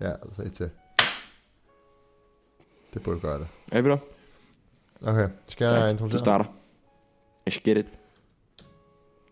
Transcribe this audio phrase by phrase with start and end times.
[0.00, 0.70] Ja, så et til.
[2.94, 3.46] Det burde gøre det.
[3.72, 3.98] Er vi der?
[5.02, 5.92] Okay, skal jeg Stærkt.
[5.92, 6.18] introducere?
[6.18, 6.44] Du starter.
[7.50, 7.86] Let's get it.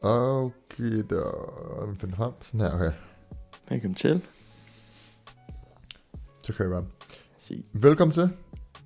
[0.00, 1.22] Okay, da.
[2.00, 2.32] Find frem.
[2.42, 2.92] Sådan her, okay.
[3.68, 4.22] Velkommen til.
[6.44, 6.86] Så kører vi bare.
[7.38, 7.64] Sig.
[7.72, 8.30] Velkommen til.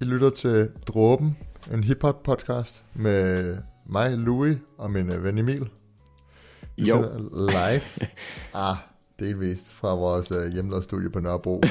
[0.01, 1.39] I lytter til Dråben,
[1.73, 5.71] en hiphop podcast med mig, Louis, og min øh, ven Emil.
[6.77, 7.03] Vi Jo.
[7.33, 7.83] Live.
[8.55, 8.77] ah,
[9.21, 11.62] delvist fra vores øh, hjemmelavede studie på Nørrebro.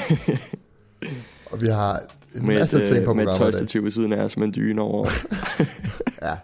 [1.51, 1.99] og vi har
[2.35, 3.39] en Med masse et, ting på øh, med et programmet i dag.
[3.53, 5.03] tøjstativ ved siden af os med en dyne over.
[5.03, 5.67] Det
[6.21, 6.35] Ja,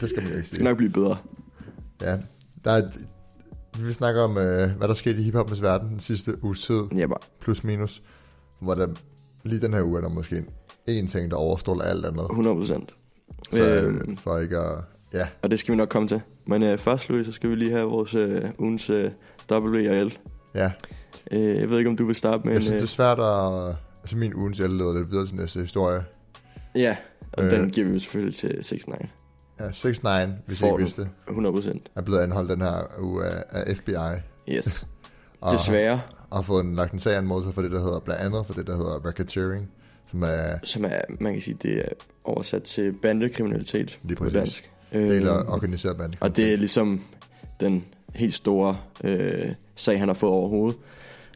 [0.00, 0.64] det skal man jo ikke skal sige.
[0.64, 1.16] nok blive bedre.
[2.02, 2.18] Ja,
[2.64, 2.82] der er,
[3.78, 6.82] vi vil snakke om, øh, hvad der skete i hiphopens verden den sidste uges tid,
[7.08, 7.18] bare.
[7.40, 8.02] plus minus.
[8.60, 8.88] Hvor der
[9.44, 10.44] lige den her uge er der måske
[10.86, 12.22] en, ting, der overstår alt andet.
[12.22, 12.90] 100 procent.
[13.52, 14.16] Så øh, Øhm.
[14.16, 14.78] for ikke at...
[15.12, 16.20] Ja, Og det skal vi nok komme til.
[16.46, 19.10] Men øh, først, Louis, så skal vi lige have vores øh, ugens øh,
[19.50, 20.16] W og L.
[20.54, 20.72] ja.
[21.30, 22.62] Øh, jeg ved ikke, om du vil starte med Jeg en...
[22.62, 23.76] synes, Øh, det er svært at...
[24.02, 26.04] Altså min ugens jeg leder lidt videre til næste historie.
[26.74, 26.96] ja,
[27.32, 28.94] og øh, den giver vi jo selvfølgelig til 6 9
[29.60, 30.08] Ja, 6 9
[30.46, 30.84] hvis Får ikke den.
[30.84, 31.90] vidste det, 100 procent.
[31.96, 33.92] er blevet anholdt den her uge af, af FBI.
[34.48, 34.86] Yes.
[35.40, 36.00] Og Desværre,
[36.32, 38.46] har fået en, lagt en sag an mod sig for det, der hedder, blandt andet
[38.46, 39.70] for det, der hedder racketeering,
[40.10, 41.88] som er som er, man kan sige, det er
[42.24, 44.70] oversat til bandekriminalitet lige på præcis dansk.
[44.92, 46.16] del af Øh, organiseret bande.
[46.20, 47.00] Og det er ligesom
[47.60, 50.78] den helt store øh, sag, han har fået overhovedet.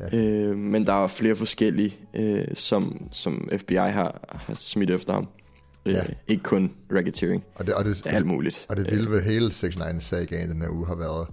[0.01, 0.05] Ja.
[0.13, 0.19] Ja.
[0.19, 5.29] Øh, men der er flere forskellige, øh, som, som FBI har, har smidt efter ham.
[5.87, 6.03] Øh, Ja.
[6.29, 8.67] Ikke kun racketeering, Og det, og det, alt muligt.
[8.69, 11.29] Og det vilde ved hele 6 9 sagaen den her uge har været,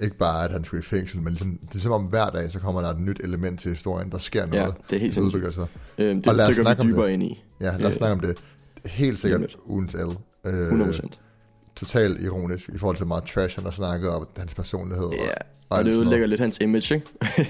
[0.00, 2.50] ikke bare at han skulle i fængsel, men ligesom, det er som om hver dag,
[2.50, 4.10] så kommer der et nyt element til historien.
[4.12, 5.54] Der sker Ja, noget, det er helt sindssygt.
[5.54, 5.66] sig.
[5.98, 7.44] Øh, det Og lad os snakke vi om dybere ind i.
[7.60, 8.38] Ja, lad os Øh, snakke om det.
[8.86, 9.98] Helt sikkert ugens L.
[10.46, 11.20] Øh, 100 procent.
[11.84, 15.08] Totalt ironisk i forhold til meget trash, han har snakket om hans personlighed.
[15.12, 15.34] Ja, og,
[15.68, 17.06] og alt det ødelægger lidt hans image, ikke?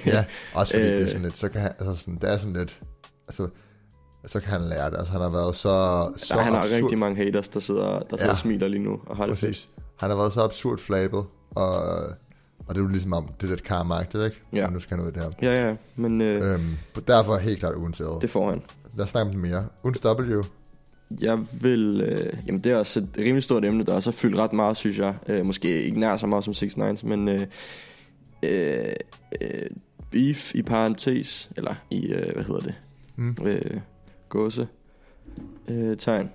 [0.15, 1.09] Ja, også fordi det er Øh.
[1.09, 2.81] sådan lidt, så kan han, altså sådan, det er sådan lidt,
[3.29, 3.49] altså,
[4.27, 4.97] så kan han lære det.
[4.99, 7.99] Altså, han har været så, så Så han har absurd, rigtig mange haters, der sidder,
[8.01, 8.31] der sidder Ja.
[8.31, 9.33] og smiler lige nu og har det.
[9.33, 9.69] Præcis.
[9.99, 11.77] Han har været så absurd flabet, og,
[12.67, 14.33] og det er jo ligesom om, det er lidt karma ikke?
[14.53, 14.67] Ja.
[14.67, 15.31] Og nu skal han ud det her.
[15.43, 16.77] Ja, ja, men øh, Øhm,
[17.09, 18.05] derfor helt klart ugens L.
[18.21, 18.63] det får han.
[18.97, 19.67] Lad os snakke om det mere.
[19.85, 20.43] Ugens W.
[21.21, 22.01] Jeg vil...
[22.01, 24.77] Øh, jamen, det er også et rimelig stort emne, der også har fyldt ret meget,
[24.77, 25.15] synes jeg.
[25.29, 27.29] Øh, måske ikke nær så meget som 6 9 men...
[27.29, 27.47] Øh,
[28.43, 28.93] øh,
[29.41, 29.71] øh,
[30.11, 32.75] beef i parentes, eller i, øh, hvad hedder det?
[33.17, 33.37] Mm.
[33.45, 33.81] Øh,
[34.29, 34.69] gåse
[35.69, 36.31] øh, tegn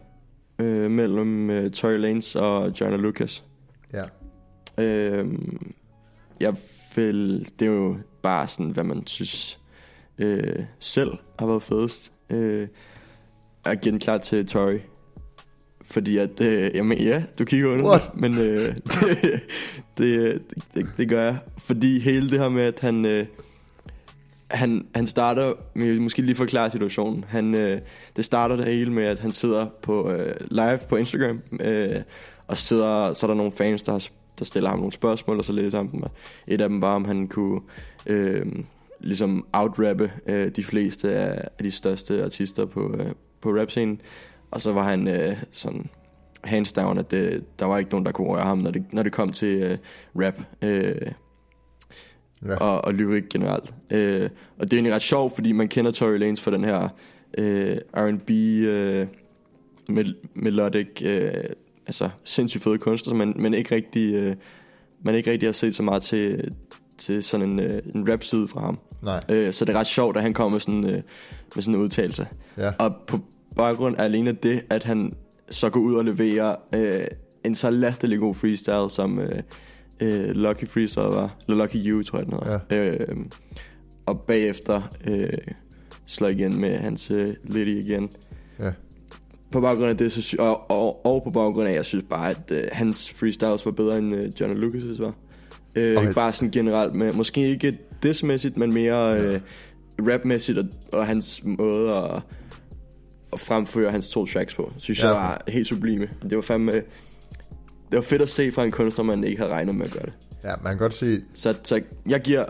[0.59, 3.43] øh, mellem øh, Tory Lanez og Joyner Lucas.
[3.93, 4.03] Ja.
[4.83, 5.27] Øh,
[6.39, 6.55] jeg
[6.95, 7.49] vil...
[7.59, 9.59] Det er jo bare sådan, hvad man synes
[10.17, 12.11] øh, selv har været fedest.
[12.29, 12.67] Øh,
[13.65, 14.77] jeg giver den klar til Tory.
[15.83, 18.11] Fordi at, øh, jamen ja, du kigger under What?
[18.15, 19.41] men øh, det,
[19.97, 20.41] det,
[20.73, 21.37] det, det gør jeg.
[21.57, 23.25] Fordi hele det her med, at han, øh,
[24.51, 27.25] han, han starter, jeg måske lige forklare situationen.
[27.27, 27.81] Han, øh,
[28.15, 32.01] det starter det hele med, at han sidder på øh, live på Instagram, øh,
[32.47, 34.07] og sidder, så er der nogle fans, der, har,
[34.39, 36.03] der stiller ham nogle spørgsmål, og så læser han dem.
[36.47, 37.61] Et af dem var, om han kunne
[38.05, 38.45] øh,
[38.99, 43.11] ligesom outrappe øh, de fleste af, af de største artister på, øh,
[43.41, 44.01] på rap-scenen.
[44.51, 45.89] Og så var han øh, sådan
[46.43, 49.03] hands down, at det, der var ikke nogen, der kunne røre ham, når det, når
[49.03, 49.77] det kom til øh,
[50.15, 50.39] rap.
[50.61, 50.95] Øh,
[52.45, 52.55] Ja.
[52.55, 53.73] og, og lyrik generelt.
[53.89, 56.89] Øh, og det er egentlig ret sjovt, fordi man kender Tory Lanez for den her
[57.37, 58.29] øh, R&B
[58.67, 59.07] øh,
[59.89, 61.31] mel- melodic, øh,
[61.87, 64.35] altså sindssygt fede kunstner, men, men ikke rigtig, øh,
[65.03, 66.53] man ikke rigtig har set så meget til,
[66.97, 68.79] til sådan en, øh, en rap-side fra ham.
[69.03, 69.19] Nej.
[69.29, 71.01] Øh, så det er ret sjovt, at han kommer med sådan, øh,
[71.55, 72.27] med sådan en udtalelse.
[72.57, 72.71] Ja.
[72.79, 73.19] Og på
[73.55, 75.11] baggrund af alene det, at han
[75.49, 77.07] så går ud og leverer øh,
[77.43, 79.39] en så latterlig god freestyle, som øh,
[79.99, 81.35] øh, Lucky Freestyle var.
[81.47, 82.59] Eller Lucky You, tror jeg, den hedder.
[82.69, 82.89] Ja.
[82.89, 83.17] Øh,
[84.05, 85.29] og bagefter øh,
[86.05, 88.09] slår igen med hans øh, Liddy igen.
[88.59, 88.71] Ja.
[89.51, 92.51] På baggrund af det, så og, og, og på baggrund af, jeg synes bare, at
[92.51, 95.13] øh, hans freestyles var bedre end øh, John Lucas' var.
[95.75, 96.13] Øh, Okay.
[96.13, 99.39] Bare sådan generelt med, måske ikke dismæssigt, men mere øh,
[100.01, 102.21] rapmæssigt, og, og hans måde at,
[103.33, 105.07] at fremføre hans to tracks på, synes Ja.
[105.07, 106.07] jeg var helt sublime.
[106.29, 106.83] Det var fandme, det
[107.91, 110.17] var fedt at se fra en kunstner, man ikke havde regnet med at gøre det.
[110.43, 112.45] ja, man kan godt se, Så, så jeg giver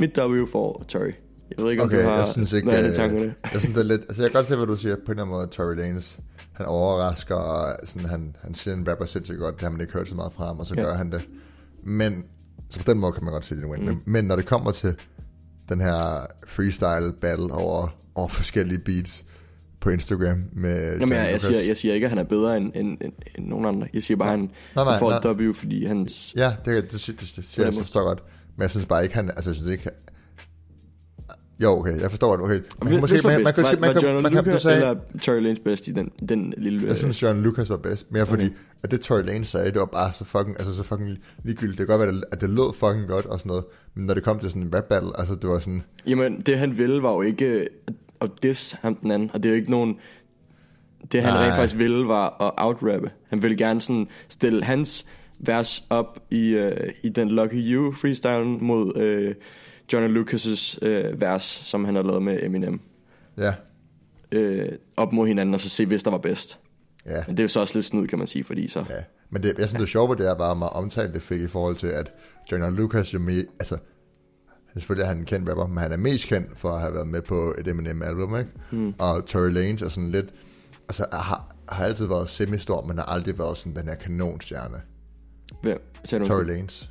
[0.00, 1.12] mit W for Tory.
[1.56, 3.34] Jeg ved ikke, om Okay, du har jeg synes ikke, noget andet øh, tankerne.
[3.52, 5.10] jeg synes, det er lidt, altså jeg kan godt se, hvad du siger på en
[5.10, 6.16] eller anden måde, Tory Lanez,
[6.52, 9.92] han overrasker, og sådan, han, han siger en rapper sindssygt godt, det har man ikke
[9.92, 10.82] hørt så meget fra ham, og så Ja.
[10.82, 11.28] gør han det.
[11.82, 12.24] Men,
[12.70, 13.80] så på den måde kan man godt se det en win.
[13.80, 13.86] Mm.
[13.86, 14.94] Men, men når det kommer til
[15.68, 19.24] den her freestyle battle over, over forskellige beats
[19.80, 22.72] på Instagram med Jamen, jeg, jeg, siger, jeg siger ikke, at han er bedre end,
[22.74, 23.88] end, end, end nogen andre.
[23.94, 25.30] Jeg siger bare, at han, Nej, nej, han får nej.
[25.30, 26.34] et W, fordi hans...
[26.36, 27.74] Ja, det, det, det, det, det, det siger jeg, måde.
[27.74, 28.22] så forstår jeg godt.
[28.56, 29.90] Men jeg synes bare ikke, han, altså jeg synes ikke,
[31.62, 32.44] Jo, okay, jeg forstår det.
[32.44, 32.60] Okay.
[32.82, 35.40] Man kan måske, man, man, kan, man, var John man, kan, du sagde, eller Tory
[35.40, 36.88] Lanes bedst i den, den lille...
[36.88, 38.12] jeg synes, John Lucas var bedst.
[38.12, 38.54] Mere fordi, Okay.
[38.84, 41.78] at det Tory Lane sagde, det var bare så fucking, altså så fucking ligegyldigt.
[41.78, 43.64] Det kan godt være, at det lød fucking godt og sådan noget.
[43.94, 46.58] Men når det kom til sådan en rap battle, altså det var sådan, Jamen, det
[46.58, 47.68] han ville var jo ikke
[48.20, 49.96] at diss ham den anden, og det er jo ikke nogen...
[51.12, 51.44] Det han Nej.
[51.46, 53.10] rent faktisk ville var at outrappe.
[53.28, 55.06] Han ville gerne sådan stille hans
[55.38, 56.70] vers op i, uh,
[57.02, 59.34] i den Lucky You freestyle mod uh,
[59.92, 62.80] Johnny Lucas' uh, vers, som han har lavet med Eminem.
[63.38, 63.54] ja,
[64.36, 66.60] Uh, op mod hinanden, og så se, hvis der var bedst.
[67.06, 67.24] ja.
[67.26, 68.84] Men det er jo så også lidt snyd, kan man sige, fordi så...
[68.90, 71.46] Ja, men det, jeg synes, det sjove det er bare, hvor omtalt det fik i
[71.46, 72.12] forhold til, at
[72.52, 73.78] John Lucas jo med, altså,
[74.74, 77.06] selvfølgelig er han en kendt rapper, men han er mest kendt for at have været
[77.06, 78.50] med på et Eminem-album, ikke?
[78.70, 78.94] Mm.
[78.98, 80.34] Og Tory Lanez er sådan lidt,
[80.88, 84.82] altså, har, har altid været semi-stor, men har aldrig været sådan den her kanonstjerne.
[85.62, 85.78] Hvem?
[86.10, 86.26] Du?
[86.26, 86.84] Tory Lanez.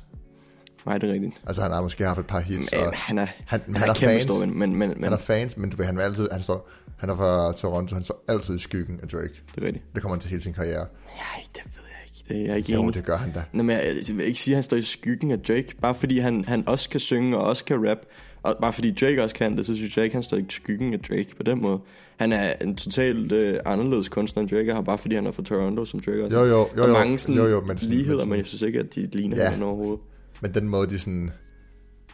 [0.86, 1.42] Nej, det er rigtigt.
[1.46, 3.88] Altså, han har måske haft et par hits, Men, og han er, han, han, han,
[3.88, 6.02] er, er fans, stor, men, men, men, han er fans, men du ved, han, vil
[6.02, 6.68] altid, han, står,
[6.98, 9.34] han er fra Toronto, han står altid i skyggen af Drake.
[9.54, 9.84] det er rigtigt.
[9.94, 10.86] Det kommer han til hele sin karriere.
[11.06, 12.24] Nej, det ved jeg ikke.
[12.28, 12.94] Det er jeg ikke Jo, enig.
[12.94, 13.42] det gør han da.
[13.52, 15.74] Nå, men jeg, jeg vil ikke sige, at han står i skyggen af Drake.
[15.82, 17.98] Bare fordi han, han også kan synge og også kan rap.
[18.42, 20.92] Og bare fordi Drake også kan det, så synes jeg ikke, han står i skyggen
[20.94, 21.78] af Drake på den måde.
[22.16, 25.42] Han er en totalt øh, anderledes kunstner end Drake er, bare fordi han er fra
[25.42, 26.36] Toronto, som Drake også.
[26.38, 28.46] Jo, jo, jo, er jo, mange sådan jo, jo, men ligheder, men sådan- men jeg
[28.46, 29.42] synes ikke, at de ligner ja.
[29.42, 30.00] hinanden overhovedet.
[30.42, 31.30] Men den måde, de sådan...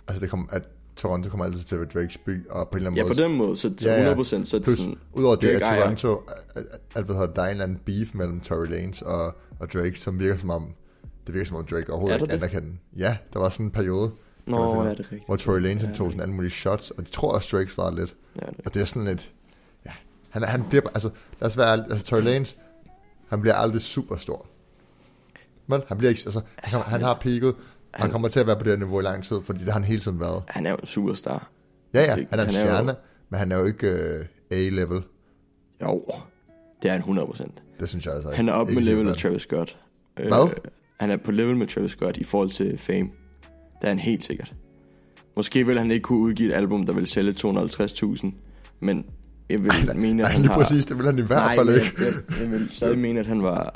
[0.09, 0.63] Altså, det kom, at
[0.97, 3.09] Toronto kommer altid til at være Drakes by, og på en eller anden Ja, på
[3.09, 3.23] måde...
[3.23, 4.15] den måde, så, så Ja, ja.
[4.15, 4.97] 100% så er det Plus, sådan...
[5.13, 6.23] udover det, at Toronto,
[6.55, 6.65] at,
[6.95, 9.25] at, at, der er en eller anden beef mellem Tory Lanez og,
[9.61, 10.75] og Drake, som virker som om,
[11.27, 12.81] det virker som om Drake overhovedet Er ikke den.
[12.97, 14.11] Ja, der var sådan en periode,
[14.47, 15.27] man Nå, finde ja, det er rigtigt.
[15.27, 17.57] hvor Tory Lanez Ja, han tog sådan alle mulige shots, og det tror jeg også
[17.57, 18.15] Drake svarede lidt.
[18.37, 19.33] Ja, det er Og det er sådan lidt,
[19.87, 19.91] ja,
[20.31, 21.11] han, han bliver, altså,
[21.41, 22.53] lad os være altså Tory Lanez,
[23.29, 24.47] han bliver aldrig super stor.
[25.67, 27.53] Men han bliver ikke, altså, han, Altså, han har peaked,
[27.95, 29.73] han han- kommer til at være på det niveau i lang tid, fordi det har
[29.81, 30.43] han hele tiden været.
[30.49, 31.51] Han er jo en superstar.
[31.95, 32.95] Ja, ja, han er en han er jo- stjerne,
[33.31, 35.03] men han er jo ikke øh, A-level.
[35.83, 36.05] Jo,
[36.83, 37.47] det er han 100%.
[37.81, 39.77] Det synes jeg altså Han er op med level med Travis Scott.
[40.21, 40.51] Øh, Hvad?
[41.01, 43.09] han er på level med Travis Scott i forhold til fame.
[43.81, 44.55] Det er han helt sikkert.
[45.37, 48.27] Måske vil han ikke kunne udgive et album, der vil sælge 250.000,
[48.81, 49.05] men
[49.49, 50.59] jeg vil Nej, mene, at Nej, han har...
[50.59, 51.93] præcis, det vil han i hvert fald ikke.
[51.99, 53.75] Jeg, jeg, jeg vil stadig mene, at han var...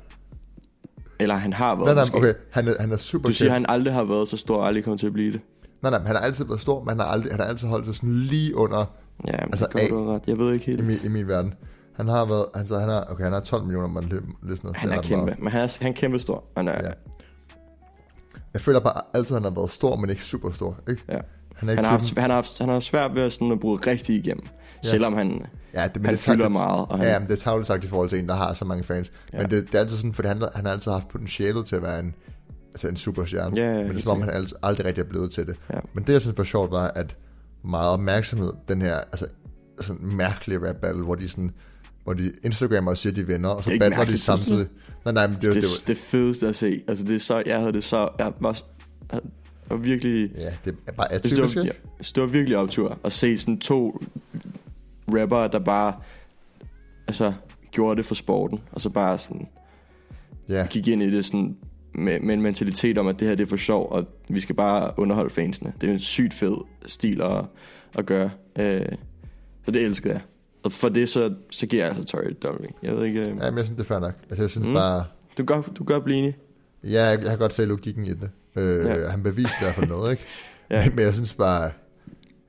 [1.18, 2.16] Eller han har været, Nej, nej, måske.
[2.16, 4.56] okay, han er, han er super Du siger, at han aldrig har været så stor,
[4.56, 5.40] og aldrig kommer til at blive det.
[5.82, 7.86] Nej, nej, han har altid været stor, men han har, aldrig, han har altid holdt
[7.86, 8.78] sig sådan lige under
[9.26, 10.22] Ja, men Altså, det går A- ret.
[10.26, 10.86] Jeg ved ikke i helt.
[10.86, 11.54] min, i min verden.
[11.96, 14.72] Han har været, altså han har, okay, han har 12 millioner, man lyssner.
[14.74, 16.44] Han er kæmpe, men han er, han er kæmpe stor.
[16.56, 16.90] Han er, Ja.
[18.52, 21.02] Jeg føler bare altid, han har været stor, men ikke super stor, ikke?
[21.08, 21.18] Ja.
[21.56, 23.52] Han er ikke Han har, haft, han, har haft, han har svært ved at, sådan
[23.52, 24.46] at bryde rigtig igennem.
[24.84, 24.88] Ja.
[24.88, 26.86] Selvom han, Ja, det, men han det er fylder tak- meget.
[26.88, 28.64] Og han, Ja, men det er tavligt sagt i forhold til en, der har så
[28.64, 29.12] mange fans.
[29.32, 29.36] Ja.
[29.36, 29.42] Ja.
[29.42, 31.82] Men det, det, er altid sådan, fordi han, han har altid haft potentialet til at
[31.82, 32.14] være en,
[32.74, 33.56] altså en superstjerne.
[33.56, 35.56] Ja, ja, men det er som om, han altid, aldrig rigtig er blevet til det.
[35.72, 35.78] Ja.
[35.92, 37.16] Men det, jeg synes var sjovt, var, at
[37.64, 39.26] meget opmærksomhed, den her altså,
[39.80, 41.50] sådan mærkelige rap battle, hvor de sådan
[42.04, 44.66] hvor de Instagrammer og siger, de er venner, og så Det er battler de samtidig.
[45.04, 46.82] Nej, nej, men det, det, det, det, det, det fedeste at se.
[46.88, 48.60] Altså det er så, jeg havde det så, jeg var,
[49.12, 49.20] jeg
[49.68, 51.62] var virkelig, ja, det er bare synes, det atypisk, var,
[52.00, 54.00] synes, det var virkelig optur at se sådan to
[55.08, 55.94] rapper, der bare,
[57.06, 57.32] altså
[57.72, 59.48] gjorde det for sporten, og så bare sådan
[60.48, 61.56] Ja, gik ind i det sådan
[61.94, 64.54] med, med en mentalitet om, at det her det er for sjov, og vi skal
[64.54, 65.72] bare underholde fansene.
[65.80, 66.54] Det er en sygt fed
[66.86, 67.44] stil at,
[67.98, 68.30] at gøre.
[68.58, 68.86] Øh,
[69.64, 70.22] så det elskede jeg.
[70.62, 72.64] Og for det, så, så giver jeg altså et W.
[72.82, 73.20] Jeg ved ikke...
[73.20, 74.14] Øh, ja, men jeg synes, det er fair nok.
[74.30, 74.74] Altså, jeg synes mm.
[74.74, 75.04] Bare,
[75.38, 76.36] du, gør, du gør blive enig.
[76.84, 78.30] ja, jeg, jeg kan godt se logikken i det.
[78.58, 79.08] Øh, Ja.
[79.08, 80.22] Han beviste i hvert fald noget, ikke?
[80.70, 80.84] Ja.
[80.86, 81.70] Men, men jeg synes bare,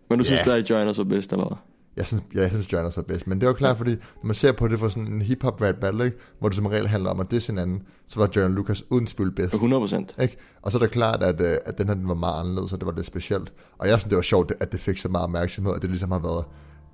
[0.10, 0.26] Men du Ja.
[0.26, 1.64] synes stadig, Joiners var bedst, eller?
[1.98, 4.52] Jeg synes, jeg synes Jonas er bedst, men det jo klart, fordi når man ser
[4.52, 6.18] på det for sådan en hip-hop rap battle, ikke?
[6.40, 9.32] hvor det som regel handler om at disse hinanden, så var John Lucas uden tvivl
[9.32, 9.54] bedst.
[9.54, 10.16] 100 procent.
[10.22, 10.38] Ikke?
[10.62, 12.80] Og så er det klart, at, øh, at den her den var meget anderledes, og
[12.80, 13.54] det var lidt specielt.
[13.78, 16.12] Og jeg synes, det var sjovt, at det fik så meget opmærksomhed, at det ligesom
[16.12, 16.46] har været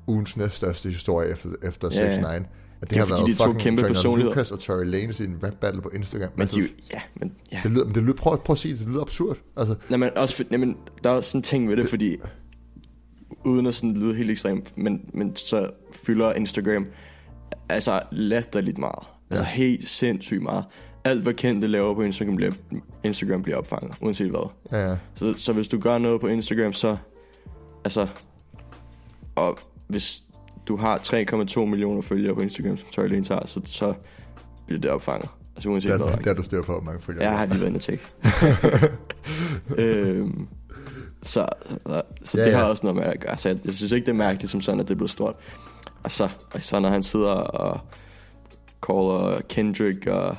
[0.07, 2.15] ugens næststørste historie efter, efter Ja, ja.
[2.15, 2.41] 6 9 At
[2.81, 4.35] det, Det har været de to fucking kæmpe personligheder.
[4.35, 6.29] Lucas og Tory Lanez i en rap battle på Instagram.
[6.35, 7.59] Men altså, de, ja, men ja.
[7.63, 9.37] det lyder, men det lyder, prøv, prøv at sige det, det lyder absurd.
[9.57, 12.17] Altså, Nej, men også, nej, men der er også sådan en ting ved det, fordi
[13.45, 15.69] uden at sådan lyde helt ekstremt, men, men så
[16.05, 16.85] fylder Instagram
[17.69, 19.07] altså latterligt meget.
[19.29, 19.49] Altså Ja.
[19.49, 20.63] helt sindssygt meget.
[21.05, 22.51] Alt hvad kendte laver på Instagram bliver,
[23.03, 24.49] Instagram bliver opfanget, uanset hvad.
[24.71, 24.97] ja, ja.
[25.15, 26.97] Så, så hvis du gør noget på Instagram, så
[27.85, 28.07] altså
[29.35, 30.23] og hvis
[30.67, 30.97] du har
[31.57, 33.93] 3,2 millioner følgere på Instagram, som Tory Lanez har, så, så
[34.65, 35.29] bliver det opfanget.
[35.55, 36.17] Altså uanset Der, hvad.
[36.23, 37.23] der er du styr på, hvor mange følgere.
[37.29, 38.03] Jeg har lige været inde og tjekke.
[39.77, 40.47] øhm,
[41.23, 41.47] så
[41.87, 42.57] så, så Ja, det ja.
[42.57, 43.37] har også noget med at gøre.
[43.37, 45.35] Så jeg, jeg synes ikke, det er mærkeligt som sådan, at det blev stort.
[46.03, 47.79] Og så, og så når han sidder og
[48.87, 50.35] caller Kendrick og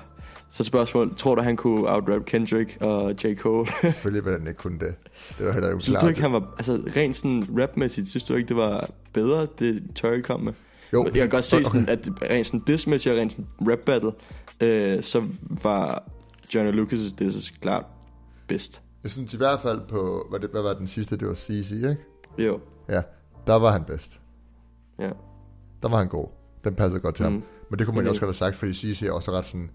[0.51, 3.35] Så spørgsmål, tror du, han kunne outrap Kendrick og J.
[3.37, 3.67] Cole?
[3.83, 4.95] Selvfølgelig ville han ikke kunne det.
[5.39, 6.03] Det var heller ikke synes klart.
[6.03, 9.83] du ikke, han var, altså rent sådan rapmæssigt, synes du ikke, det var bedre, det
[9.95, 10.53] Tory kom med?
[10.93, 11.65] Jo, Jeg kan godt se, okay.
[11.65, 14.13] sådan, at rent sådan diss-mæssigt og rent sådan rap battle,
[14.61, 15.25] øh, så
[15.63, 16.05] var
[16.55, 17.85] Johnny Lucas' diss klart
[18.49, 18.83] bedst.
[19.05, 21.71] Jeg synes i hvert fald på, hvad, det, hvad var den sidste, det var CC,
[21.73, 21.97] ikke?
[22.39, 23.03] Jo, Ja,
[23.47, 24.21] der var han bedst.
[24.99, 25.11] ja.
[25.83, 26.29] Der var han god.
[26.65, 27.33] Den passede godt til mm.
[27.33, 27.43] Ham.
[27.71, 29.71] Men det kunne man jo også godt have sagt, fordi CC er også ret sådan...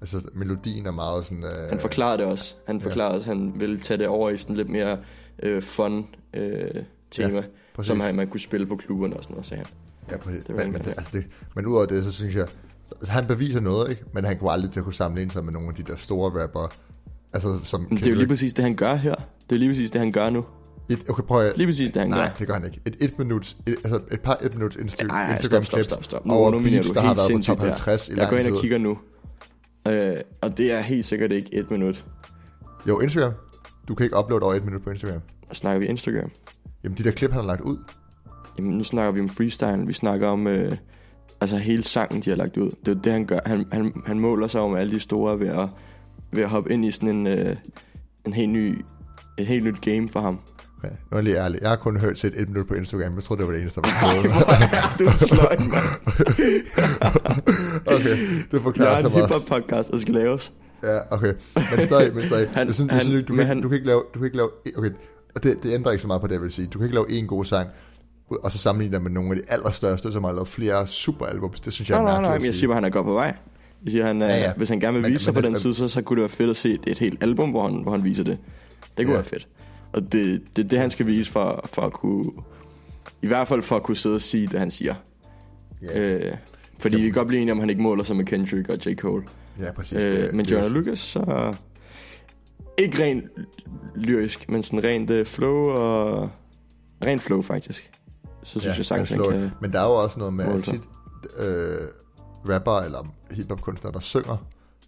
[0.00, 1.44] Altså, melodien er meget sådan...
[1.44, 2.54] Øh, Han forklarede det også.
[2.66, 4.98] Han forklarede også, at han ville tage det over i sådan lidt mere
[5.42, 6.70] øh, fun øh,
[7.10, 7.42] tema, ja,
[7.74, 7.88] præcis.
[7.88, 9.72] som han, man kunne spille på klubberne og sådan noget, sagde han.
[10.10, 10.44] Ja, præcis.
[10.44, 12.46] Det men, men, det, altså det, men udover det, så synes jeg...
[12.90, 14.04] Altså, han beviser noget, ikke?
[14.12, 16.42] Men han kunne aldrig til at kunne sammenligne sig med nogle af de der store
[16.42, 16.68] rapper.
[17.32, 17.86] Altså, som...
[17.88, 19.14] Men det er jo lige præcis det, han gør her.
[19.50, 20.44] Det er lige præcis det, han gør nu.
[20.90, 21.58] Et, okay, prøv at...
[21.58, 22.34] Lige præcis det, han Nej, gør.
[22.38, 22.80] det gør han ikke.
[22.86, 25.84] Et, et minuts, et, altså et par et minuts Insta- Ej, ej, Instagram stop, stop,
[25.84, 26.26] stop, stop.
[26.26, 28.16] Nu over underminerer beats, der har været på top 50 her.
[28.16, 28.98] i Jeg går ind og kigger nu.
[29.88, 32.04] Øh, og det er helt sikkert ikke et minut.
[32.88, 33.32] Jo, Instagram.
[33.88, 35.20] Du kan ikke uploade over et minut på Instagram.
[35.50, 36.30] Og snakker vi Instagram.
[36.84, 37.76] Jamen, de der klip, han har lagt ud.
[38.58, 39.86] Jamen, nu snakker vi om freestyle.
[39.86, 40.76] Vi snakker om øh,
[41.40, 42.70] altså hele sangen, de har lagt ud.
[42.86, 43.38] Det er det, han gør.
[43.46, 45.68] Han, han, han måler sig om alle de store ved at,
[46.32, 47.56] ved at hoppe ind i sådan en, øh,
[48.26, 48.84] en helt ny,
[49.38, 50.38] et helt nyt game for ham.
[50.84, 51.58] Ja, nu er jeg lige ærlig.
[51.62, 53.14] Jeg har kun hørt set et minut på Instagram.
[53.14, 55.84] Jeg troede, det var det eneste, der var er sløj, mand.
[57.96, 59.26] okay, det Jeg forklarer så en meget.
[59.34, 60.52] hiphop podcast, der skal laves.
[60.82, 61.32] Ja, okay.
[61.54, 62.48] Men stadig, men stadig.
[62.54, 64.24] Han- jeg synes, han- jeg synes, du, kan, han- du, kan ikke lave, du kan
[64.24, 64.90] ikke lave, okay,
[65.34, 66.66] og det, det ændrer ikke så meget på det, jeg vil sige.
[66.66, 67.68] Du kan ikke lave en god sang,
[68.44, 71.60] og så sammenligne dig med nogle af de allerstørste, som har lavet flere superalbums.
[71.60, 72.58] Det synes jeg er Nej, nej, mærkeligt nej, at men jeg sige.
[72.60, 73.36] siger bare, han er godt på vej.
[73.84, 74.42] Jeg siger, han, Ja, ja, ja.
[74.42, 74.52] ja.
[74.56, 76.20] hvis han gerne vil Men- vise sig på den det- side, så, så kunne det
[76.22, 78.38] være fedt at se et, et helt album, hvor han, hvor han viser det.
[78.98, 79.12] Det kunne Ja.
[79.12, 79.48] være fedt.
[79.92, 82.24] Og det, det er det, han skal vise for, for at kunne...
[83.22, 84.94] I hvert fald for at kunne sidde og sige det, han siger.
[85.82, 86.36] Ja, Øh,
[86.78, 88.86] fordi vi kan godt blive enige om, at han ikke måler sig med Kendrick og
[88.86, 88.94] J.
[88.96, 89.22] Cole.
[89.60, 90.04] ja præcis.
[90.04, 91.54] Øh, det, men det også- Lucas, så...
[92.78, 93.24] Ikke rent
[93.96, 96.30] lyrisk, men sådan rent uh, flow og...
[97.06, 97.90] Rent flow, faktisk.
[98.42, 99.50] Så synes jeg sagtens, han kan...
[99.60, 100.82] Men der er jo også noget med, tit
[101.38, 101.46] øh,
[102.48, 104.36] rapper eller hiphop-kunstnere, der synger,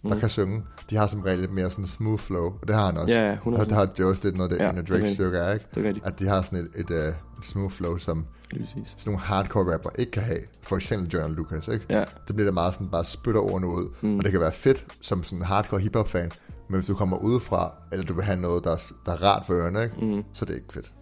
[0.03, 0.19] der Mm.
[0.19, 2.97] kan synge, de har som regel lidt mere sådan smooth flow, og det har han
[2.97, 3.13] også.
[3.13, 3.59] Ja, ja, 100%.
[3.59, 5.65] Og det har Joe's lidt noget, det Ja, en af er Drake's stykker er, ikke?
[5.75, 6.05] Det er rigtigt.
[6.05, 8.25] At de har sådan et, et, uh, smooth flow, som
[8.59, 10.39] sådan nogle hardcore rapper ikke kan have.
[10.61, 11.85] For eksempel John Lucas, ikke?
[11.89, 13.89] Ja, Det bliver da meget sådan, bare spytter ordene ud.
[14.01, 14.17] Mm.
[14.17, 16.31] Og det kan være fedt som sådan en hardcore hiphop-fan,
[16.69, 19.45] men hvis du kommer udefra, eller du vil have noget, der, er- der er rart
[19.45, 19.95] for ørerne, ikke?
[20.05, 20.93] mm, så er det ikke fedt.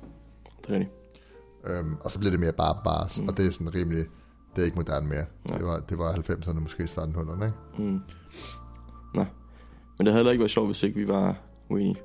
[0.61, 0.91] det er rigtigt.
[1.67, 3.27] Øhm, og så bliver det mere bare bars, mm.
[3.27, 4.05] og det er sådan rimelig,
[4.55, 5.25] det er ikke moderne mere.
[5.45, 5.57] Nej.
[5.57, 7.57] Det var, det var 90'erne, måske starten 100'erne, ikke?
[7.91, 7.99] Mm.
[9.15, 9.25] Nå.
[9.97, 11.35] Men det havde heller ikke været sjovt, hvis ikke vi var
[11.69, 11.95] uenige.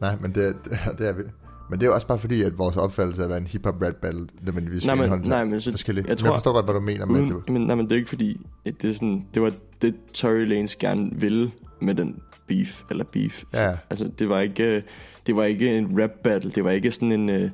[0.00, 1.22] Nej, men det, det, det er vi.
[1.70, 4.28] Men det er også bare fordi, at vores opfattelse af, hvad en hip-hop rap battle
[4.42, 6.04] nødvendigvis Nej, men, nej, men så, forskellige.
[6.08, 7.50] jeg tror- jeg forstår godt, hvad du mener med uden, det.
[7.50, 10.44] men, nej, men det er ikke fordi, at det, er sådan, det var det, Tory
[10.46, 13.44] Lanez gerne ville med den beef, eller beef.
[13.52, 13.72] Ja.
[13.74, 14.82] Så, altså, det var ikke, øh,
[15.26, 17.50] det var ikke en rap battle, det var ikke sådan en, øh,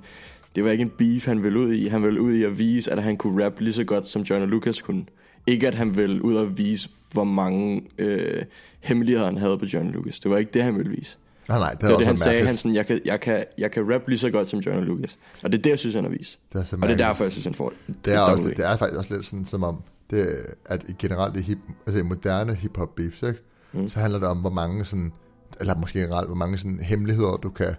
[0.57, 1.89] det var ikke en beef, han ville ud i.
[1.89, 4.43] Han ville ud i at vise, at han kunne rap lige så godt, som John
[4.43, 5.05] og Lucas kunne.
[5.47, 8.43] Ikke at han ville ud og vise, hvor mange øh,
[8.81, 10.21] hemmeligheder han havde på John og Lucas.
[10.21, 11.17] Det var ikke det, han ville vise.
[11.49, 12.49] Nej, nej, det, Det er var det, han sagde, mærkeligt.
[12.49, 14.85] han sådan, jeg kan, jeg, kan, jeg kan rap lige så godt som John og
[14.85, 15.19] Lucas.
[15.43, 16.39] Og det er det, jeg synes, han har vist.
[16.53, 17.73] det er, så Og det er derfor, jeg synes, han får
[18.05, 20.37] Det er, et også, det er faktisk også lidt sådan, som om, det,
[20.67, 23.41] at i generelt i, hip, altså i moderne hip-hop beefs, ikke?
[23.73, 23.89] Mm.
[23.89, 25.13] så handler det om, hvor mange sådan,
[25.61, 27.75] eller måske generelt, hvor mange sådan hemmeligheder, du kan,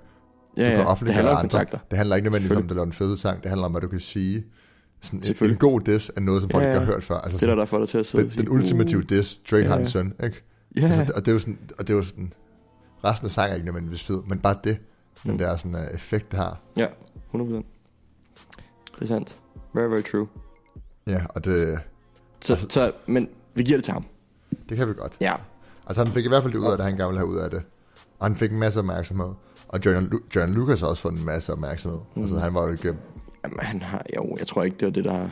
[0.57, 1.41] Ja, du kan ja, det handler om andre.
[1.41, 1.77] kontakter.
[1.89, 3.81] Det handler ikke nødvendigvis om, at du laver en fed sang, det handler om, hvad
[3.81, 4.45] du kan sige.
[5.01, 6.85] Sådan en, en god diss er noget, som folk Ja, ikke ja.
[6.85, 7.17] har hørt før.
[7.17, 9.03] Altså Det er der, sådan, der får dig til at sidde den, sige, den ultimative
[9.03, 9.81] diss, Drake Ja, har ja.
[9.81, 10.41] en søn, ikke?
[10.75, 12.33] Uh, ja, Altså, og det er jo sådan, og det er jo sådan,
[13.03, 14.77] resten af sangen er ikke nødvendigvis fed, men bare det,
[15.23, 15.37] den Mm.
[15.37, 16.59] der sådan uh, effekt, det har.
[16.77, 16.87] ja,
[17.35, 17.39] 100%.
[17.43, 17.63] Det
[19.01, 19.37] er sandt.
[19.73, 20.27] Very, very true.
[21.07, 21.79] Ja, og det,
[22.41, 24.05] Så, Altså- så, men vi giver det til ham.
[24.69, 25.13] det kan vi godt.
[25.21, 25.33] Ja.
[25.87, 27.37] Altså han fik i hvert fald det ud af det, han gerne ville have ud
[27.37, 27.63] af det.
[28.19, 29.29] Og han fik en masse opmærksomhed.
[29.67, 31.99] Og John, John Lucas har også fået en masse opmærksomhed.
[32.15, 32.21] Mm.
[32.21, 32.95] Altså han var jo ikke...
[33.43, 35.29] Jamen, han har, jo, jeg tror ikke, det var det, der...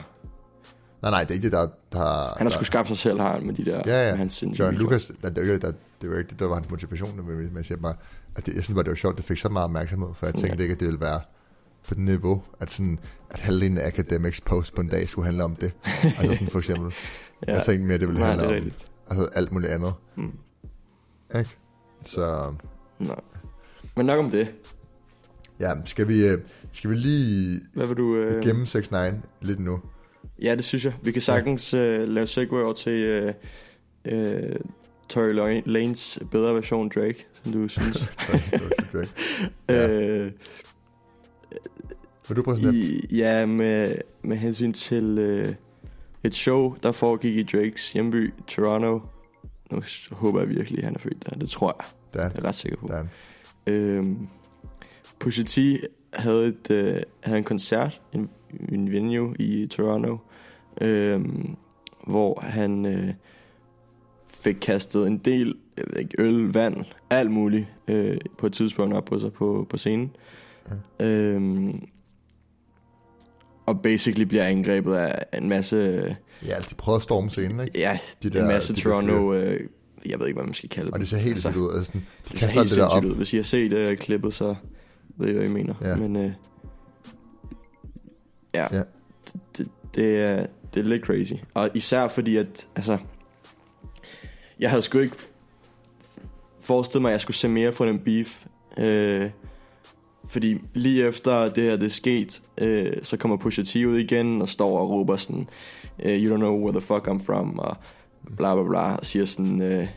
[1.02, 1.68] Nej, nej, det er ikke det, der...
[1.92, 3.82] der Han har sgu skabt sig selv, har han, med de der...
[3.86, 4.16] Ja, ja.
[4.16, 4.72] Hans John videoer.
[4.72, 7.26] Lucas, der, det, ikke, der, det var ikke det, der var hans motivation.
[7.28, 7.94] Men jeg siger bare,
[8.36, 10.10] at det, jeg synes bare, det var sjovt, det fik så meget opmærksomhed.
[10.16, 10.62] For jeg tænkte Ja.
[10.64, 11.20] ikke, at det ville være
[11.88, 13.00] på det niveau, at, sådan,
[13.30, 15.74] at halvdelen af Academics post på en dag skulle handle om det.
[16.20, 16.94] altså sådan for eksempel.
[17.48, 17.54] Ja.
[17.54, 18.72] Jeg tænkte mere, at det ville Nej, handle det er om
[19.10, 19.94] altså, alt muligt andet.
[20.16, 20.32] Mm.
[21.38, 21.58] Ikke?
[22.06, 22.54] Så
[23.00, 23.16] Nej.
[23.96, 24.48] Men nok om det.
[25.60, 26.38] ja, skal vi, øh,
[26.72, 28.16] skal vi lige Hvad vil du...
[28.18, 28.44] Øh...
[28.44, 28.98] gemme 6 9
[29.42, 29.80] lidt nu?
[30.42, 30.94] Ja, det synes jeg.
[31.04, 33.34] Vi kan sagtens øh, lave segue over til øh,
[34.06, 34.56] øh,
[35.10, 37.98] Tory Lanes bedre version Drake, som du synes.
[38.94, 39.10] Drake.
[39.70, 39.90] Ja.
[39.90, 40.32] øh,
[42.28, 42.74] Vil du præsentere?
[42.76, 45.56] i, ja, med, med hensyn til øh,
[46.24, 49.02] et show, der foregik i Drakes hjemby, Toronto,
[49.72, 51.36] Nu håber jeg virkelig, at han er født der.
[51.36, 51.86] Det tror jeg.
[52.14, 52.88] Det er Jeg er ret sikker på.
[52.88, 53.06] det er
[53.68, 54.28] Øhm,
[55.20, 55.58] Pusha T
[56.14, 58.30] havde, et, øh, havde en koncert i en,
[58.70, 60.18] en venue i Toronto,
[60.82, 61.56] øhm,
[62.08, 63.14] hvor han øh,
[64.28, 68.96] fik kastet en del jeg ved ikke, øl, vand, alt muligt øh, på et tidspunkt
[68.96, 70.16] op på sig på, på scenen.
[71.00, 71.06] Ja.
[71.06, 71.88] Øhm,
[73.66, 75.78] og basically bliver angrebet af en masse,
[76.46, 77.80] Ja, de prøver at storme scenen, ikke?
[77.80, 79.70] ja, De de en masse de der Toronto, øh,
[80.10, 81.00] jeg ved ikke, hvad man skal kalde Og dem.
[81.00, 81.78] det ser helt Altså, vildt ud.
[81.78, 83.06] Altså, de Det ser helt det der op.
[83.06, 83.16] ud.
[83.16, 84.56] Hvis I har set uh, klippet, så
[85.18, 85.74] ved jeg, hvad I mener.
[85.82, 85.96] Ja.
[85.96, 86.32] Men øh,
[88.54, 88.82] ja, Ja.
[89.26, 91.34] Det, det, det, er, det er lidt crazy.
[91.54, 92.98] Og især fordi, at altså,
[94.60, 95.16] jeg havde sgu ikke
[96.62, 98.46] forestillet mig, at jeg skulle se mere fra den beef.
[98.78, 99.30] Øh,
[100.28, 104.42] fordi lige efter det her det er sket, øh, så kommer Pusha T ud igen
[104.42, 105.50] og står og råber sådan,
[106.04, 107.78] øh, you don't know where the fuck I'm from, og
[108.38, 109.88] bla bla bla, og siger sådan, øh,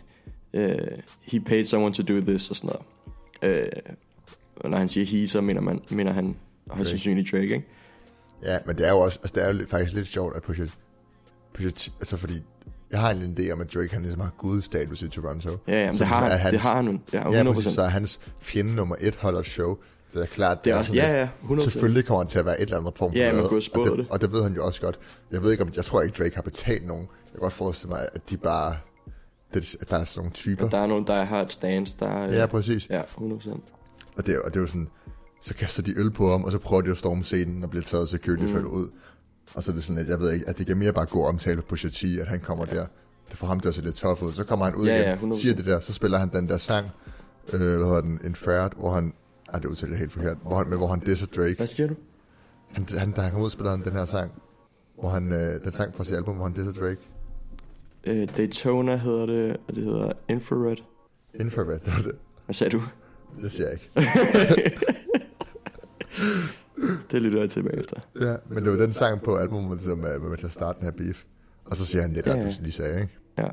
[0.55, 0.79] øh,
[1.23, 2.71] he paid someone to do this, og sådan
[3.43, 3.63] noget.
[3.63, 3.69] Øh,
[4.57, 6.37] og når han siger he, så mener, man, mener han
[6.71, 7.67] højst sandsynligt Drake, ikke?
[8.43, 10.65] Ja, men det er jo også, altså det er jo faktisk lidt sjovt, at Pusha,
[11.55, 12.35] Pusha altså fordi,
[12.91, 15.51] jeg har en idé om, at Drake han ligesom har gudstatus i Toronto.
[15.69, 17.01] Ja, ja, men det har, er han, hans- det har han.
[17.13, 17.35] Ja, 100%.
[17.35, 19.77] Ja, præcis, så er hans fjende nummer et holder show.
[20.11, 21.61] Så det er klart, det er også, sådan ja, ja, 100%.
[21.61, 23.97] Selvfølgelig kommer han til at være et eller andet form for Ja, man kunne og
[23.97, 24.07] det.
[24.11, 24.99] Og det ved han jo også godt.
[25.31, 27.09] Jeg ved ikke om, jeg tror ikke Drake har betalt nogen.
[27.29, 28.77] Jeg kan godt forestille mig, at de bare,
[29.55, 30.65] det, at der er sådan nogle typer.
[30.65, 32.33] Og der er nogen, der har et stance, der er...
[32.33, 32.91] Ja, præcis.
[32.91, 33.61] Ja, 100%.
[34.17, 34.89] Og det, og det er jo sådan,
[35.43, 37.83] så kaster de øl på ham, og så prøver de at storme scenen og bliver
[37.83, 38.67] taget af security Mm.
[38.67, 38.89] ud.
[39.55, 41.27] Og så er det sådan, at jeg ved ikke, at det giver mere bare god
[41.29, 42.87] omtale på T, at han kommer der.
[43.31, 44.33] Det får ham at se lidt tough ud.
[44.33, 45.41] Så kommer han ud Ja, ja, igen, 100%.
[45.41, 46.87] siger det der, så spiller han den der sang,
[47.53, 49.13] øh, hvad hedder den, Inferred, hvor han,
[49.49, 51.55] ah, det udtaler helt forkert, hvor han, men hvor han disser Drake.
[51.57, 51.95] Hvad siger du?
[52.73, 54.31] Han, han, da han kom ud, spiller han den her sang,
[55.01, 57.01] hvor han, øh, den sang fra sit album, hvor han disser Drake.
[58.09, 60.77] Øh, Daytona hedder det, og det hedder Infrared.
[61.35, 62.17] Infrared, det var det.
[62.45, 62.83] Hvad sagde du?
[63.43, 63.91] Det siger jeg ikke.
[67.11, 67.97] Det lytter jeg til bagefter.
[68.21, 70.85] Ja, men det var den sang på albumet, som er med til at starte den
[70.85, 71.25] her beef.
[71.65, 72.47] Og så siger han det der, Ja, ja.
[72.49, 73.13] du lige sagde, ikke?
[73.39, 73.49] Ja.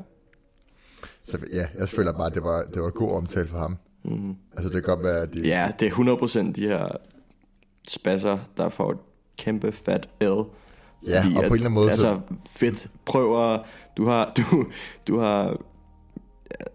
[1.20, 3.76] Så ja, jeg føler bare, at det var, det var god omtale for ham.
[4.04, 4.34] Mm.
[4.52, 5.40] Altså, det kan godt være, at de...
[5.48, 6.88] Ja, det er 100% de her
[7.88, 8.98] spasser, der får et
[9.38, 10.24] kæmpe fat L.
[11.06, 12.86] Ja, og på Fordi en at- eller anden måde, så- Altså, fedt.
[13.04, 13.60] Prøv at...
[13.96, 14.66] Du har, du,
[15.08, 15.56] du har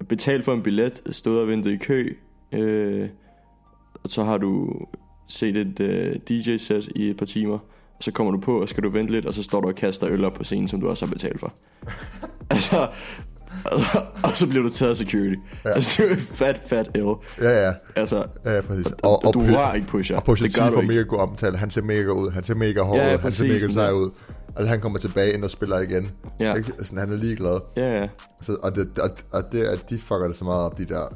[0.10, 2.13] betalt for en billet, stået og ventet i kø,
[2.52, 3.10] øh,
[4.04, 4.74] og så har du
[5.28, 7.54] set et øh, DJ-sæt i et par timer,
[7.98, 9.76] og så kommer du på, og skal du vente lidt, og så står du og
[9.76, 11.54] kaster øl op på scenen, som du også har betalt for.
[12.50, 12.88] altså,
[14.24, 15.36] og, så bliver du taget af security.
[15.66, 15.70] Ja.
[15.70, 17.00] Altså, det er jo et fat, fat L.
[17.42, 18.86] Ja, ja, Altså, ja, ja præcis.
[19.04, 20.16] og, og, du rører ikke pusher.
[20.18, 20.88] Og Pusha det gør får ikke.
[20.88, 21.58] mega god omtale.
[21.58, 22.32] Han ser mega ud.
[22.32, 24.12] Han ser mega hård Ja, ja, Han ser mega sej ud.
[24.56, 26.12] Altså, han kommer tilbage ind og spiller igen.
[26.40, 26.54] Ja.
[26.56, 26.72] Ikke?
[26.78, 27.60] Altså, han er ligeglad.
[27.78, 28.08] Ja, ja.
[28.42, 31.08] Så, og, det, og, og det, at de fucker det så meget op, de der...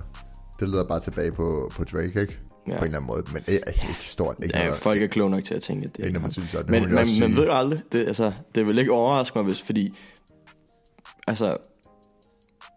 [0.59, 2.39] Det leder bare tilbage på, på Drake, ikke?
[2.67, 2.71] Ja.
[2.71, 3.23] På en eller anden måde.
[3.33, 4.35] Men ikke, ikke stort.
[4.43, 6.21] Ikke Ja, noget, folk er kloge nok til at tænke, at det ikke er noget,
[6.21, 7.35] man synes, at det Men, man man sige.
[7.35, 7.81] ved jo aldrig.
[7.91, 9.95] Det, altså, det vil ikke overraske mig, hvis, fordi...
[11.27, 11.55] Altså,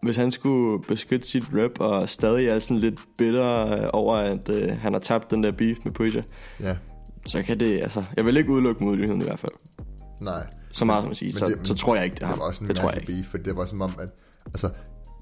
[0.03, 4.49] hvis han skulle beskytte sit rap og stadig er sådan lidt bitter øh, over, at
[4.49, 6.21] øh, han har tabt den der beef med Pusha,
[6.61, 6.75] Ja,
[7.25, 8.03] så kan det, altså...
[8.17, 9.51] Jeg vil ikke udelukke muligheden i hvert fald.
[10.21, 10.47] nej.
[10.71, 11.33] Så meget som at sige.
[11.33, 13.01] Så, det- så tror jeg ikke, det er Det var også en Det tror jeg
[13.01, 13.11] ikke.
[13.13, 14.09] beef, for det var som om, at...
[14.45, 14.69] Altså,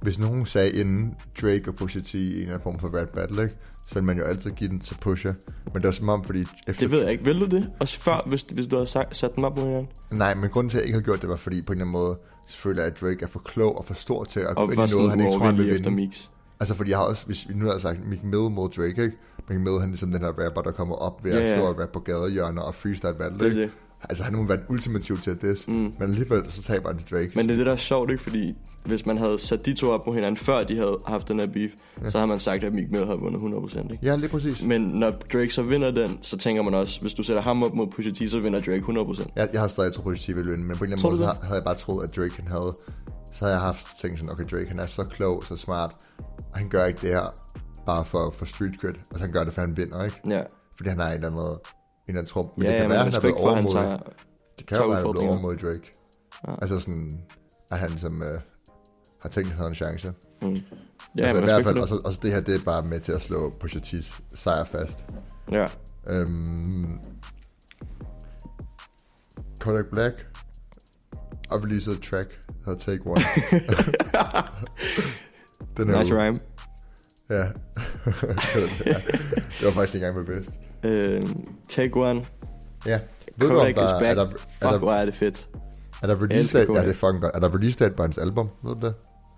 [0.01, 3.07] hvis nogen sagde inden Drake og Pusha T i en eller anden form for rap
[3.13, 3.55] battle, ikke?
[3.87, 5.29] så ville man jo altid give den til Pusha.
[5.65, 6.41] Men det var som om, fordi...
[6.67, 7.23] Efter, Det ved jeg ikke.
[7.23, 7.69] Vil du det?
[7.79, 9.87] Også før, hvis, hvis du havde sagt, sat dem op mod hinanden?
[10.11, 11.85] Nej, men grunden til, at jeg ikke har gjort det, var fordi på en eller
[11.85, 12.17] anden måde,
[12.55, 15.09] føler at Drake er for klog og for stor til at gå ind i noget,
[15.09, 15.91] han ikke tror, han vil vinde.
[15.91, 16.29] mix.
[16.59, 19.17] Altså, fordi jeg har også, hvis vi nu har sagt Mick Mill mod Drake, ikke?
[19.49, 21.55] Mick Mill, han er ligesom den her rapper, der kommer op ved Ja, at ja.
[21.57, 23.61] stå og rappe på gadehjørner og freestyle battle, Det ikke?
[23.61, 23.71] det.
[24.03, 25.73] Altså, han har været ultimativ til at diss, Mm.
[25.73, 27.31] men alligevel så taber han til Drake.
[27.35, 28.23] Men det er det, der er sjovt, ikke?
[28.23, 28.55] Fordi
[28.85, 31.47] hvis man havde sat de to op på hinanden, før de havde haft den her
[31.47, 31.71] beef,
[32.03, 32.09] ja.
[32.09, 33.97] så havde man sagt, at Meek Mill havde vundet 100%, ikke?
[34.05, 34.63] Ja, lige præcis.
[34.63, 37.73] Men når Drake så vinder den, så tænker man også, hvis du sætter ham op
[37.73, 39.25] mod Pusha T, så vinder Drake 100%.
[39.35, 41.31] Jeg, jeg har stadig troet, Pusha T ville vinde, men på en eller anden måde,
[41.31, 42.75] så havde jeg bare troet, at Drake han havde...
[43.33, 45.91] Så havde jeg haft tænkt sådan, okay, Drake han er så klog, så smart,
[46.37, 47.33] og han gør ikke det her
[47.85, 48.89] bare for, for street cred.
[48.93, 50.21] Altså han gør det, for han vinder, ikke?
[50.29, 50.41] Ja,
[50.77, 51.57] Fordi han er en eller anden,
[52.07, 52.45] en eller anden trup.
[52.57, 53.71] Men ja, det kan ja være, han er blevet overmodig.
[53.71, 53.97] tager...
[54.57, 55.91] Det kan jo være, han er blevet overmodig Drake.
[56.47, 56.53] Ja.
[56.61, 57.21] Altså sådan,
[57.71, 58.39] at han ligesom øh,
[59.21, 60.13] har tænkt, at han havde en chance.
[60.41, 60.57] Mm.
[61.17, 62.99] Ja, altså, i hvert fald, og så, og så det her, det er bare med
[62.99, 65.05] til at slå Pusha T's sejr fast.
[65.51, 65.67] Ja.
[66.09, 66.99] Øhm,
[69.59, 70.25] Kodak Black
[71.49, 73.21] og released et track, der Take One.
[75.77, 76.39] Den er Nice jo- rhyme.
[77.29, 77.35] Ja.
[77.35, 77.45] ja.
[79.59, 80.51] Det var faktisk ikke engang med bedst.
[80.83, 82.23] Øhm, take one.
[82.85, 82.99] Ja.
[83.39, 84.17] Ved du, om der, er, back.
[84.17, 85.49] der, Fuck, er, der, hvor er det fedt.
[86.03, 86.73] er der release date?
[86.73, 87.31] Ja, det er fucking godt.
[87.35, 88.49] Er der release date på hans album?
[88.63, 88.93] Ved du det?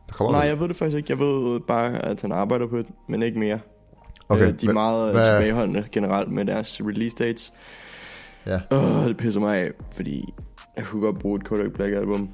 [0.08, 1.12] Der kommer Nej, vel- jeg ved det faktisk ikke.
[1.12, 3.60] Jeg ved bare, at han arbejder på det, men ikke mere.
[4.30, 7.54] Okay, Øh, de er meget hvad- tilbageholdende generelt med deres release dates.
[8.45, 8.60] Ja.
[8.71, 10.23] Åh, det pisser mig af, fordi
[10.78, 12.30] jeg kunne godt bruge et Kodak Black album.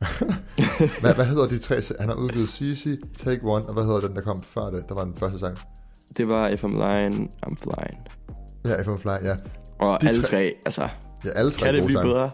[1.00, 1.82] Hvad, hvad hedder de tre?
[2.00, 4.84] Han har udgivet CC, Take One, og hvad hedder den, der kom før det?
[4.88, 5.56] Der var den første sang.
[6.16, 8.00] Det var If I'm Lying, I'm Flying.
[8.68, 9.36] Ja, FM Fly, ja.
[9.80, 10.88] Og De alle tre- tre, altså,
[11.24, 12.12] Ja, alle tre kan det blive sange.
[12.12, 12.30] bedre?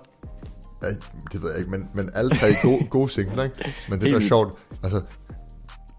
[0.82, 0.88] Ja,
[1.32, 3.74] det ved jeg ikke, men, men alle tre gode, gode singler, ikke?
[3.90, 5.00] Men det der er sjovt, altså,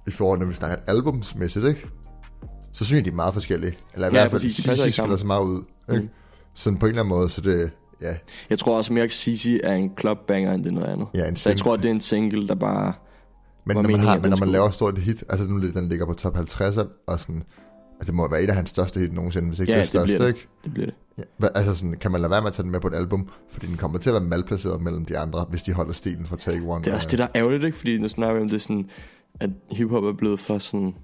[0.07, 1.87] i forhold når vi snakker albumsmæssigt, ikke?
[2.73, 3.77] Så synes jeg, de er meget forskellige.
[3.93, 5.17] Eller i Ja, hvert fald, præcis, de passer ikke sammen.
[5.17, 6.01] så meget ud, ikke?
[6.03, 6.09] Mm.
[6.53, 7.71] Sådan på en eller anden måde, så det,
[8.01, 8.15] ja,
[8.49, 11.07] Jeg tror også mere, at Sisi er en clubbanger, end det noget andet.
[11.13, 12.93] ja en Så jeg tror, det er en single, der bare...
[13.65, 16.05] Men når man, har, men når man laver et stort hit, altså nu den ligger
[16.05, 17.43] på top 50, og sådan,
[17.99, 19.89] altså det må være et af hans største hit nogensinde, hvis ikke Ja, det er
[19.89, 20.27] det største, bliver det.
[20.27, 20.47] ikke?
[20.63, 20.95] Det bliver det.
[21.41, 23.29] Ja, altså sådan, kan man lade være med at tage den med på et album,
[23.51, 26.35] fordi den kommer til at være malplaceret mellem de andre, hvis de holder stilen fra
[26.37, 26.83] Take One.
[26.83, 27.77] Det er også det, der er ærgerligt, ikke?
[27.77, 28.89] Fordi nu snakker vi om det sådan,
[29.39, 30.95] at hiphop er blevet for sådan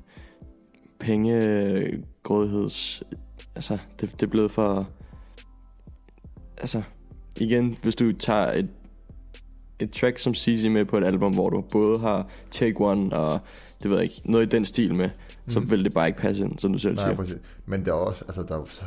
[0.99, 3.03] pengegrådigheds...
[3.55, 4.87] Altså, det, det er blevet for...
[6.57, 6.81] Altså,
[7.37, 8.67] igen, hvis du tager et,
[9.79, 13.39] et track som CC med på et album, hvor du både har Take One og,
[13.83, 15.09] det ved jeg ikke, noget i den stil med,
[15.51, 15.71] så Mhm.
[15.71, 17.15] vil det bare ikke passe ind, som du selv Nej, siger.
[17.15, 17.37] præcis.
[17.65, 18.81] Men der er også, altså der er så,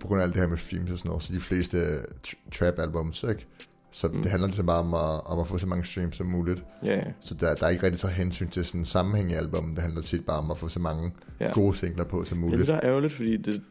[0.00, 1.96] på grund af alt det her med streams og sådan noget, så de fleste
[2.26, 3.46] tr- trap-albums, ikke?
[3.92, 4.14] Så Mm.
[4.14, 4.22] mm.
[4.22, 6.64] det handler ligesom bare om at, om at få så mange streams som muligt.
[6.84, 7.04] Ja, ja.
[7.20, 9.74] Så der, der er ikke rigtig så hensyn til sådan en sammenhæng i albummet.
[9.76, 11.44] Det handler tit bare om at få så mange Ja.
[11.46, 11.52] ja.
[11.52, 12.70] gode singler på som Det er det, muligt.
[12.70, 13.62] er ærgerligt, fordi det,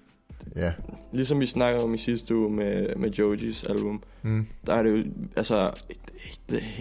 [0.55, 0.73] Ja.
[1.11, 4.47] ligesom vi snakkede om i sidste uge med, med Jojis album, Mm.
[4.67, 5.03] der er det jo,
[5.35, 5.71] altså,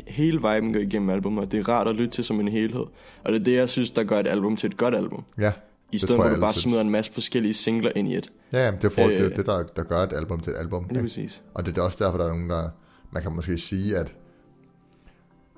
[0.07, 2.85] hele viben går igennem albumet, og det er rart at lytte til som en helhed.
[3.25, 5.25] Og det er det, jeg synes, der gør et album til et godt album.
[5.39, 5.53] Ja.
[5.93, 6.63] I stedet for, at du bare synes.
[6.63, 8.33] smider en masse forskellige singler ind i et.
[8.53, 10.53] Ja, ja, det er, for, øh, det, er det, der, der gør et album til
[10.53, 10.83] et album.
[10.85, 11.03] Lige Ikke?
[11.03, 11.43] præcis.
[11.55, 12.69] Og det er også derfor, der er nogen, der...
[13.11, 14.15] Man kan måske sige, at,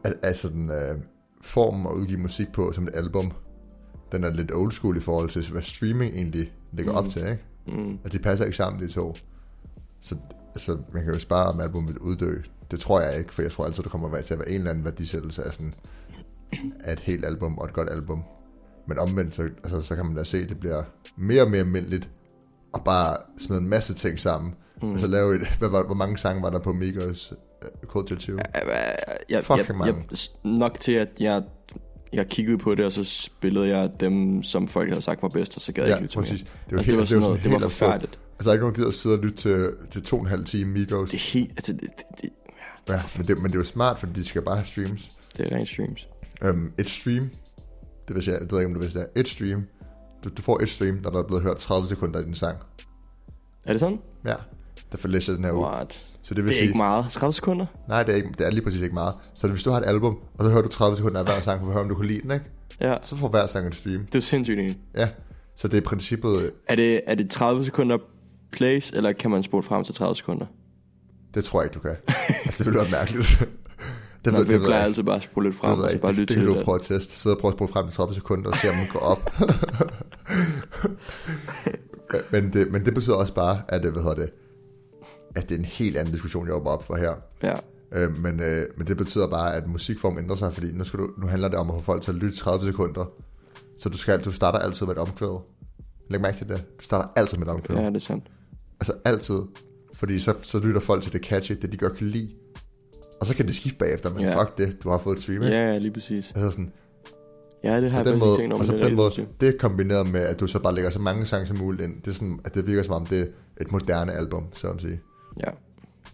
[0.05, 0.99] at altså den øh,
[1.43, 3.33] form at udgive musik på som et album,
[4.13, 6.99] den er lidt old school i forhold til, hvad streaming egentlig ligger Mm.
[6.99, 7.39] op til, ikke?
[7.73, 7.99] Mm.
[8.05, 9.17] Og de passer ikke sammen, de to.
[10.01, 10.17] Så
[10.55, 12.39] altså, man kan jo spare, om albumet vil uddø.
[12.71, 14.71] Det tror jeg ikke, for jeg tror altid, der kommer til at være en eller
[14.71, 15.75] anden værdisættelse af, sådan,
[16.81, 18.25] af et helt album og et godt album.
[18.87, 20.83] Men omvendt, så, altså, så kan man da se, at det bliver
[21.17, 22.11] mere og mere almindeligt
[22.75, 24.55] at bare smide en masse ting sammen.
[24.83, 24.87] Mm.
[24.87, 24.93] Mm.
[24.93, 28.41] Altså lave et, hvad var, hvor mange sange var der på Migos uh, Culture 20?
[28.55, 28.63] Jeg,
[29.31, 30.05] jeg, Fucking jeg, mange.
[30.11, 31.43] jeg, nok til, at jeg,
[32.13, 35.57] jeg kiggede på det, og så spillede jeg dem, som folk havde sagt var bedst,
[35.57, 36.25] og så gad jeg Ja, ikke lytte til mere.
[36.31, 36.41] præcis.
[36.41, 37.89] Det var Altså, det var sådan noget, det var helt absurd.
[37.89, 38.19] forfærdeligt.
[38.33, 40.23] Altså, der er ikke nogen, der gider at sidde og lytte til, til to og
[40.23, 41.11] en halv time Migos.
[41.11, 42.31] Det er helt, altså, det, det, det,
[42.89, 45.11] Ja, men det, men det er jo smart, fordi de skal bare have streams.
[45.37, 46.09] det er rent streams.
[46.51, 47.31] Um, et stream,
[48.09, 49.63] det vil jeg, jeg ved ikke, om du vidste det er, et stream,
[50.25, 52.59] du, du får et stream, når der er blevet hørt 30 sekunder af din sang.
[53.65, 53.99] Er det sådan?
[54.25, 54.35] Ja,
[54.93, 55.53] derfor læser jeg den her.
[55.53, 56.08] What?
[56.29, 57.07] Så det vil Det er sige, ikke meget.
[57.11, 57.67] 30 sekunder?
[57.89, 59.15] nej, det er, ikke, det er lige præcis ikke meget.
[59.35, 61.61] Så hvis du har et album, og så hører du 30 sekunder af hver sang,
[61.61, 62.45] for at høre, om du kan lide den, ikke?
[62.81, 62.95] Ja.
[63.03, 64.07] Så får hver sang en stream.
[64.07, 64.79] Det er sindssygt egentlig.
[64.97, 65.09] Ja,
[65.57, 67.99] så det er princippet, Er det, er det 30 sekunder
[68.53, 70.47] plays, eller kan man spole frem til 30 sekunder?
[71.35, 71.97] det tror jeg ikke, du kan.
[72.45, 73.29] altså, det ville være mærkeligt.
[74.25, 75.93] det, ved, det ved plejer jeg altid bare at spole lidt Det, frem, og jeg
[75.93, 76.65] så bare det, lytte det til kan du det.
[76.65, 77.17] prøve at teste.
[77.19, 79.33] Sidde og prøve at spole frem i 30 sekunder og se, om den går op.
[82.33, 84.31] men, det, men det betyder også bare, at, øh, hvad hedder det,
[85.39, 87.15] at det er en helt anden diskussion, jeg var op for her.
[87.43, 87.55] Ja,
[87.93, 91.11] Øh, men, øh, men det betyder bare, at musikform ændrer sig, fordi nu, skal du,
[91.19, 93.05] nu handler det om at få folk til at lytte 30 sekunder.
[93.79, 95.39] Så du, skal, du starter altid med et omkvæd.
[96.11, 96.65] Læg mærke til det.
[96.79, 97.77] Du starter altid med et omkvæd.
[97.77, 98.25] ja, det er sandt.
[98.81, 99.41] Altså altid.
[99.95, 102.31] Fordi så, så lytter folk til det catchy, det de godt kan lide.
[103.21, 104.43] Og så kan de skifte bagefter, men Ja.
[104.43, 105.57] fuck det, du har fået et stream, ikke?
[105.57, 106.33] Ja, ja, lige præcis.
[106.35, 106.73] Altså sådan,
[107.65, 109.49] Ja, det har jeg faktisk måde, tænkt over, altså men på det den måde, det
[109.49, 112.03] er kombineret med, at du så bare lægger så mange sange som muligt ind.
[112.03, 113.27] Det er sådan, at det virker som om, det er
[113.61, 115.01] et moderne album, så at sige.
[115.41, 115.51] Ja,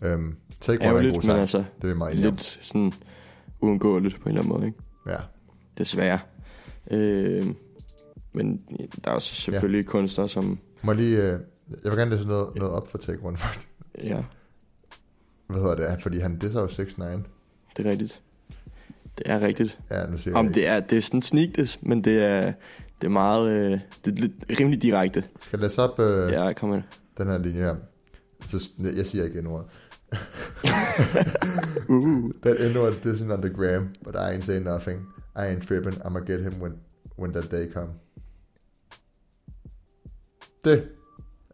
[0.03, 1.41] Øhm, Take One er en god sang.
[1.41, 2.35] altså det er meget enige om.
[2.35, 2.93] lidt sådan
[3.61, 4.79] uundgåeligt på en eller anden måde, ikke?
[5.07, 5.17] Ja.
[5.79, 6.19] Desværre.
[6.91, 7.47] Øh,
[8.33, 8.61] men
[9.05, 9.91] der er også selvfølgelig ja.
[9.91, 10.59] kunstnere, som...
[10.83, 11.41] Må jeg lige, øh,
[11.85, 13.39] jeg vil gerne læse noget, noget op for Take One.
[14.03, 14.23] Ja,
[15.47, 16.03] Hvad hedder det?
[16.03, 17.05] Fordi han disser jo 6 9
[17.77, 18.21] det er rigtigt.
[19.19, 19.79] Det er rigtigt.
[19.91, 22.53] Ja, nu siger Om det er, det er sådan sneak this, men det er,
[23.01, 23.51] det er meget...
[23.51, 25.25] Øh, det er lidt rimelig direkte.
[25.41, 26.45] Skal jeg læse op øh, ja.
[26.47, 26.83] Ja, kom med.
[27.19, 27.77] den her linje her?
[28.47, 29.61] Så, jeg siger ikke endnu.
[31.89, 32.31] Uh.
[32.43, 35.01] That N-word dissing on the gram, but I ain't say nothing.
[35.37, 35.95] I ain't tripping.
[36.05, 36.73] I'ma get him when,
[37.19, 37.89] when that day come.
[40.65, 40.89] Det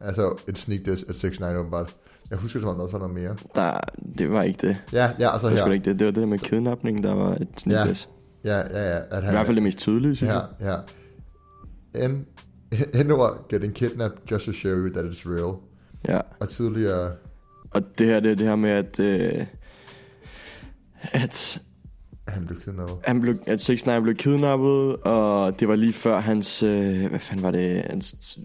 [0.01, 1.97] Altså et sneak diss at 6 9 åbenbart.
[2.31, 3.37] Jeg husker, som om der også var noget mere.
[3.55, 3.81] Der,
[4.19, 4.77] det var ikke det.
[4.93, 5.73] Ja, ja, og så Det var her.
[5.73, 5.99] ikke det.
[5.99, 7.91] Det var det der med kidnapning, der var et sneak Ja.
[7.91, 8.09] diss.
[8.45, 8.99] Ja, ja, ja.
[9.11, 10.47] At I han, hvert fald det mest tydelige, synes jeg.
[10.61, 10.77] Ja,
[11.95, 12.09] ja.
[12.09, 12.27] N,
[13.07, 15.55] N-word getting kidnapped just to show you that it's real.
[16.09, 16.21] Ja.
[16.41, 17.13] Og tidligere...
[17.71, 19.47] Og det her, det er det her med, at, øh,
[21.13, 21.63] at
[22.29, 22.99] Han blev kidnappet.
[23.05, 27.21] Han blev, at 6 9 blev kidnappet, og det var lige før hans, øh, hvad
[27.21, 28.39] fanden var det, hans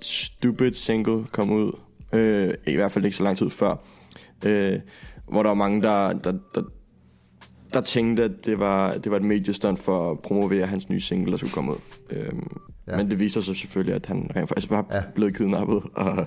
[0.00, 1.72] stupid single kom ud.
[2.12, 3.76] Øh, I hvert fald ikke så lang tid før.
[4.46, 4.80] Øh,
[5.28, 6.62] hvor der var mange, der, der, der,
[7.72, 11.30] der tænkte, at det var, det var et mediestunt for at promovere hans nye single,
[11.30, 11.78] der skulle komme ud.
[12.10, 12.32] Øh,
[12.88, 12.96] Ja.
[12.96, 15.02] Men det viser sig selvfølgelig, at han rent faktisk var ja.
[15.14, 16.26] blevet kidnappet og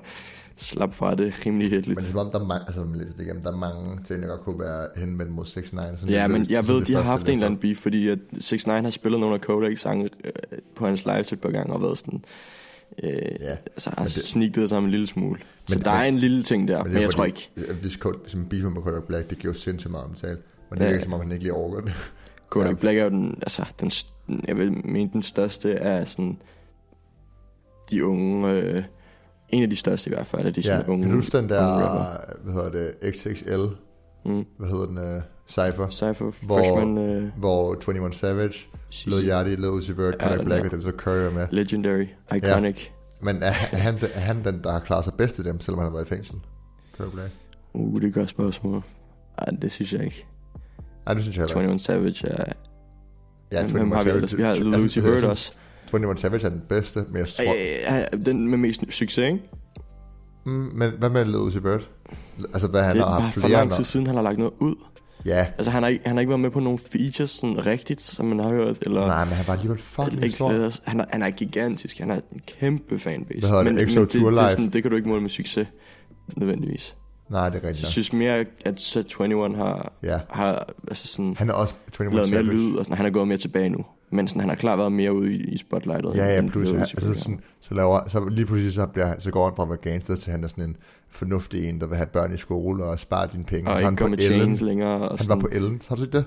[0.58, 1.88] slap fra det rimelig heldigt.
[1.88, 3.56] Men det er som om, der er mange, altså, man læser det igennem, der er
[3.58, 6.94] mange ting, der godt kunne være henvendt mod 6 9 Ja, men jeg ved, de
[6.94, 9.82] har haft en eller anden beef, fordi at 6 9 har spillet nogle af Kodaks
[9.82, 10.32] sange øh,
[10.76, 12.24] på hans live et par gange og været sådan...
[13.04, 15.40] Øh, Ja, altså har snigtet sig en lille smule.
[15.68, 17.50] Så Men- der er en lille ting der, men, men jeg tror ikke.
[17.70, 20.38] At hvis, Code, hvis man beefer med Kodak Black, det giver jo sindssygt meget omtale.
[20.70, 20.90] Men det Ja.
[20.90, 21.94] virker som om, han ikke lige overgår det.
[22.50, 22.74] Kodak Ja.
[22.76, 23.92] Black er jo den, altså, den,
[24.48, 26.38] jeg vil mene, den største af sådan
[27.92, 28.52] de unge...
[28.52, 28.84] Øh,
[29.50, 31.38] en af de største i hvert fald, af de Ja, sådan unge, kan du huske
[31.38, 33.62] den der, hvad hedder det, XXL,
[34.26, 34.46] Mm.
[34.58, 38.54] hvad hedder den, uh, Cypher, Cypher, Hvor- Freshman, øh, hvor 21 Savage,
[39.06, 41.48] Lil Yachty, Lil Uzi Vert, Ja, Kodak Black, og var så Curry med.
[41.52, 42.06] Legendary,
[42.36, 42.88] Iconic.
[43.22, 45.80] Men er, er, han, er han den, der har klaret sig bedst i dem, selvom
[45.80, 46.36] han har været i fængsel?
[46.98, 47.30] Kodak Black?
[47.74, 48.82] Uh, det er et godt spørgsmål.
[49.38, 50.26] Ej, det synes jeg ikke.
[51.06, 51.70] Nej, det synes jeg heller ikke.
[51.72, 52.54] 21 Savage er...
[53.52, 54.04] Ja, Ja, hvem har
[54.36, 55.52] vi har Lil Uzi Vert også.
[55.96, 57.54] 21 Savage er den bedste, men jeg tror...
[58.18, 59.40] Øh, den med mest succes, ikke?
[60.46, 61.88] Mm, men hvad med Lil Uzi Vert?
[62.54, 64.24] Altså, hvad han det er har haft for flere lang når- tid siden, han har
[64.24, 64.76] lagt noget ud.
[65.26, 68.02] Ja, Altså, han har, ikke, han har ikke været med på nogle features sådan rigtigt,
[68.02, 68.78] som man har hørt.
[68.82, 70.52] Eller, nej, men han var alligevel fucking ikke, stor.
[70.52, 72.00] altså, han, er, han er gigantisk.
[72.00, 73.40] Han er en kæmpe fanbase.
[73.40, 73.74] Hvad hedder det?
[73.74, 74.50] Men, XO men det, Tour det, er Live?
[74.50, 75.68] sådan, det kan du ikke måle med succes,
[76.36, 76.96] nødvendigvis.
[77.30, 77.86] Nej, det er Jeg rigtigt.
[77.86, 77.92] nok.
[77.92, 82.30] synes mere, at Set 21 har, Ja, har altså sådan, han er også 21 lavet
[82.32, 83.86] mere lyd, og sådan, han er gået mere tilbage nu.
[84.12, 86.16] Men sådan, han har klart været mere ude i, i spotlightet.
[86.16, 89.32] Ja, ja, plus, han, altså sådan, så, laver, så lige pludselig så, bliver, han- så
[89.32, 90.76] går han fra at være gangster til han er sådan en
[91.10, 93.70] fornuftig en, der vil have børn i skole og spare dine penge.
[93.72, 94.56] Og så er han ikke på med Ellen.
[94.56, 94.94] længere.
[94.94, 95.30] Og Han sådan.
[95.36, 96.26] var på Ellen, har du set det?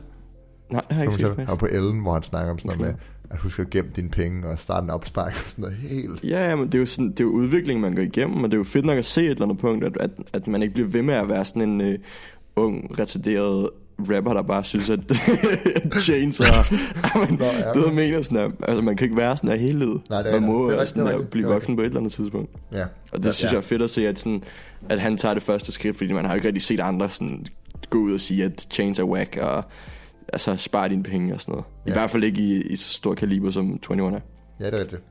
[0.71, 2.79] Nej, det har jeg ikke set Han var på Ellen, hvor han snakker om sådan
[2.79, 3.01] noget Okay.
[3.29, 6.25] med, at du skal gemme dine penge og starte en opsparing og sådan noget helt.
[6.25, 8.51] Ja, ja, men det er jo, sådan, det er jo udvikling, man går igennem, og
[8.51, 10.63] det er jo fedt nok at se et eller andet punkt, at, at, at man
[10.63, 11.99] ikke bliver ved med at være sådan en øh,
[12.57, 13.71] ung, retarderet
[14.17, 15.01] rapper, der bare synes, at
[16.01, 16.47] chains og...
[17.29, 17.73] men, Nå, ja.
[17.73, 20.01] du ved, mener sådan, at, altså, man kan ikke være sådan her hele livet.
[20.11, 21.77] Nej, det er man må det er sådan det er at blive det er voksen
[21.77, 22.51] på et eller andet tidspunkt.
[22.73, 22.85] Ja.
[23.13, 23.57] Og det Ja, synes ja.
[23.57, 24.43] jeg er fedt at se, at, sådan,
[24.89, 27.47] at han tager det første skridt, fordi man har ikke rigtig set andre sådan,
[27.91, 29.65] gå ud og sige, at chains er whack, og
[30.33, 31.65] altså, spare dine penge og sådan noget.
[31.87, 31.93] I Ja.
[31.93, 34.21] hvert fald ikke i, i så stor kaliber, som 21 er.
[34.61, 35.03] Ja, det er rigtigt.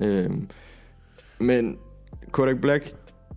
[0.00, 0.48] Øhm,
[1.38, 1.76] men
[2.30, 2.94] Kodak Black,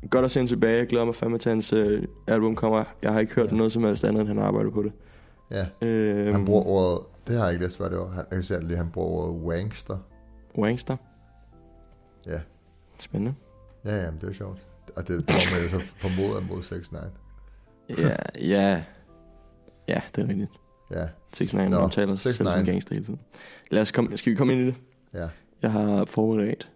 [0.09, 0.77] godt at se ham tilbage.
[0.77, 2.83] Jeg glæder mig fandme til, at hans øh, album kommer.
[3.01, 4.93] Jeg har ikke hørt noget som helst andet, end han arbejder på det.
[5.51, 5.65] Ja.
[5.81, 8.07] Øhm, Han bruger ordet, det har jeg ikke læst, hvad det var.
[8.07, 9.97] Han, jeg kan se, at lige, han bruger ordet wangster.
[10.57, 10.97] Wangster.
[12.27, 12.39] Ja.
[12.99, 13.35] Spændende.
[13.85, 14.59] Ja, ja, men det er sjovt.
[14.95, 16.97] Og det man jo så formodet mod 6 9
[17.97, 18.83] ja, ja.
[19.87, 20.51] Ja, det er rigtigt.
[20.91, 22.33] Ja, 6 9 Nå, no, taler sig 6ix9ine.
[22.37, 23.19] selv som gangster hele tiden.
[23.71, 24.75] Lad os komme, skal vi komme ind i det?
[25.13, 25.27] ja.
[25.61, 26.69] Jeg har forberedt.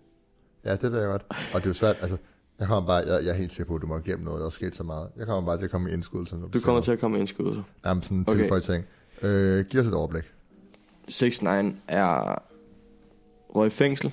[0.65, 1.23] Ja, det er godt.
[1.29, 2.17] Og det er jo svært, altså,
[2.59, 4.45] jeg kommer bare, jeg, jeg er helt sikker på, at du må glemme noget, der
[4.45, 5.07] er sket så meget.
[5.17, 7.19] Jeg kommer bare til at komme i indskud, som Du kommer til at komme med
[7.21, 7.55] indskud.
[7.55, 7.61] så.
[7.85, 8.49] Jamen, sådan Okay.
[8.51, 8.61] okay.
[8.61, 8.85] ting.
[9.21, 10.23] Øh, giv os et overblik.
[11.07, 11.47] 6 9
[11.87, 12.41] er
[13.55, 14.11] røg i fængsel.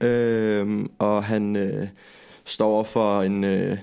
[0.00, 1.88] Øhm, og han øh,
[2.44, 3.78] står over for en, øh,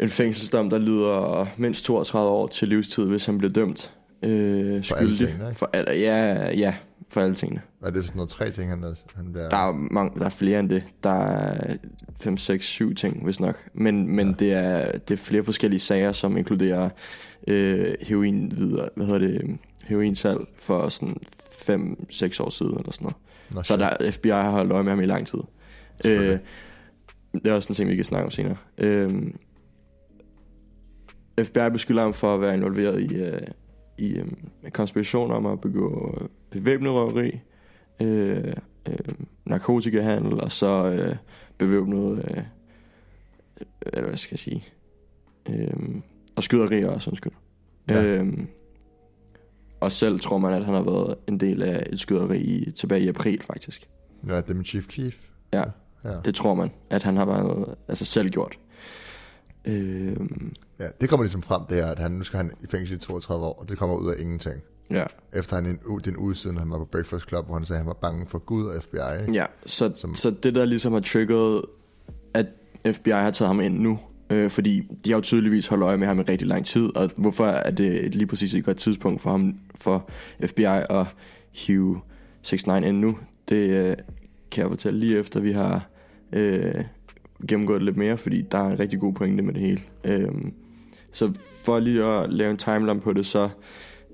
[0.00, 4.96] en fængselsdom, der lyder mindst 32 år til livstid, hvis han bliver dømt øh, For
[4.96, 5.18] skyldig.
[5.26, 5.58] tingene, ikke?
[5.58, 6.74] For alle, ja, ja,
[7.12, 7.62] for alle tingene.
[7.82, 9.48] Er det sådan noget tre ting, han, er, han bliver...
[9.48, 10.84] Der er, mange, der er flere end det.
[11.02, 11.76] Der er
[12.20, 13.68] 5, 6, 7 ting, hvis nok.
[13.74, 14.34] Men, men Ja.
[14.38, 16.90] det, er, det er flere forskellige sager, som inkluderer
[17.48, 23.16] øh, heroin, videre, hvad hedder det, heroinsalg for sådan 5-6 år siden eller sådan noget.
[23.50, 25.38] Nå, Så der FBI har holdt øje med ham i lang tid.
[26.04, 26.38] Øh,
[27.32, 28.56] det er også en ting, vi kan snakke om senere.
[28.78, 29.22] Øh,
[31.44, 33.40] FBI beskylder ham for at være involveret i, øh,
[33.98, 34.26] i øh,
[34.70, 37.40] konspirationer om at begå øh, bevæbnet røveri,
[38.00, 38.54] øh,
[38.88, 41.16] øh, narkotikahandel og så øh,
[41.58, 42.42] bevæbnet, øh,
[43.92, 44.64] eller hvad skal jeg sige,
[45.48, 46.02] øh,
[46.36, 47.32] og skyderier også, undskyld.
[47.88, 48.04] Ja.
[48.04, 48.38] Øh,
[49.80, 53.02] og selv tror man, at han har været en del af et skyderi i, tilbage
[53.02, 53.88] i april, faktisk.
[54.28, 55.28] Ja, det med Chief Keef.
[55.52, 55.64] Ja.
[56.04, 56.20] Ja.
[56.24, 58.58] Det tror man, at han har været altså selv gjort.
[59.64, 60.16] Øh,
[60.80, 62.98] ja, det kommer ligesom frem, det er, at han, nu skal han i fængsel i
[62.98, 64.60] 32 år, og det kommer ud af ingenting.
[64.90, 65.04] ja.
[65.32, 67.84] Efter han en, den uge siden, han var på Breakfast Club, hvor han sagde, at
[67.84, 68.98] han var bange for Gud og FBI.
[69.20, 69.32] Ikke?
[69.32, 71.62] Ja, så, Som- så det der ligesom har trigget,
[72.34, 72.46] at
[72.92, 73.98] FBI har taget ham ind nu,
[74.30, 77.10] øh, fordi de har jo tydeligvis holdt øje med ham i rigtig lang tid, og
[77.16, 80.10] hvorfor er det lige præcis et godt tidspunkt for ham, for
[80.46, 81.06] FBI at
[81.52, 82.00] hive
[82.42, 83.96] 6 9 ind nu, det øh,
[84.50, 85.88] kan jeg fortælle lige efter, vi har
[86.32, 86.84] øh,
[87.48, 89.80] gennemgået lidt mere, fordi der er en rigtig god pointe med det hele.
[90.04, 90.28] Øh,
[91.12, 91.32] så
[91.64, 93.48] for lige at lave en timeline på det, så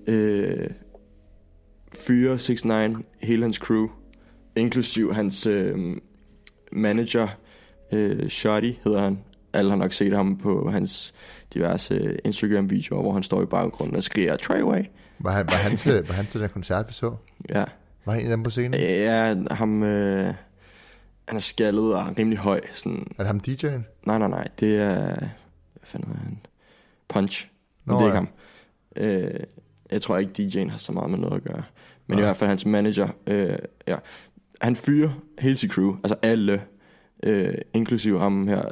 [0.07, 0.67] øh,
[1.95, 2.73] fyre 6 9
[3.23, 3.87] hele hans crew,
[4.57, 5.97] inklusiv hans øh,
[6.73, 7.29] manager,
[7.93, 9.19] øh, Shotty hedder han.
[9.53, 11.15] Alle har nok set ham på hans
[11.55, 14.83] diverse Instagram-videoer, hvor han står i baggrunden og skriger Treyway.
[15.19, 17.15] Var han, var han, til, var han til den koncert, vi så?
[17.49, 17.65] Ja,
[18.05, 18.75] Var han en af dem på scenen?
[18.81, 20.35] ja ham, øh,
[21.29, 22.61] han er skaldet og rimelig høj.
[22.73, 24.07] Sådan, Er det ham DJ'en?
[24.07, 26.39] nej, nej, nej, det er, hvad fanden er han?
[27.09, 27.49] Punch.
[27.85, 28.25] Nå, det er ikke ja.
[28.25, 28.29] ham.
[28.97, 29.41] Øh,
[29.91, 31.63] jeg tror ikke, DJ'en har så meget med noget at gøre.
[32.07, 32.19] Men Nej.
[32.19, 33.97] i hvert fald hans manager, øh, ja.
[34.61, 36.63] Han fyrer hele sit crew, altså alle,
[37.23, 38.63] øh, inklusiv ham her,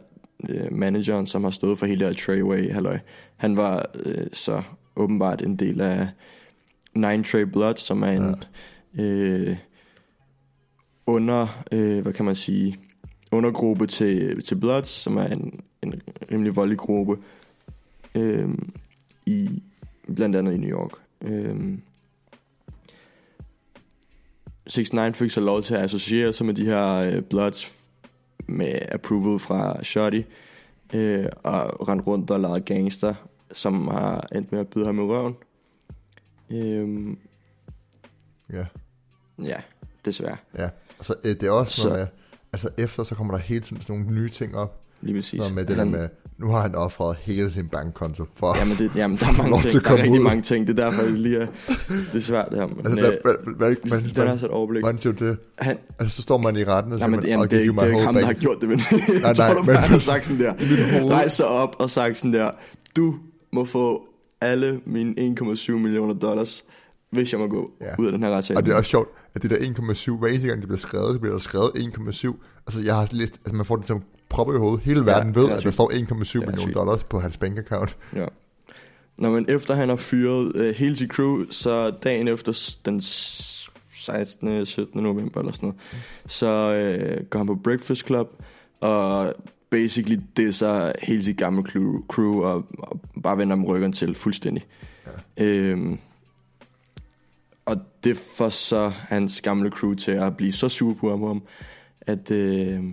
[0.48, 2.98] øh, manageren, som har stået for hele det her Treyway, halløj.
[3.36, 4.62] Han var øh, så
[4.96, 6.08] åbenbart en del af
[6.94, 8.34] Nine Trey Blood, som er en
[8.94, 9.56] øh,
[11.06, 12.78] under, øh, hvad kan man sige,
[13.30, 17.18] undergruppe til, til Bloods, som er en, en rimelig voldelig gruppe
[18.14, 18.48] øh,
[19.26, 19.62] i
[20.14, 20.90] blandt andet i New York.
[21.22, 21.78] Øh,
[24.66, 27.78] 6 9 fik så lov til at associere sig med de her øh, Bloods
[28.46, 30.22] med approval fra Shotty
[30.94, 33.14] øh, og rende rundt og lege gangster,
[33.52, 35.36] som har endt med at byde ham i røven.
[36.50, 37.16] Øh,
[38.52, 38.64] Ja.
[39.42, 39.60] ja,
[40.04, 40.36] desværre.
[40.58, 40.68] ja.
[40.98, 41.88] Og så, øh, det er også Så- så...
[41.88, 42.06] noget med,
[42.52, 44.82] altså efter, så kommer der hele tiden sådan nogle nye ting op.
[45.00, 45.38] Lige præcis.
[45.38, 48.56] Noget med det der med, nu har han offret hele sin bankkonto for...
[48.56, 49.84] Jamen, det, jamen der er mange ting.
[49.84, 50.24] Der er rigtig ud.
[50.24, 50.66] mange ting.
[50.66, 51.46] Det er derfor, jeg lige er,
[51.88, 52.66] det er svært det her.
[52.66, 54.82] Men, altså, øh, hvad, hvad, den hvad, har så et overblik.
[54.82, 55.36] hvordan siger det?
[55.58, 57.74] Han, Altså, så står man i retten og siger, jamen, man, jamen, det, er you
[57.74, 59.98] det er ikke ham, der har gjort det, men Nej, jeg tror, nej, du har
[59.98, 60.54] sagt sådan der.
[60.70, 61.12] mit hoved.
[61.12, 62.50] Rejs sig op og sagt sådan der.
[62.96, 63.14] Du
[63.52, 64.02] må få
[64.40, 66.64] alle mine 1,7 millioner dollars,
[67.16, 67.86] hvis jeg må gå Ja.
[67.98, 68.56] ud af den her retssag.
[68.56, 71.14] Og det er også sjovt, at det der 1,7, hver eneste gang det bliver skrevet,
[71.14, 72.34] så bliver der skrevet 1,7.
[72.66, 74.80] Altså, jeg har lidt, altså man får det som proppe i hovedet.
[74.80, 77.96] Hele verden det ved, at der står 1,7 Det er millioner dollars på hans bankaccount.
[78.14, 78.26] Ja.
[79.18, 83.70] Når man efter han har fyret øh, hele sit crew, så dagen efter den s-
[83.94, 84.66] 16.
[84.66, 85.02] 17.
[85.02, 85.80] november eller sådan noget,
[86.26, 88.42] så øh, går han på Breakfast Club
[88.80, 89.34] og
[89.70, 94.14] basically det så hele sit gamle crew, crew og, og bare vender dem ryggen til
[94.14, 94.66] fuldstændig.
[95.38, 95.44] Ja.
[95.44, 95.98] Øhm,
[97.66, 101.42] og det får så hans gamle crew til at blive så sur på ham,
[102.00, 102.84] at øh,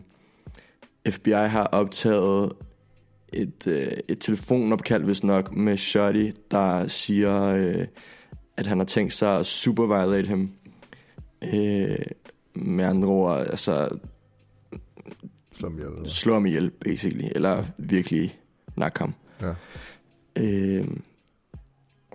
[1.10, 2.52] FBI har optaget
[3.34, 7.88] et, øh, et telefonopkald, hvis nok, med Shotty, der siger, øh,
[8.58, 10.52] at han har tænkt sig at superviolate ham.
[11.42, 11.98] Øh,
[12.56, 13.98] med andre ord, altså
[15.52, 17.28] Som jeg, slå ham ihjel, basically.
[17.36, 18.40] Eller virkelig
[18.78, 19.14] nakke ham.
[19.42, 19.54] ja.
[20.36, 20.88] Øh,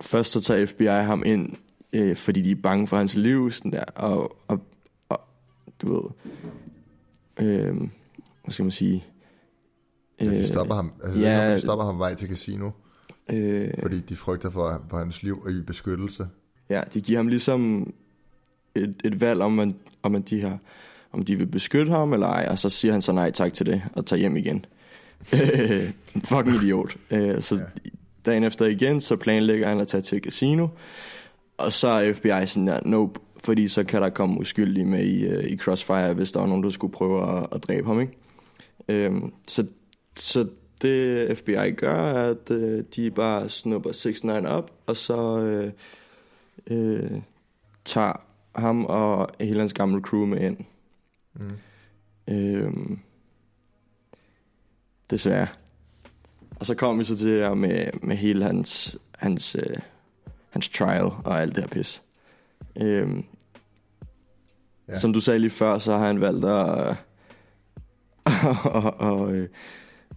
[0.01, 1.55] først så tager FBI ham ind,
[1.93, 4.59] øh, fordi de er bange for hans liv, sådan der, og, og,
[5.09, 5.21] og
[5.81, 6.09] du ved,
[7.47, 7.75] øh,
[8.43, 9.03] hvad skal man sige?
[10.23, 11.47] Så de stopper ham, altså, ja.
[11.49, 12.69] ja, de stopper ham vej til casino,
[13.33, 16.27] Øh, fordi de frygter for, for hans liv og i beskyttelse.
[16.69, 17.93] Ja, de giver ham ligesom
[18.75, 20.57] et, et valg om, man, om at de har,
[21.11, 23.65] om de vil beskytte ham eller ej, og så siger han så nej tak til
[23.65, 24.65] det, og tager hjem igen.
[25.33, 25.89] Øh,
[26.29, 26.95] Fucking idiot.
[27.11, 27.61] Øh, Så Ja.
[28.25, 30.67] dagen efter igen, så planlægger han at tage til casino,
[31.59, 35.25] og så er FBI sådan der, nope, fordi så kan der komme uskyldige med i,
[35.25, 38.17] øh, i Crossfire, hvis der var nogen, der skulle prøve at, at dræbe ham, ikke?
[38.89, 39.67] Øhm, så,
[40.15, 40.47] så
[40.81, 45.71] det FBI gør, er, at øh, de bare snupper 6 9 op, og så øh,
[46.67, 47.21] øh,
[47.85, 48.21] tager
[48.55, 50.57] ham og hele hans gamle crew med ind.
[51.33, 51.57] Mm.
[52.27, 52.99] Øhm,
[55.09, 55.47] desværre.
[56.59, 59.77] Og så kom vi så til det her med, med hele hans, hans, øh,
[60.49, 62.01] hans trial og alt det her pis.
[62.81, 63.23] Øhm,
[64.89, 64.95] Ja.
[64.95, 66.95] Som du sagde lige før, så har han valgt at,
[68.65, 69.47] og, og, øh,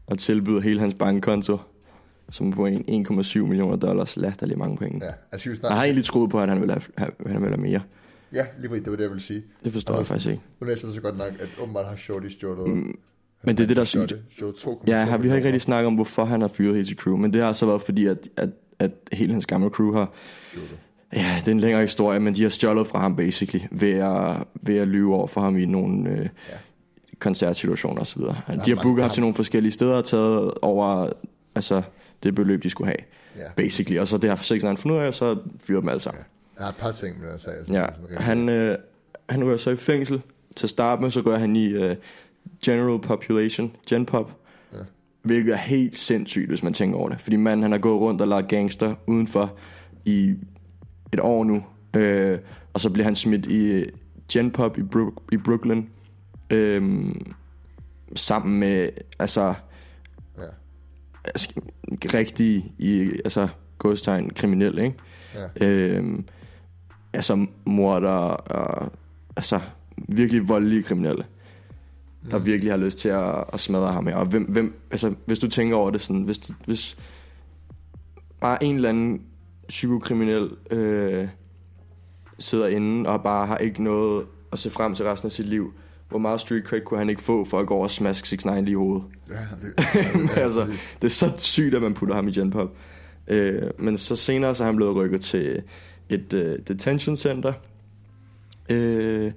[0.08, 1.58] at tilbyde hele hans bankkonto,
[2.30, 5.04] som på en 1,7 millioner dollars, latterlig mange penge.
[5.04, 7.56] Ja, altså vi Jeg har egentlig troet på, at han ville have, have, han ville
[7.56, 7.80] have mere.
[8.32, 9.42] Ja, lige præcis, det var det, jeg ville sige.
[9.64, 10.42] Det forstår jeg faktisk ikke.
[10.60, 12.68] Nu læste jeg så godt nok, at åbenbart har Shorty stjålet...
[12.68, 12.98] Mm,
[13.44, 14.14] Men det er det, der er sygt.
[14.32, 16.86] Stjålet 2,2 Ja, har, vi har ikke rigtig snakket om, hvorfor han har fyret hele
[16.86, 18.50] sit crew, men det har så været fordi, at, at,
[18.82, 20.10] at hele hans gamle crew har...
[20.50, 20.70] Stjålet.
[21.16, 24.36] Ja, det er en længere historie, men de har stjålet fra ham basically, ved at,
[24.62, 26.28] ved at lyve over for ham i nogle øh, Ja.
[27.18, 28.22] koncertsituationer osv.
[28.64, 31.08] De har booket ham til nogle forskellige steder og taget over
[31.54, 31.82] altså,
[32.22, 32.98] det beløb, de skulle have,
[33.36, 33.50] Ja.
[33.56, 33.98] basically.
[33.98, 36.22] Og så det har 6 fundet ud af, og så fyrer dem alle sammen.
[36.58, 37.52] Jeg har et par ting med den sag.
[37.70, 38.78] Ja, er han, øh,
[39.28, 40.22] han rører så i fængsel
[40.56, 41.96] til at starte med, så går han i øh,
[42.64, 44.32] General Population, Genpop, Ja.
[44.32, 44.41] ja.
[45.22, 47.20] Hvilket er helt sindssygt, hvis man tænker over det.
[47.20, 49.56] Fordi manden, han har gået rundt og lavet gangster udenfor
[50.04, 50.34] i
[51.12, 51.62] et år nu,
[51.96, 52.38] øh,
[52.72, 53.86] og så bliver han smidt i øh,
[54.32, 55.84] Genpop i, Bru- i Brooklyn,
[56.50, 57.04] øh,
[58.16, 59.54] sammen med, altså,
[60.38, 60.42] Ja.
[61.24, 61.60] altså,
[62.14, 63.48] rigtige, i, altså,
[63.78, 64.94] godstegn kriminel, ikke?
[65.60, 65.66] Ja.
[65.66, 66.24] Øhm,
[67.12, 68.92] altså morder og
[69.36, 69.60] altså
[70.08, 71.24] virkelig voldelige kriminelle,
[72.30, 72.46] der Mm.
[72.46, 74.08] virkelig har lyst til at, at smadre ham.
[74.08, 74.18] Ja.
[74.18, 76.96] Og hvem, hvem, altså, hvis du tænker over det sådan, hvis, hvis
[78.40, 79.22] bare en eller anden
[79.68, 81.28] psykokriminel øh,
[82.38, 85.72] sidder inde og bare har ikke noget at se frem til resten af sit liv,
[86.08, 88.44] hvor meget street cred kunne han ikke få for at gå over og smaske 6
[88.44, 89.04] 9 lige i hovedet?
[89.28, 89.84] Ja, det,
[90.36, 90.66] ja, altså,
[91.02, 92.70] det er så sygt, at man putter ham i genpop.
[93.28, 95.62] Øh, men så senere så er han blevet rykket til
[96.08, 97.52] et øh, detention center.
[98.68, 99.32] Øh,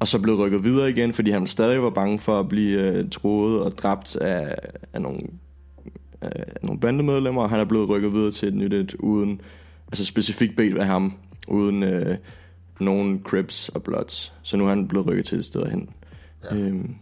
[0.00, 3.10] og så blevet rykket videre igen, fordi han stadig var bange for at blive øh,
[3.10, 4.56] troet og dræbt af,
[4.92, 5.20] af, nogle,
[6.20, 7.42] af nogle bandemedlemmer.
[7.42, 9.40] Og han er blevet rykket videre til et nyt et uden,
[9.88, 11.12] altså specifikt bedt af ham,
[11.48, 12.16] uden øh,
[12.80, 14.32] nogen Crips og Bloods.
[14.42, 15.88] Så nu er han blevet rykket til et sted hen.
[16.50, 16.56] Ja.
[16.56, 16.94] Øhm,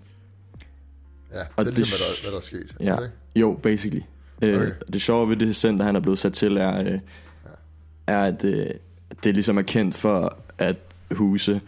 [1.34, 2.76] ja, Og det er det- ligesom, hvad der, hvad der er sket.
[2.80, 2.94] Ja.
[2.94, 3.10] er det?
[3.36, 4.00] Jo, basically.
[4.42, 4.70] Øh, Okay.
[4.92, 6.98] Det sjove ved det center, han er blevet sat til, er, øh,
[8.06, 8.66] er at øh,
[9.24, 10.76] det ligesom er kendt for at
[11.10, 11.60] huse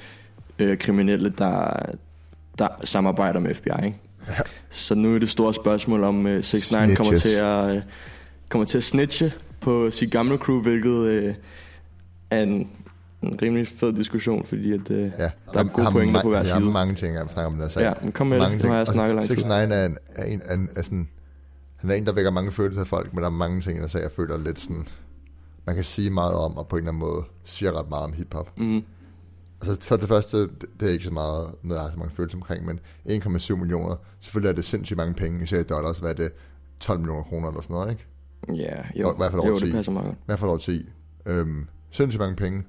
[0.61, 1.71] øh, kriminelle, der,
[2.59, 3.85] der samarbejder med FBI.
[3.85, 3.99] Ikke?
[4.29, 4.35] Ja.
[4.71, 7.83] Så nu er det store spørgsmål, om øh, 6 9 kommer til at øh,
[8.49, 11.35] kommer til at snitche på sit gamle crew, hvilket øh,
[12.31, 12.71] er en,
[13.23, 16.55] en rimelig fed diskussion, fordi at, øh, Ja, der er gode pointer på hver side.
[16.55, 17.83] har mange ting, jeg snakke om sag.
[17.83, 18.63] Ja, men kom med det.
[18.63, 19.35] Nu har jeg snakket lang tid.
[19.35, 19.85] 6 9 er en, er
[20.25, 21.09] en, er en er sådan,
[21.77, 23.87] han er en, der vækker mange følelser af folk, men der er mange ting, der
[23.87, 24.87] sag, jeg føler lidt sådan,
[25.67, 28.13] man kan sige meget om, og på en eller anden måde siger ret meget om
[28.13, 28.59] hiphop.
[28.59, 28.83] Mm,
[29.63, 30.39] Altså for det første,
[30.81, 33.97] det, er ikke så meget noget, jeg har så mange følelser omkring, men 1,7 millioner,
[34.21, 36.33] selvfølgelig er det sindssygt mange penge, især i dollars, hvad er det,
[36.81, 38.07] 12 millioner kroner eller sådan noget, ikke?
[38.63, 39.67] ja, Jo, jo, i hvert fald jo 10.
[39.67, 40.17] det passer meget godt.
[40.17, 40.89] I hvert fald over 10.
[41.27, 42.63] Øhm, sindssygt mange penge,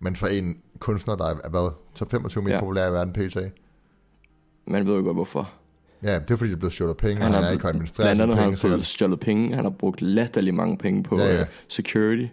[0.00, 2.60] men for en kunstner, der er hvad, top 25 mest Ja.
[2.60, 3.36] populær i verden, pt.
[4.66, 5.50] Man ved jo godt, hvorfor.
[6.02, 8.16] Ja, det er fordi, det er blevet stjålet penge, og han, er ikke administreret blandt
[8.16, 8.58] sine andet har penge.
[8.62, 9.54] han fået stjålet penge.
[9.54, 11.38] Han har brugt latterlig mange penge på Ja, ja, ja.
[11.38, 11.46] ja.
[11.68, 12.26] security.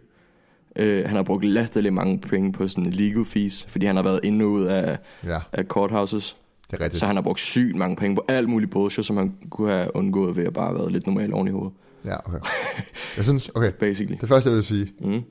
[0.80, 4.20] Uh, han har brugt latterlig mange penge på sådan legal fees, fordi han har været
[4.24, 6.38] inde og ud af, Ja, af courthouses.
[6.72, 7.00] det er rigtigt.
[7.00, 9.96] Så han har brugt sygt mange penge på alt muligt bullshit, som han kunne have
[9.96, 11.74] undgået ved at bare været lidt normal oven i hovedet.
[12.06, 12.40] Ja, okay.
[13.18, 14.18] Jeg synes, okay, Basically.
[14.22, 15.22] det første jeg vil sige, Mm.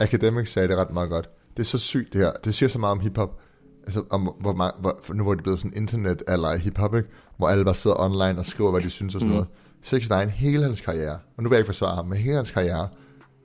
[0.00, 1.28] Academics sagde det ret meget godt.
[1.56, 2.32] Det er så sygt det her.
[2.44, 3.40] Det siger så meget om hiphop.
[3.86, 7.08] Altså, om hvor, mange, hvor, nu hvor det er blevet sådan internet eller hiphop, ikke?
[7.36, 9.34] hvor alle bare sidder online og skriver, hvad de synes og sådan Mm.
[9.34, 9.48] noget.
[9.82, 12.50] 6 9 hele hans karriere, og nu vil jeg ikke forsvare ham, men hele hans
[12.50, 12.88] karriere,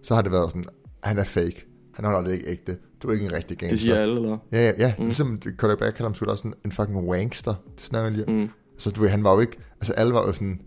[0.03, 0.65] så har det været sådan,
[1.03, 1.65] han er fake.
[1.93, 2.77] Han holder det ikke ægte.
[3.03, 3.75] Du er ikke en rigtig gangster.
[3.75, 4.37] Det siger alle, eller?
[4.51, 4.93] Ja, ja, ja.
[4.97, 5.03] Mm.
[5.03, 7.53] Ligesom Colin Back kalder ham sgu da også sådan en fucking wankster.
[7.75, 8.25] Det snakker lige.
[8.41, 8.49] Mm.
[8.77, 9.57] Så du ved, han var jo ikke...
[9.73, 10.61] Altså alle var jo sådan...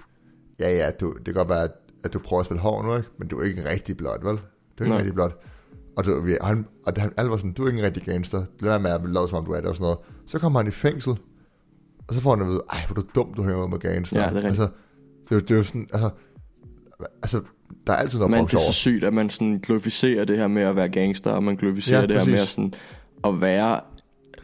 [0.60, 1.70] Ja, ja, du, det kan godt være, at,
[2.04, 3.08] at du prøver at spille hård nu, ikke?
[3.18, 4.36] Men du er ikke en rigtig blot, vel?
[4.36, 4.38] Du
[4.78, 4.94] er ikke Nej.
[4.96, 5.38] en rigtig blot.
[5.96, 8.44] Og, du, vi- han, og han, alle var sådan, du er ikke en rigtig gangster.
[8.60, 9.98] Lad være med at lade som om du er det og sådan noget.
[10.26, 11.12] Så kommer han i fængsel.
[12.08, 13.78] Og så får han at vide, ej, hvor er du dum, du hænger ud med
[13.78, 14.20] gangster.
[14.22, 14.46] Ja, det er rigtigt.
[14.60, 14.68] Altså,
[15.28, 16.10] det, er det er jo sådan, altså...
[17.22, 17.40] Altså,
[17.86, 20.48] der er altid noget Men det er så sygt, at man sådan glorificerer det her
[20.48, 22.42] med at være gangster, og man glorificerer Ja, det her med præcis.
[22.42, 22.74] at, sådan,
[23.24, 23.80] at være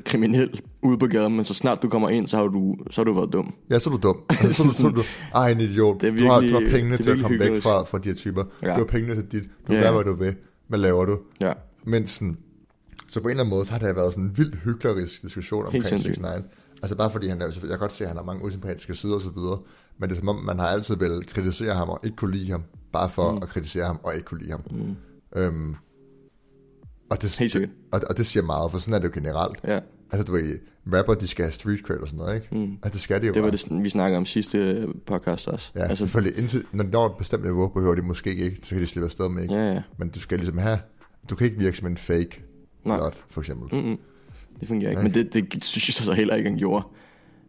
[0.05, 3.05] kriminel ude på gaden, men så snart du kommer ind, så har du, så har
[3.05, 3.55] du været dum.
[3.71, 4.17] Ja, så er du dum.
[4.31, 5.03] Altså, så, du- så er du,
[5.35, 6.01] ej, en idiot.
[6.01, 7.99] Det er du, har, du har virkelig- pengene til at virkelig komme væk fra, fra
[7.99, 8.45] de her typer.
[8.63, 8.69] Ja.
[8.69, 9.43] Du har pengene til dit.
[9.69, 9.93] Du gør, ja.
[9.93, 10.35] hvad du vil.
[10.69, 11.19] Hvad laver du?
[11.41, 11.53] Ja.
[11.85, 12.37] Men sådan,
[13.09, 15.65] så på en eller anden måde, så har det været sådan en vildt hyklerisk diskussion
[15.65, 16.19] omkring 6 sindssygt.
[16.23, 16.27] 9
[16.83, 19.15] Altså bare fordi han er, jeg kan godt se, at han har mange usympatiske sider
[19.15, 19.59] og så videre,
[19.99, 22.51] men det er som om, man har altid vel kritisere ham og ikke kunne lide
[22.51, 22.63] ham,
[22.93, 23.39] bare for mm.
[23.43, 24.63] At kritisere ham og ikke kunne lide ham.
[24.71, 24.97] Mm.
[25.37, 25.75] Øhm,
[27.11, 27.71] og, det, Helt sikkert.
[27.93, 29.59] og, og det siger meget, for sådan er det jo generelt.
[29.67, 29.81] Ja.
[30.13, 30.59] Altså du ved,
[30.95, 32.49] rapper, de skal have street cred og sådan noget, ikke?
[32.67, 32.73] Mm.
[32.73, 33.57] Altså det skal de jo Det var bare.
[33.57, 35.71] det, vi snakkede om sidste podcast også.
[35.75, 36.39] Ja, altså, selvfølgelig.
[36.39, 39.05] Indtil, når de når et bestemt niveau, behøver de måske ikke, så kan de slippe
[39.07, 39.55] afsted med ikke.
[39.55, 39.83] ja, ja.
[39.99, 40.79] Men du skal ligesom have,
[41.31, 42.43] du kan ikke virke som en fake
[42.85, 42.97] Nej.
[42.97, 43.79] blot, for eksempel.
[43.81, 43.99] Mm-mm.
[44.61, 45.03] Det fungerer ikke.
[45.03, 45.13] Nej.
[45.15, 46.85] Men det, det synes jeg så heller ikke, han gjorde.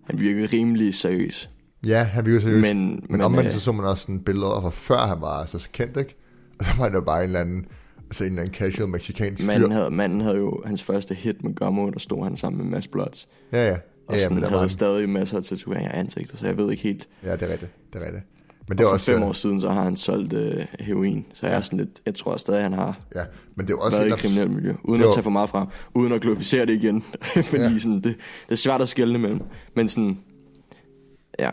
[0.04, 1.50] Han virkede rimelig seriøs.
[1.88, 2.62] Ja, han virker seriøst.
[2.62, 5.46] Men, Men, men, omvendt øh, så så man også sådan billeder fra før han var
[5.46, 6.16] så kendt, ikke?
[6.60, 7.66] Og så var han jo bare en eller anden,
[8.06, 9.48] altså en eller anden casual mexicansk fyr.
[9.48, 12.72] manden, havde, manden havde jo hans første hit med Gummo, der stod han sammen med
[12.72, 13.28] Mads Bloods.
[13.52, 13.72] Ja, ja.
[14.08, 16.48] Og Ja, ja, sådan men var havde han, stadig masser af tatoveringer af ansigter, så
[16.48, 17.08] jeg ved ikke helt.
[17.24, 17.72] ja, det er rigtigt.
[17.94, 18.24] Det er rigtigt.
[18.70, 20.66] Men Det er og for også, fem øh, år siden, så har han solgt øh,
[20.80, 21.26] heroin.
[21.34, 23.22] Så jeg er sådan lidt, jeg tror stadig, han har ja,
[23.56, 24.74] men det er også været i abs- kriminelt miljø.
[24.84, 25.68] Uden at tage for meget frem.
[25.96, 27.02] Uden at glorificere det igen.
[27.50, 27.78] Fordi Ja.
[27.78, 28.16] sådan, det, det
[28.52, 29.42] er svært at skelne mellem.
[29.76, 30.18] Men sådan,
[31.40, 31.50] ja,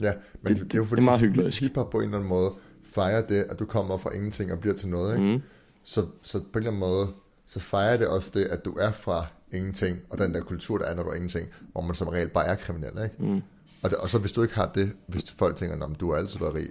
[0.00, 1.60] Ja, men det, Det- det, er jo det fordi, er meget hyklerisk.
[1.60, 2.50] hiphop på en eller anden måde
[2.84, 5.32] fejrer det, at du kommer fra ingenting og bliver til noget, ikke?
[5.32, 5.42] mm,
[5.84, 7.06] Så, så på en eller anden måde,
[7.46, 10.84] så fejrer det også det, at du er fra ingenting, og den der kultur, der
[10.84, 13.16] er, når du er ingenting, hvor man som regel bare er kriminel, ikke?
[13.18, 13.40] mm.
[13.82, 16.18] Og, det, og så hvis du ikke har det, hvis folk tænker, om du har
[16.18, 16.66] altid været rig,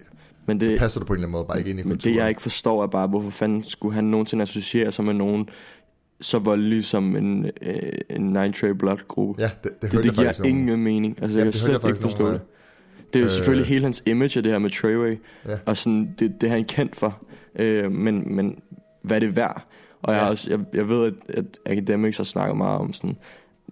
[0.46, 1.92] Men så det, passer du på en eller anden måde bare ikke ind i men
[1.92, 2.14] kulturen.
[2.16, 5.50] det jeg ikke forstår er bare, hvorfor fanden skulle han nogensinde associere sig med nogen
[6.22, 9.42] så voldelig som en, øh, en Nine Trey Blood gruppe.
[9.42, 11.18] Ja, det, det, det, det giver nogen- ingen mening.
[11.22, 12.42] Altså, Jamen, jeg det kan slet ikke forstå nogen det.
[13.14, 13.32] Det er jo Øh.
[13.32, 15.56] selvfølgelig hele hans image af det her med Treyway, Ja.
[15.66, 17.24] og sådan, det, det er han kendt for.
[17.56, 18.60] Øh, men, men
[19.04, 19.66] hvad er det værd?
[20.02, 20.24] Og jeg, Ja.
[20.24, 23.18] har også, jeg, jeg ved, at, at Academics har snakket meget om sådan,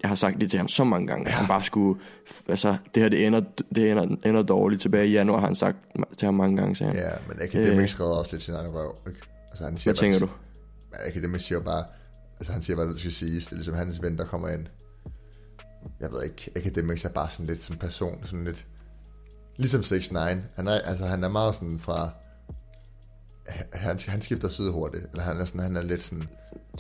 [0.02, 2.00] jeg har sagt det til ham så mange gange, at han bare skulle,
[2.48, 3.42] altså det her det ender,
[3.76, 4.82] det ender, ender dårligt.
[4.82, 5.78] Tilbage i januar har han sagt
[6.18, 7.02] til ham mange gange, sagde han.
[7.02, 8.00] Ja, men Academics øh.
[8.02, 8.96] redder også lidt sin egen røv.
[9.08, 9.20] Ikke?
[9.50, 10.30] Altså, han siger Hvad tænker du?
[10.92, 11.84] bare, Academics siger bare,
[12.40, 13.46] altså han siger, hvad der skal siges.
[13.46, 14.66] Det er ligesom hans ven, der kommer ind.
[16.00, 18.66] Jeg ved ikke, Academics er bare sådan lidt som person, sådan lidt,
[19.58, 20.18] ligesom 6 9
[20.56, 22.10] Han er, altså han er meget sådan fra,
[23.74, 25.04] han, han skifter side hurtigt.
[25.12, 26.24] Eller han er sådan, han er lidt sådan,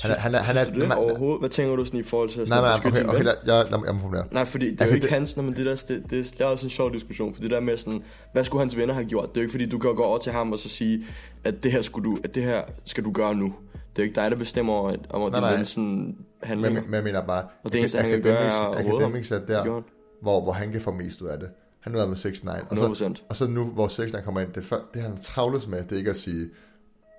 [0.01, 1.39] han er, han er, han er, det overhovedet?
[1.41, 3.77] Hvad tænker du sådan i forhold til at Nej, nej, okay, okay, lad, jeg, lad,
[3.79, 4.25] mig- jeg må formulere.
[4.31, 6.31] Nej, fordi det er Jeg jo ikke det- hans, når man det, der, det, det,
[6.37, 8.03] det er også en sjov diskussion, for det der med sådan,
[8.33, 9.29] hvad skulle hans venner have gjort?
[9.29, 11.05] Det er jo ikke fordi, du kan gå over til ham og så sige,
[11.43, 13.45] at det her, skulle du, at det her skal du gøre nu.
[13.45, 16.81] Det er jo ikke dig, der bestemmer over, om at din ven sådan Men, handlinger.
[16.81, 18.95] men jeg mener bare, Og det eneste, han kan gøre, er at råde ham.
[18.95, 19.81] Academics er der,
[20.21, 21.49] hvor, hvor han kan få mest ud af det.
[21.81, 23.25] Han er med 6 9 og så, 100%.
[23.29, 25.83] og så nu, hvor 6 9 kommer ind, det, er det han er travlest med,
[25.83, 26.49] det er ikke at sige,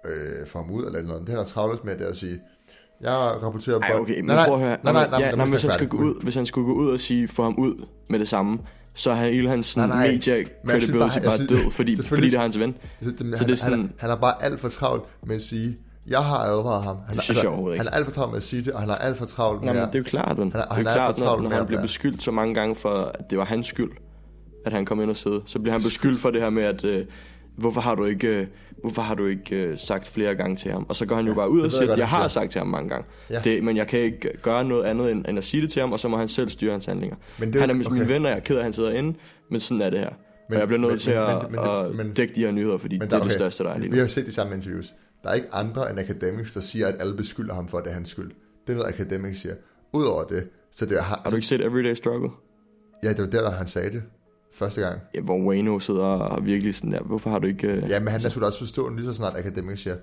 [0.04, 1.20] øh, få ham ud eller noget.
[1.20, 2.40] Det han er travlest med, det er at sige,
[3.00, 3.10] jeg
[3.42, 4.76] rapporterer Ej, okay, men prøv at høre.
[4.82, 6.66] Nej, nej, nej, ja, nej, nej, nej, hvis, han skal gå ud, hvis han skulle
[6.66, 8.58] gå ud og sige, få ham ud med det samme,
[8.94, 10.06] så er hele hans Nej, nej.
[10.06, 12.74] media synes credibility bare- bare, synes- død, fordi, fordi det er hans ven.
[13.02, 15.02] Så, det, Så han, det er han, sådan- han, han er bare alt for travlt
[15.26, 16.96] med at sige, jeg har advaret ham.
[16.96, 18.72] Han, Det er- synes jeg overhovedet Han er alt for travlt med at sige det,
[18.72, 20.52] og han er alt for travlt Nej, med men at- det er jo klart, men
[20.52, 22.30] Han er- det er jo er klart, alt for når, når han bliver beskyldt så
[22.30, 23.90] mange gange for, at det var hans skyld,
[24.66, 26.84] at han kom ind og sidde, så bliver han beskyldt for det her med, at
[26.84, 27.06] øh,
[27.56, 28.46] hvorfor har du ikke, øh,
[28.80, 30.86] hvorfor har du ikke øh, sagt flere gange til ham?
[30.88, 32.50] Og så går han jo bare ud og jeg siger, godt, jeg han har sagt
[32.50, 33.40] til ham mange gange, Ja.
[33.44, 35.92] det, men jeg kan ikke gøre noget andet end, end at sige det til ham,
[35.92, 37.16] og så må han selv styre hans handlinger.
[37.38, 38.12] Men det han er jo- min okay.
[38.12, 39.18] ven, og jeg er ked af, at han sidder inde,
[39.50, 40.10] men sådan er det her.
[40.48, 41.60] Men, og jeg bliver nødt men- til men- at, men-
[42.00, 43.70] at men- dække de her nyheder, fordi Men det er der- det okay, største, der
[43.70, 43.96] er lige Vi nu.
[43.96, 44.94] har jo set de samme interviews.
[45.22, 47.90] Der er ikke andre end Academics, der siger, at alle beskylder ham for, at det
[47.90, 48.30] er hans skyld.
[48.66, 49.54] Det er noget, Academics siger.
[49.92, 51.02] Udover det, så det er...
[51.02, 52.28] Har du ikke set Everyday Struggle?
[53.02, 54.02] Ja, det var der, der han sagde det.
[54.55, 54.98] Første gang.
[55.14, 57.66] Ja, hvor Wayno sidder og virkelig sådan der, hvorfor har du ikke...
[57.66, 59.96] øh, Ja, men han er da også forstående lige så snart Academics siger,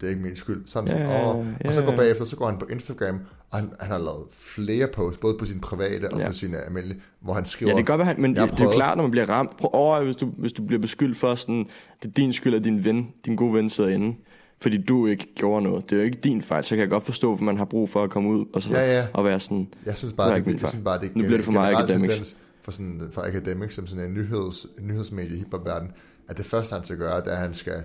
[0.00, 0.62] det er ikke min skyld.
[0.66, 1.46] Så han Ja, sådan, Åh.
[1.64, 4.24] ja, Og så går bagefter, så går han på Instagram, og han, han har lavet
[4.32, 6.26] flere posts, både på sin private og Ja.
[6.26, 7.72] på sine almindelige, hvor han skriver...
[7.72, 9.56] Ja, det kan godt være, men det, det er jo klart, når man bliver ramt.
[9.56, 11.66] Prøv over, hvis du, hvis du bliver beskyldt for sådan,
[12.02, 14.16] det er din skyld, at din ven, din gode ven sidder inde,
[14.62, 15.84] fordi du ikke gjorde noget.
[15.84, 17.88] Det er jo ikke din fejl, så kan jeg godt forstå, at man har brug
[17.90, 19.06] for at komme ud og, så, Ja, ja.
[19.12, 21.22] og være sådan, Jeg synes Det bare, det, ikke min jeg synes bare, det Nu
[21.22, 22.12] bliver det for meget generelt academics.
[22.14, 25.92] tendens For, sådan, for academics, som sådan en nyheds, nyhedsmedie i hiphopverden,
[26.28, 27.82] at det første, han skal gøre, det er, at han skal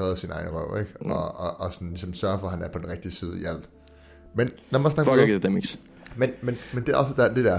[0.00, 0.92] redde sin egen røv, ikke?
[1.00, 1.10] Mm.
[1.10, 3.44] Og, og, og sådan, ligesom sørge for, at han er på den rigtige side i
[3.44, 3.68] alt.
[4.36, 5.78] Men lad mig snakke fuck academics.
[6.16, 7.58] Men, men, men det er også der, det der,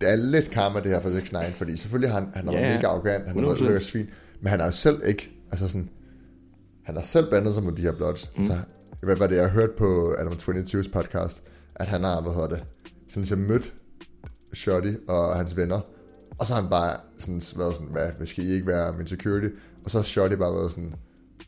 [0.00, 2.60] det er lidt karma det her for 6 9 fordi selvfølgelig har han, han Ja,
[2.60, 3.64] været mega arrogant, han 100%.
[3.64, 4.06] lykkes svin,
[4.40, 5.88] men han har jo selv ikke, altså sådan,
[6.84, 8.30] han har selv blandet sig med de her bloods.
[8.34, 8.40] Mm.
[8.40, 8.58] Altså,
[9.02, 11.42] hvad var det, jeg hørt på Adam 22's podcast,
[11.74, 12.64] at han har, hvad hedder det,
[13.12, 13.74] han ligesom mødt
[14.54, 15.80] Shotty og hans venner,
[16.38, 19.06] og så har han bare sådan været sådan, hvad, hvad skal I ikke være min
[19.06, 19.48] security?
[19.84, 20.94] Og så har Shotty bare været sådan,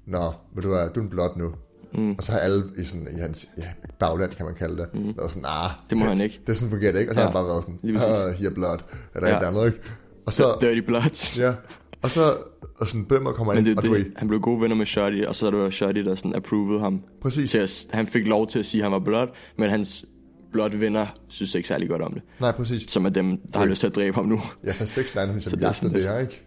[0.07, 1.53] Nå, ved du hvad, du er en blot nu.
[1.95, 2.11] Mm.
[2.11, 3.65] Og så har alle i, sådan, i hans ja,
[3.99, 5.15] bagland, kan man kalde det, mm.
[5.19, 6.41] været sådan, ah, Det må han ikke.
[6.47, 7.11] det sådan fungerer det ikke.
[7.11, 7.97] Og så ja, har han bare været sådan,
[8.29, 8.79] ah, here blood,
[9.15, 9.35] eller Ja.
[9.35, 9.41] ja.
[9.41, 9.79] et andet, ikke?
[10.27, 11.39] Og så, Dirty Bloods.
[11.39, 11.55] ja,
[12.03, 12.37] og så,
[12.79, 15.23] og sådan, Bømmer kommer ind, det, og du det, han blev gode venner med Shotty,
[15.29, 17.03] og så er det jo Shotty, der sådan approvede ham.
[17.23, 17.51] Præcis.
[17.51, 19.29] Til at, han fik lov til at sige, at han var blot,
[19.59, 20.05] men hans
[20.53, 22.23] blot venner synes ikke særlig godt om det.
[22.41, 22.91] nej, præcis.
[22.91, 24.41] Som er dem, der har lyst til at dræbe ham nu.
[24.65, 26.43] Ja, så 6 9 han Så ligesom det er sådan det her, ikke?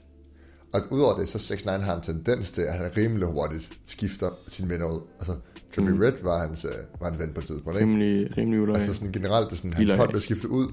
[0.73, 4.29] Og udover det, så 6 9 har en tendens til, at han rimelig hurtigt skifter
[4.47, 5.01] sine venner ud.
[5.19, 5.35] Altså,
[5.75, 5.99] Trippie mm.
[5.99, 7.91] Red var hans, øh, var hans ven på et tidspunkt, ikke?
[7.91, 8.81] Rimelig, rimelig uloyal.
[8.81, 10.67] Altså sådan generelt, det sådan, hans hold blev skiftet ud.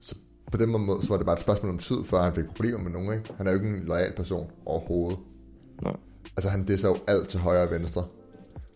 [0.00, 0.14] Så
[0.52, 2.78] på den måde, så var det bare et spørgsmål om tid, før han fik problemer
[2.78, 3.32] med nogen, ikke?
[3.36, 5.18] Han er jo ikke en lojal person overhovedet.
[5.82, 5.96] Nej.
[6.36, 8.04] Altså han disser jo alt til højre og venstre.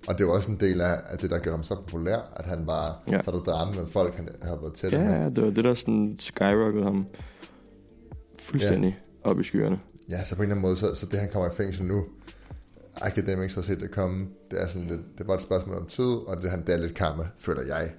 [0.09, 2.45] Og det var også en del af, af det, der gjorde ham så populær, at
[2.45, 3.17] han bare Ja.
[3.17, 3.23] ja.
[3.23, 5.13] satte drama med folk, han havde været tæt Ja, med.
[5.15, 7.07] ja, det var det, der sådan skyrockede ham
[8.43, 9.31] fuldstændig ja.
[9.31, 9.79] op i skyerne.
[10.09, 12.05] Ja, så på en eller anden måde, så, så det han kommer i fængsel nu,
[13.03, 16.05] Academics har set det komme, det er sådan lidt, det var et spørgsmål om tid,
[16.05, 17.91] og det, han, det er lidt karma, føler jeg.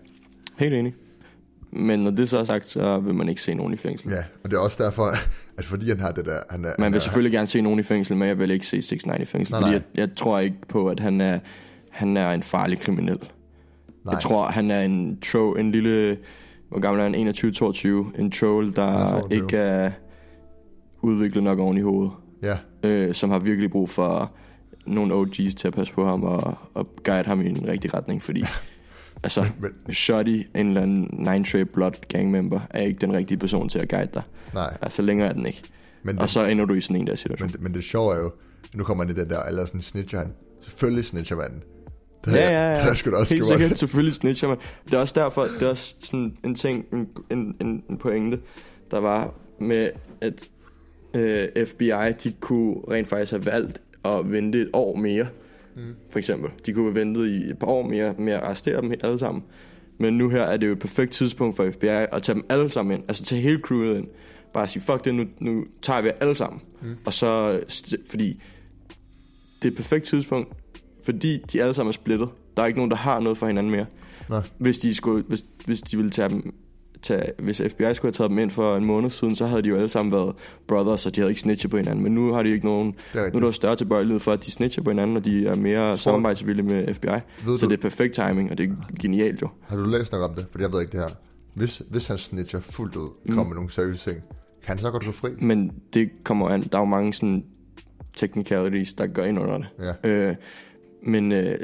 [0.58, 0.96] Helt enig.
[1.72, 4.10] Men når det så er sagt, så vil man ikke se nogen i fængsel.
[4.12, 5.06] Ja, og det er også derfor,
[5.58, 7.62] at fordi han har det der, han er, Man han vil er, selvfølgelig gerne se
[7.62, 9.84] nogen i fængsel, men jeg vil ikke se 6 9 i fængsel, Nej, fordi nej.
[9.96, 11.40] jeg, jeg tror ikke på, at han er,
[11.96, 13.18] han er en farlig kriminel.
[13.18, 16.18] nej, Jeg tror, han er en, tro, en lille...
[16.70, 18.08] Hvor gammel er han?
[18.16, 18.22] 21-22.
[18.22, 19.44] En troll, der Han er 22.
[19.44, 19.92] ikke er
[21.02, 22.12] udviklet nok oven i hovedet.
[22.44, 24.32] ja, Øh, som har virkelig brug for
[24.86, 28.24] nogle OG's til at passe på ham og, og guide ham i en rigtig retning,
[28.24, 28.44] fordi...
[29.24, 33.38] Altså, men- Shotty, en eller anden Nine Trey Blood gang member, er ikke den rigtige
[33.38, 34.24] person til at guide dig.
[34.54, 34.78] nej.
[34.82, 35.62] Altså, længere er den ikke.
[36.04, 37.46] Men Og det, så ender du i sådan en der situation.
[37.48, 38.32] men, det- men det sjove er jo,
[38.74, 40.34] nu kommer han i den der, eller sådan snitcher han.
[40.62, 41.64] Selvfølgelig snitcher man.
[42.26, 42.88] Det Ja, ja, jeg- ja.
[42.88, 44.58] Jeg sgu da også Helt sikkert, selvfølgelig snitcher man.
[44.86, 48.40] Det er også derfor, det er også sådan en ting, en, en, en, en pointe,
[48.92, 49.90] der var med,
[50.22, 50.50] at
[51.16, 51.92] øh, FBI,
[52.24, 55.28] de kunne rent faktisk have valgt at vente et år mere
[55.78, 55.82] Mm.
[56.12, 56.50] for eksempel.
[56.66, 59.44] De kunne have ventet i et par år mere med at arrestere dem alle sammen.
[59.98, 62.70] Men nu her er det jo et perfekt tidspunkt for FBI at tage dem alle
[62.70, 63.04] sammen ind.
[63.08, 64.08] Altså tage hele crewet ind.
[64.54, 66.60] Bare sige, fuck det, nu, nu tager vi alle sammen.
[66.82, 66.88] Mm.
[67.06, 67.60] Og så,
[68.10, 68.42] fordi
[69.62, 70.54] det er et perfekt tidspunkt,
[71.06, 72.30] fordi de alle sammen er splittet.
[72.58, 73.86] Der er ikke nogen, der har noget for hinanden mere.
[74.30, 74.42] Nej.
[74.58, 76.54] Hvis de, skulle, hvis, hvis de ville tage dem
[77.02, 79.68] tage, hvis FBI skulle have taget dem ind for en måned siden, så havde de
[79.70, 80.36] jo alle sammen været
[80.68, 82.04] brothers, og de havde ikke snitchet på hinanden.
[82.04, 82.96] Men nu har de ikke nogen...
[83.14, 85.26] Det er Nu er der jo større tilbøjelighed for, at de snitcher på hinanden, og
[85.26, 87.08] de er mere samarbejdsvillige med FBI.
[87.46, 89.48] Ved Så du, det er perfekt timing, og det er genialt jo.
[89.62, 90.46] Har du læst nok om det?
[90.52, 91.10] Fordi jeg ved ikke det her.
[91.56, 93.30] Hvis, hvis han snitcher fuldt ud, Mm.
[93.36, 94.22] kommer med nogle seriøse ting,
[94.66, 95.30] kan han så godt gå fri?
[95.40, 96.62] Men det kommer an.
[96.64, 97.44] Der er jo mange sådan
[98.16, 99.68] technicalities, der går ind under det.
[100.04, 100.10] Ja.
[100.10, 100.36] Øh,
[101.06, 101.58] men øh,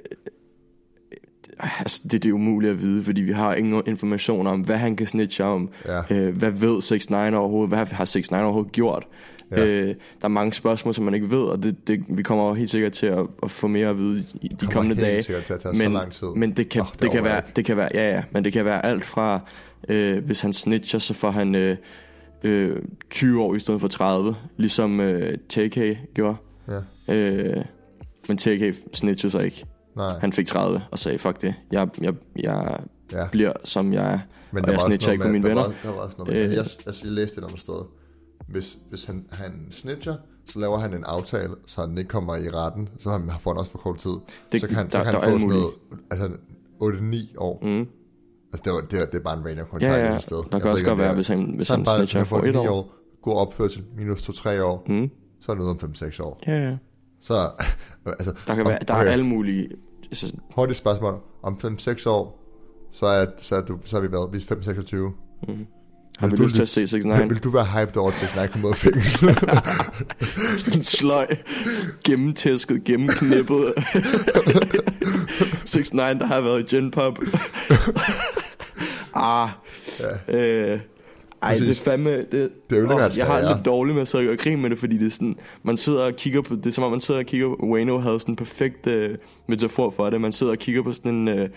[1.60, 4.96] altså, det, det er umuligt at vide, fordi vi har ingen information om, hvad han
[4.96, 5.70] kan snitche om.
[5.86, 6.02] Ja.
[6.16, 7.70] Øh, hvad ved 6 9 overhovedet?
[7.70, 9.08] Hvad har 6 9 overhovedet gjort?
[9.52, 9.66] Ja.
[9.66, 12.70] Øh, der er mange spørgsmål, som man ikke ved, og det, det, vi kommer helt
[12.70, 15.22] sikkert til at, at få mere at vide i de Kommer kommende dage.
[15.22, 16.28] til at tage så Men, lang tid.
[16.36, 18.54] men det kan, oh, det det, kan være, det kan være, ja, ja, men det
[18.54, 19.39] kan være alt fra,
[19.89, 21.78] øh, hvis han snitcher, så får han øh,
[22.44, 22.76] øh,
[23.10, 25.78] 20 år i stedet for 30, ligesom øh, TK
[26.14, 26.36] gjorde.
[27.08, 27.14] Ja.
[27.16, 27.64] Øh,
[28.28, 29.65] men TK snitchede sig ikke.
[29.95, 30.19] Nej.
[30.19, 32.80] Han fik 30 og sagde, fuck det, jeg, jeg, jeg
[33.11, 33.28] ja.
[33.32, 34.19] bliver som jeg er.
[34.51, 35.63] Men og der jeg var snitcher ikke på med- mine der venner.
[35.63, 36.49] Var, der var også noget med, Øh.
[36.51, 37.86] jeg, altså, jeg læste det om sted.
[38.47, 40.15] Hvis, hvis han, han snitcher,
[40.45, 43.57] så laver han en aftale, så han ikke kommer i retten, så han får han
[43.59, 44.11] også for kort tid.
[44.51, 45.74] Det- så kan han, der- så kan der han er få sådan noget,
[46.11, 46.38] altså
[46.80, 47.59] 8-9 år.
[47.65, 47.88] Mm.
[48.53, 50.38] Altså det, var, det, er, det er bare en random Ja, kontakt ja, et sted.
[50.38, 52.28] der Jeg kan ved også godt være, hvis han, hvis så han bare, snitcher han
[52.28, 52.69] får for et 9 år.
[52.72, 55.09] år, god opførsel, minus 2-3 år, Mm.
[55.41, 56.39] så er det noget om 5-6 år.
[56.47, 56.78] Ja, ja.
[57.22, 57.49] Så,
[58.06, 59.70] altså, Der, kan om- være, der er okay, alle mulige...
[60.12, 61.20] Altså, Hurtigt spørgsmål.
[61.43, 62.38] Om 5-6 år,
[62.91, 64.56] så er, så er, du, så er vi været, vi er
[65.47, 65.52] 5-26.
[65.52, 65.66] mm.
[66.20, 68.36] Har vi lyst til at se 6 9 Vil, du være hyped over, at 6
[68.36, 69.30] 9 kommer ud af fængsel?
[70.60, 71.28] Sådan en sløj,
[72.06, 73.74] gennemtæsket, gennemknippet.
[75.66, 77.20] 6 9 der har været i Gen Pop.
[79.16, 79.49] ah,
[80.28, 80.74] ja.
[80.74, 80.80] øh,
[81.42, 81.68] ej, Præcis.
[81.68, 82.18] det er fandme...
[82.18, 83.56] Det, Det Åh, hans Jeg har karriere.
[83.56, 86.06] lidt dårligt med at sidde og grine med det, fordi det er sådan, man sidder
[86.06, 88.32] og kigger på, det er som om man sidder og kigger på, Wayno havde sådan
[88.32, 89.18] en perfekt øh,
[89.48, 91.50] metafor for det, man sidder og kigger på sådan en, øh,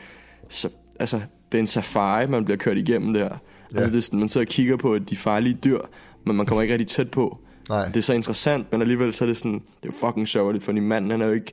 [0.49, 0.69] så,
[1.01, 1.21] altså,
[1.53, 3.29] det er en safari, man bliver kørt igennem der.
[3.75, 3.79] Ja.
[3.79, 5.79] Altså, det er sådan, man sidder og kigger på de farlige dyr,
[6.27, 7.39] men man kommer ikke rigtig tæt på.
[7.69, 7.87] Nej.
[7.87, 10.81] Det er så interessant, men alligevel så er det sådan, det er fucking sørgeligt, fordi
[10.81, 11.53] manden, han er jo ikke,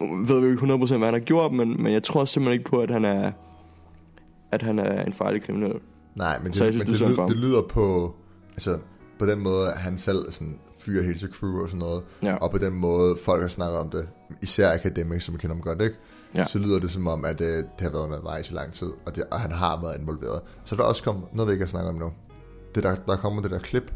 [0.00, 2.80] ved jo ikke 100% hvad han har gjort, men, men jeg tror simpelthen ikke på,
[2.80, 3.32] at han er,
[4.52, 5.72] at han er en farlig kriminel.
[6.14, 8.14] Nej, men det, Så jeg synes, men det det, lyder, det lyder på,
[8.52, 8.78] altså,
[9.18, 12.34] på den måde, at han selv sådan, fyrer hele sit crew og sådan noget, Ja.
[12.36, 14.08] og på den måde, folk har snakket om det,
[14.42, 15.94] især akademik, som vi kender ham godt, ikke?
[16.34, 16.44] Ja.
[16.44, 18.86] Så lyder det som om, at øh, det har været med vej i lang tid,
[19.06, 20.40] og, det, og han har været involveret.
[20.64, 22.12] Så der er også kommet noget, vi ikke har snakket om nu.
[22.74, 23.92] Det der, der kommer det der klip,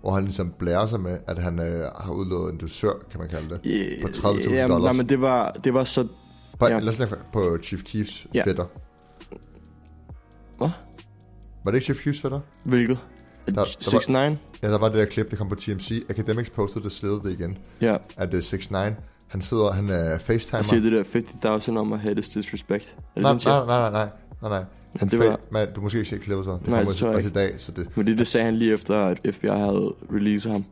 [0.00, 3.28] hvor han ligesom blærer sig med, at han øh, har udlået en dusør, kan man
[3.28, 3.60] kalde det.
[4.02, 4.84] På 30.000 Jamen, dollars.
[4.88, 6.06] Nej, men det var, det var så...
[6.58, 6.78] På, Ja.
[6.78, 8.42] Lad os på Chief Keefs Ja.
[8.44, 8.64] fætter.
[10.58, 10.68] Hvad?
[11.64, 12.40] Var det ikke Chief Keefs fætter?
[12.64, 12.98] Hvilket?
[13.46, 14.28] Der- der 6 9 Ja,
[14.62, 16.04] der var det der klip, der kom på TMC.
[16.08, 17.58] Academics postede det, slettede det igen.
[17.80, 18.76] Ja, At det er 6 9
[19.28, 20.58] han sidder, han er facetimer.
[20.58, 22.94] og siger det der 50.000 om at have this disrespect.
[22.98, 23.64] Er det nej, sådan, siger?
[23.66, 24.10] nej, nej, nej, nej,
[24.42, 24.64] nej, nej.
[24.98, 26.50] Han det fa- var- men, du måske ikke se klippet så.
[26.52, 27.96] Det Nej, kommer det jeg også i dag, så det...
[27.96, 30.64] Men det, det sagde han lige efter, at FBI havde releaset ham.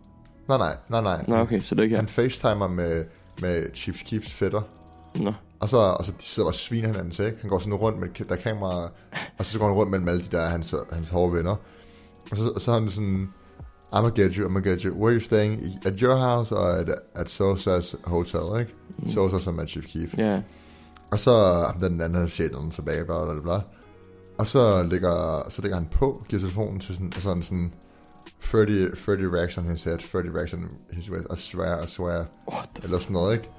[0.49, 1.25] Nej, nej, nej, nej.
[1.29, 2.09] Nå, okay, så det er ikke Han han.
[2.13, 3.05] facetimer med,
[3.41, 4.63] med Chief Keefs fætter.
[5.17, 5.33] Nå.
[5.61, 7.39] Og så, og så de sidder og sviner hinanden til, ikke?
[7.41, 8.91] Han går sådan rundt med der er kamera,
[9.39, 11.57] og så går han rundt mellem alle de der hans, hans hårde venner.
[12.31, 13.29] Og så, og så er han sådan,
[13.95, 14.95] I'm gonna get you, I'm gonna get you.
[14.95, 15.63] Where are you staying?
[15.87, 18.73] At your house or at, at Sosa's hotel, ikke?
[18.99, 19.11] Mm.
[19.11, 20.19] Sosa som er Chief Keef.
[20.19, 20.43] Ja,
[21.13, 23.61] Og så den anden, han siger den tilbage, bla bla bla.
[24.39, 27.73] Og så lægger, så lægger han på, giver telefonen til sådan, og sådan sådan,
[28.43, 32.25] 30, 30 racks on his head, 30 racks on his waist, I swear, I swear,
[32.83, 33.51] eller sådan noget, ikke?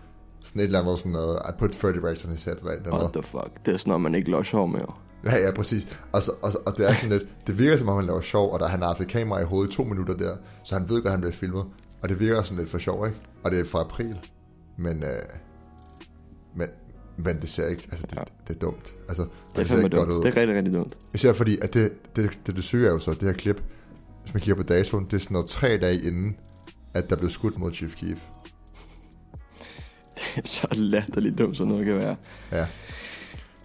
[0.50, 2.78] Sådan et eller andet sådan noget, I put 30 racks on his head, eller et
[2.78, 3.66] eller what the fuck?
[3.66, 4.80] Det er sådan noget, man ikke låser hår med.
[5.26, 5.88] Ja, ja, præcis.
[6.12, 8.54] Og, så, og, og det er sådan lidt, det virker som om, han laver sjov,
[8.54, 10.90] og der, han har haft et kamera i hovedet i to minutter der, så han
[10.90, 11.66] ved godt, at han bliver filmet.
[12.02, 13.18] Og det virker sådan lidt for sjov, ikke?
[13.44, 14.16] Og det er fra april.
[14.78, 15.10] Men, øh,
[16.56, 16.68] men,
[17.18, 18.24] men det ser ikke, altså det, Ja.
[18.48, 18.94] det er dumt.
[19.08, 19.30] Altså, Det
[19.62, 20.18] er ser fandme ikke godt dumt.
[20.20, 20.24] ud.
[20.24, 20.94] Det er rigtig, rigtig dumt.
[21.14, 23.64] Især fordi, at det, det, det, det syge er jo så, det her klip,
[24.24, 26.36] hvis man kigger på datoen, det er sådan noget tre dage inden,
[26.94, 28.20] at der blev skudt mod Chief Keef.
[30.56, 32.16] Så latterligt dumt, som noget kan være.
[32.52, 32.66] Ja.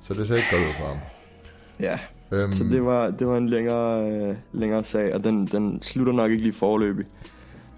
[0.02, 0.98] Så det ser ikke godt ud for ham.
[1.80, 1.98] Ja,
[2.32, 6.12] Øhm, så det var, det var en længere, øh, længere sag, og den, den slutter
[6.12, 7.04] nok ikke lige forløbig.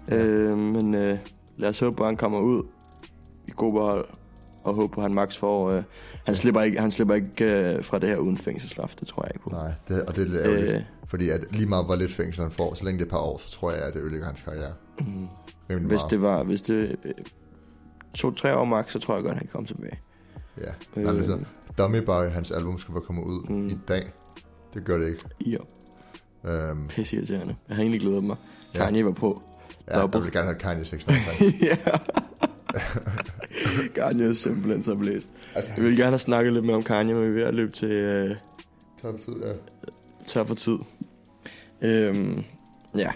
[0.09, 0.25] Ja.
[0.25, 1.17] Øh, men øh,
[1.57, 2.63] lad os håbe på, at han kommer ud
[3.47, 4.05] i god behold,
[4.63, 5.71] og håbe på, at han max får...
[5.71, 5.83] Øh,
[6.25, 9.31] han, slipper ikke, han slipper ikke øh, fra det her uden fængselsstraf, det tror jeg
[9.35, 9.49] ikke på.
[9.49, 10.73] Nej, det, og det er lidt ærgerligt.
[10.75, 13.11] Øh, Fordi at lige meget hvor lidt fængsel han får, så længe det er et
[13.11, 14.73] par år, så tror jeg, at det ødelægger hans karriere.
[14.99, 15.27] mm.
[15.67, 16.11] Hvis meget.
[16.11, 17.11] det var, hvis det øh,
[18.17, 19.99] to-tre år max, så tror jeg godt, han kan komme tilbage.
[20.61, 21.01] Ja.
[21.01, 21.09] Øh.
[21.17, 21.45] Altså,
[21.77, 23.67] Dummy Boy, hans album skulle være kommet ud Mm.
[23.67, 24.11] i dag.
[24.73, 25.23] Det gør det ikke.
[25.45, 25.57] Ja,
[26.45, 27.55] Øhm, pisse irriterende.
[27.69, 28.37] Jeg har egentlig glædet mig.
[28.75, 28.79] Ja.
[28.79, 29.41] Kanye var på.
[29.91, 30.17] ja, Double.
[30.19, 31.07] jeg vil gerne have Kanye 69.
[31.61, 31.77] ja.
[33.95, 35.29] Kanye er simpelthen så blæst.
[35.55, 37.53] altså, Jeg vil gerne have snakket lidt mere om Kanye, men vi er ved at
[37.53, 38.35] løbe til øh,
[39.01, 39.53] tager tid, ja.
[40.27, 40.77] tør for tid.
[41.81, 42.43] Øhm,
[42.97, 43.11] ja,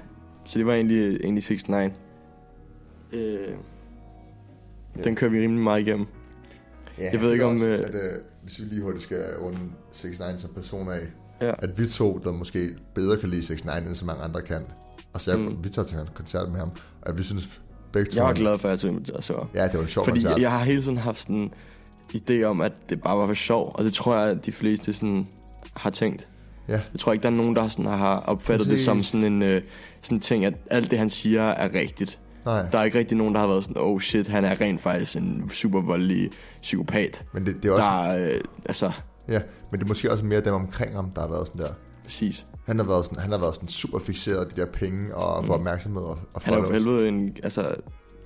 [0.46, 1.92] så det var egentlig, egentlig 69.
[3.12, 3.56] Øh,
[4.98, 5.02] Ja.
[5.04, 6.06] Den kører vi rimelig meget igennem.
[7.00, 9.58] Ja, Jeg ved ikke, om, også, øh, At, øh, hvis vi lige hurtigt skal runde
[10.04, 11.00] 69 som person af,
[11.42, 11.52] Ja.
[11.60, 14.62] at vi to, der måske bedre kan lide 69, end så mange andre kan.
[15.14, 15.64] Og så jeg, Mm.
[15.64, 16.70] vi tager til en koncert med ham,
[17.02, 17.62] og at vi synes
[17.92, 18.16] begge to...
[18.16, 19.46] Jeg var glad for, at jeg tog så.
[19.54, 20.34] Ja, det var en sjov Fordi koncert.
[20.38, 21.52] jeg, jeg har hele tiden haft sådan en
[22.16, 23.72] idé om, at det bare var for sjov.
[23.78, 25.28] Og det tror jeg, at de fleste sådan
[25.76, 26.28] har tænkt.
[26.68, 26.74] Ja.
[26.74, 28.80] Jeg tror ikke, der er nogen, der sådan har opfattet Præcis.
[28.80, 29.62] det som sådan en øh,
[30.02, 32.20] sådan ting, at alt det, han siger, er rigtigt.
[32.46, 34.82] Nej, Der er ikke rigtig nogen, der har været sådan, oh shit, han er rent
[34.82, 36.30] faktisk en super voldelig
[36.62, 37.26] psykopat.
[37.34, 37.84] men det, det er også...
[37.84, 38.92] Der er, øh, altså,
[39.28, 41.74] Ja, men det er måske også mere dem omkring ham, der har været sådan der...
[42.04, 42.46] præcis.
[42.66, 45.46] Han har været sådan, han har været sådan super fixeret af de der penge og
[45.46, 45.60] for Mm.
[45.60, 47.76] opmærksomhed og, og Han er jo for helvede en altså,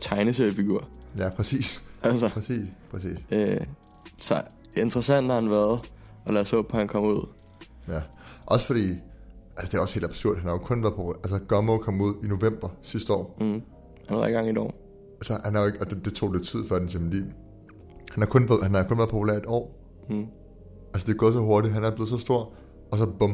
[0.01, 0.83] tegneseriefigur.
[1.17, 1.81] Ja, præcis.
[2.03, 3.17] Altså, Præcis, præcis.
[3.31, 3.61] øh,
[4.21, 4.41] så
[4.77, 5.79] interessant har han været,
[6.25, 7.27] og lad os håbe på, at han kommer ud.
[7.87, 8.01] Ja.
[8.45, 8.89] Også fordi,
[9.57, 12.01] altså det er også helt absurd, han har jo kun været på, altså Gummo kom
[12.01, 13.37] ud i november sidste år.
[13.41, 13.61] Mm.
[14.07, 14.73] Han var i gang i et år.
[15.17, 17.33] Altså han har jo ikke, og det, det tog lidt tid for den simpelthen.
[18.11, 19.81] Han har kun været, han har kun været populær et år.
[20.09, 20.25] Mm.
[20.93, 22.53] Altså det er gået så hurtigt, han er blevet så stor,
[22.91, 23.31] og så bum.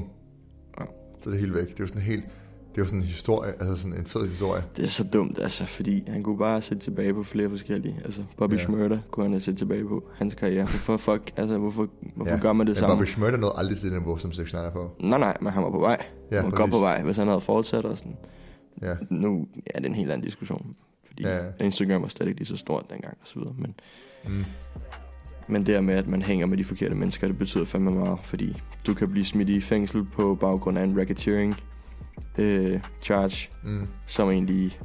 [0.79, 0.85] Ja.
[1.21, 1.67] Så er det helt væk.
[1.67, 2.23] Det er jo sådan helt,
[2.69, 4.63] det er jo sådan en historie, altså sådan en fed historie.
[4.77, 7.99] Det er så dumt, altså, fordi han kunne bare sætte tilbage på flere forskellige.
[8.05, 8.57] Altså, Bobby Ja.
[8.57, 10.63] Schmurder kunne han have set tilbage på hans karriere.
[10.65, 12.95] Hvorfor, fuck, altså, hvorfor, hvorfor Ja, gør man det samme?
[12.95, 14.91] Bobby Schmurder nåede aldrig til det niveau, som 6 er på.
[14.99, 16.03] Nej, nej, men han var på vej.
[16.31, 16.71] Ja, han var godt præcis.
[16.73, 18.15] på vej, hvis han havde fortsat og sådan.
[18.81, 20.75] Ja, Nu ja, det er en helt anden diskussion.
[21.05, 21.39] Fordi Ja.
[21.59, 23.53] Instagram var slet ikke lige så stort dengang og så videre.
[23.57, 23.75] Men,
[24.29, 24.45] mm.
[25.49, 28.19] men det med, at man hænger med de forkerte mennesker, det betyder fandme meget.
[28.23, 28.57] Fordi
[28.87, 31.55] du kan blive smidt i fængsel på baggrund af en racketeering
[32.37, 33.87] øh, charge, Mm.
[34.07, 34.79] som egentlig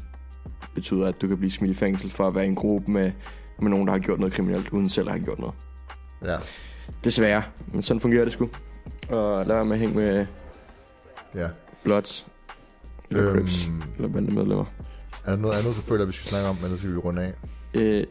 [0.74, 3.12] betyder, at du kan blive smidt i fængsel for at være i en gruppe med,
[3.60, 5.54] med nogen, der har gjort noget kriminelt, uden selv at have gjort noget.
[6.24, 6.36] ja,
[7.04, 8.48] Desværre, men sådan fungerer det sgu.
[9.08, 10.26] Og lad være med at hænge med
[11.34, 11.48] ja.
[11.84, 12.26] Bloods,
[13.10, 14.64] eller Øhm, Crips, eller bandemedlemmer.
[15.24, 17.32] Er der noget andet, du føler, vi skal snakke om, eller skal vi runde af?
[17.74, 18.04] Øh,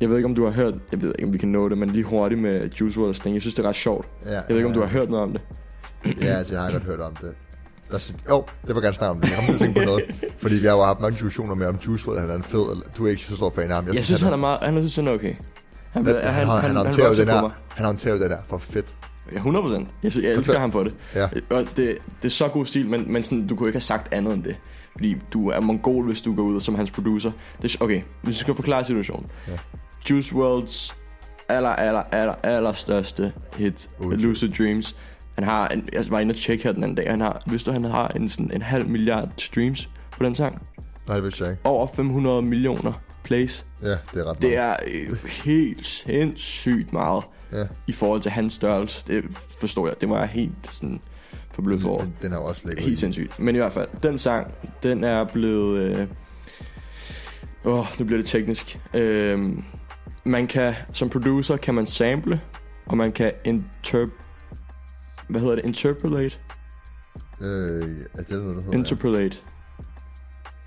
[0.00, 1.78] jeg ved ikke, om du har hørt, jeg ved ikke, om vi kan nå det,
[1.78, 3.34] men lige hurtigt med Juice WRLD Sting.
[3.34, 4.06] Jeg synes, det er ret sjovt.
[4.24, 5.42] Ja, Jeg ved ikke, om du har hørt noget om det.
[6.20, 7.32] Ja, altså, jeg har godt hørt om det.
[7.92, 9.28] Altså, jo, det jeg gerne snakke om det.
[9.28, 10.30] Jeg kommer til at tænke på noget.
[10.38, 12.70] Fordi vi har jo haft mange diskussioner med, om Juice WRLD, han er en fed,
[12.70, 13.86] eller du er ikke så stor fan af ham.
[13.86, 15.34] Jeg, jeg synes, han er meget, han synes, han er okay.
[15.92, 17.50] Han, han, han, han, han, han, han, han mig.
[17.68, 18.96] han håndterer jo den her for fedt.
[19.30, 19.88] Ja, 100 procent.
[20.02, 20.94] Jeg, jeg elsker ham for det.
[21.14, 21.28] Ja.
[21.50, 24.14] Og det, det er så god stil, men, men sådan, du kunne ikke have sagt
[24.14, 24.56] andet end det.
[24.92, 27.30] Fordi du er mongol, hvis du går ud som hans producer.
[27.62, 29.26] Det, okay, hvis vi skal forklare situationen.
[29.48, 29.52] Ja.
[30.10, 30.94] Juice WRLDs
[31.48, 34.14] aller, aller, aller, aller største hit, Ui.
[34.16, 34.96] Lucid Dreams.
[35.34, 37.62] Han har, en, jeg var inde og tjekke her den anden dag, han har, hvis
[37.64, 40.62] du, han har en, sådan, en halv milliard streams på den sang.
[41.06, 41.66] Nej, det vidste jeg ikke.
[41.66, 42.92] Over 500 millioner
[43.24, 43.66] plays.
[43.82, 44.60] Ja, det er ret Det meget.
[44.60, 44.76] er
[45.10, 49.04] øh, helt sindssygt meget Ja, i forhold til hans størrelse.
[49.06, 49.24] Det
[49.60, 50.00] forstår jeg.
[50.00, 51.00] Det var jeg helt sådan
[51.50, 52.02] forbløffet over.
[52.02, 52.82] den, den er også lækker.
[52.84, 53.40] Helt sindssygt.
[53.40, 55.78] Men i hvert fald, den sang, den er blevet...
[55.82, 56.06] Øh...
[57.64, 58.80] Åh, nu bliver det teknisk.
[58.94, 59.48] Øh...
[60.24, 62.40] Man kan, som producer, kan man sample,
[62.86, 64.08] og man kan interp...
[65.28, 65.64] Hvad hedder det?
[65.64, 66.36] Interpolate?
[67.40, 68.72] Øh, er det noget, der hedder?
[68.78, 69.36] Interpolate.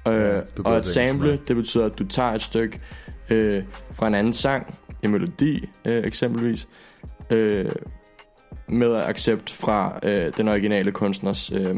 [0.07, 2.79] Øh, Ja, og at sample, det betyder, at du tager et stykke
[3.29, 4.75] øh, fra en anden sang,
[5.05, 6.67] en melodi øh, eksempelvis,
[7.29, 7.71] øh,
[8.69, 11.73] med accept fra øh, den originale kunstners, øh, hvad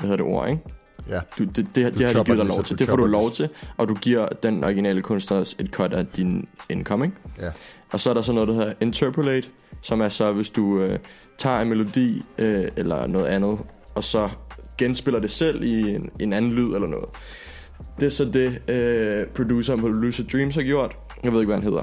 [0.00, 0.62] hedder det ord, ikke?
[1.08, 2.76] Ja, Du, det, det, det har de givet dig lov til.
[2.78, 6.06] du Det får du lov til, og du giver den originale kunstner et cut af
[6.06, 7.18] din incoming.
[7.40, 7.50] ja.
[7.92, 9.48] Og så er der så noget, der hedder interpolate,
[9.82, 10.98] som er så, hvis du øh,
[11.38, 13.58] tager en melodi øh, eller noget andet,
[13.94, 14.28] og så
[14.78, 17.08] genspiller det selv i en, en anden lyd eller noget.
[18.00, 20.96] Det er så det, øh, produceren på Lucid Dreams har gjort.
[21.24, 21.82] Jeg ved ikke, hvad han hedder.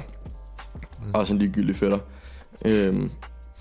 [1.13, 1.99] Også en ligegyldig fætter.
[2.65, 3.09] Øhm,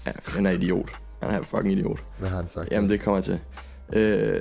[0.06, 0.90] ja, han er idiot.
[1.22, 2.00] Han er fucking idiot.
[2.18, 2.68] Hvad har han sagt?
[2.72, 3.40] Jamen, det kommer jeg til.
[4.00, 4.40] Øh,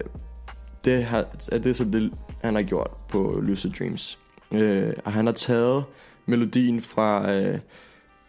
[0.86, 2.12] det, har, er det så det,
[2.44, 4.20] han har gjort på Lucid Dreams.
[4.52, 5.84] Øh, og han har taget
[6.26, 7.34] melodien fra...
[7.36, 7.60] Øh,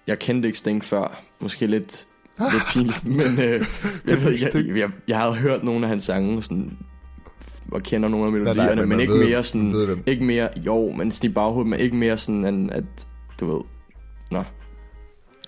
[0.07, 1.21] jeg kendte ikke Sting før.
[1.41, 2.07] Måske lidt,
[2.53, 3.67] lidt pinligt, men øh,
[4.07, 6.79] jeg, ved, jeg, jeg, jeg havde hørt nogle af hans sange, sådan,
[7.73, 9.73] og kender nogle af melodierne, nej, men, men ikke ved- mere sådan...
[9.73, 10.03] ved dem.
[10.07, 12.85] Ikke mere, jo, men sådan i baghovedet, men ikke mere sådan, end at,
[13.41, 13.61] du ved...
[14.31, 14.43] Nå.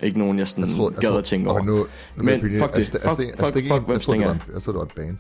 [0.02, 1.64] Ikke nogen, jeg sådan Jeg tror, jeg gad at tænke og over.
[1.64, 1.86] Nu, nu
[2.16, 2.92] Men jeg fuck det.
[2.92, 3.00] pinlig.
[3.04, 4.96] Er- er Fuck- er fuck- fuck, en- hvem Jeg troede, det var- jeg troede, det
[4.96, 5.18] var et band.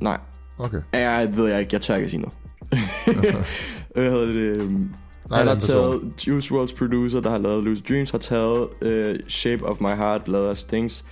[0.00, 0.20] Nej,
[0.58, 0.80] Okay.
[1.26, 1.70] Det ved jeg ikke.
[1.72, 2.38] Jeg tør ikke at sige noget.
[3.94, 4.70] hvad hedder det,
[5.30, 9.18] Nej, han har taget Juice WRLD's producer, der har lavet Lucid Dreams, har taget øh,
[9.28, 11.04] Shape of My Heart, lavet af Stings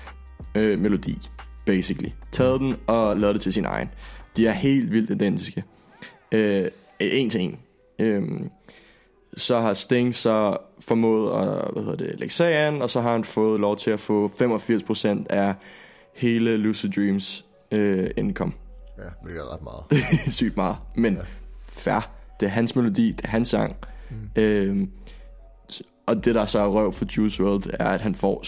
[0.55, 1.19] øh, melodi,
[1.67, 2.09] basically.
[2.33, 3.91] Taget den og lavet det til sin egen.
[4.37, 5.65] De er helt vildt identiske.
[6.33, 6.69] Øh,
[7.01, 7.57] en til en.
[7.99, 8.49] Øhm,
[9.37, 13.13] så har Sting så formået at hvad hedder det, lægge sag an, og så har
[13.13, 15.55] han fået lov til at få 85% af
[16.15, 18.53] hele Lucid Dreams øh, income.
[18.99, 20.07] Ja, hvilket er ret meget.
[20.25, 21.21] Det sygt meget, men Ja.
[21.69, 22.11] fair.
[22.41, 23.77] Det er hans melodi, det er hans sang.
[24.37, 24.89] Mm.
[25.73, 28.43] S- og det der så er røv for Juice WRLD er, at han får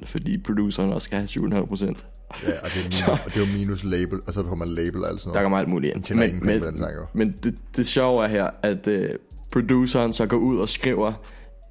[0.00, 2.02] 7,5%, fordi produceren også skal have 7,5%.
[2.46, 5.04] Ja, og det, er minus, og det er jo minus label, og så kommer label
[5.04, 5.44] og alt sådan Der noget.
[5.44, 6.16] kommer alt muligt ind.
[6.16, 6.62] Men, men,
[6.98, 7.06] jo.
[7.12, 9.10] men det, det sjove er her, at øh,
[9.66, 11.12] produceren så går ud og skriver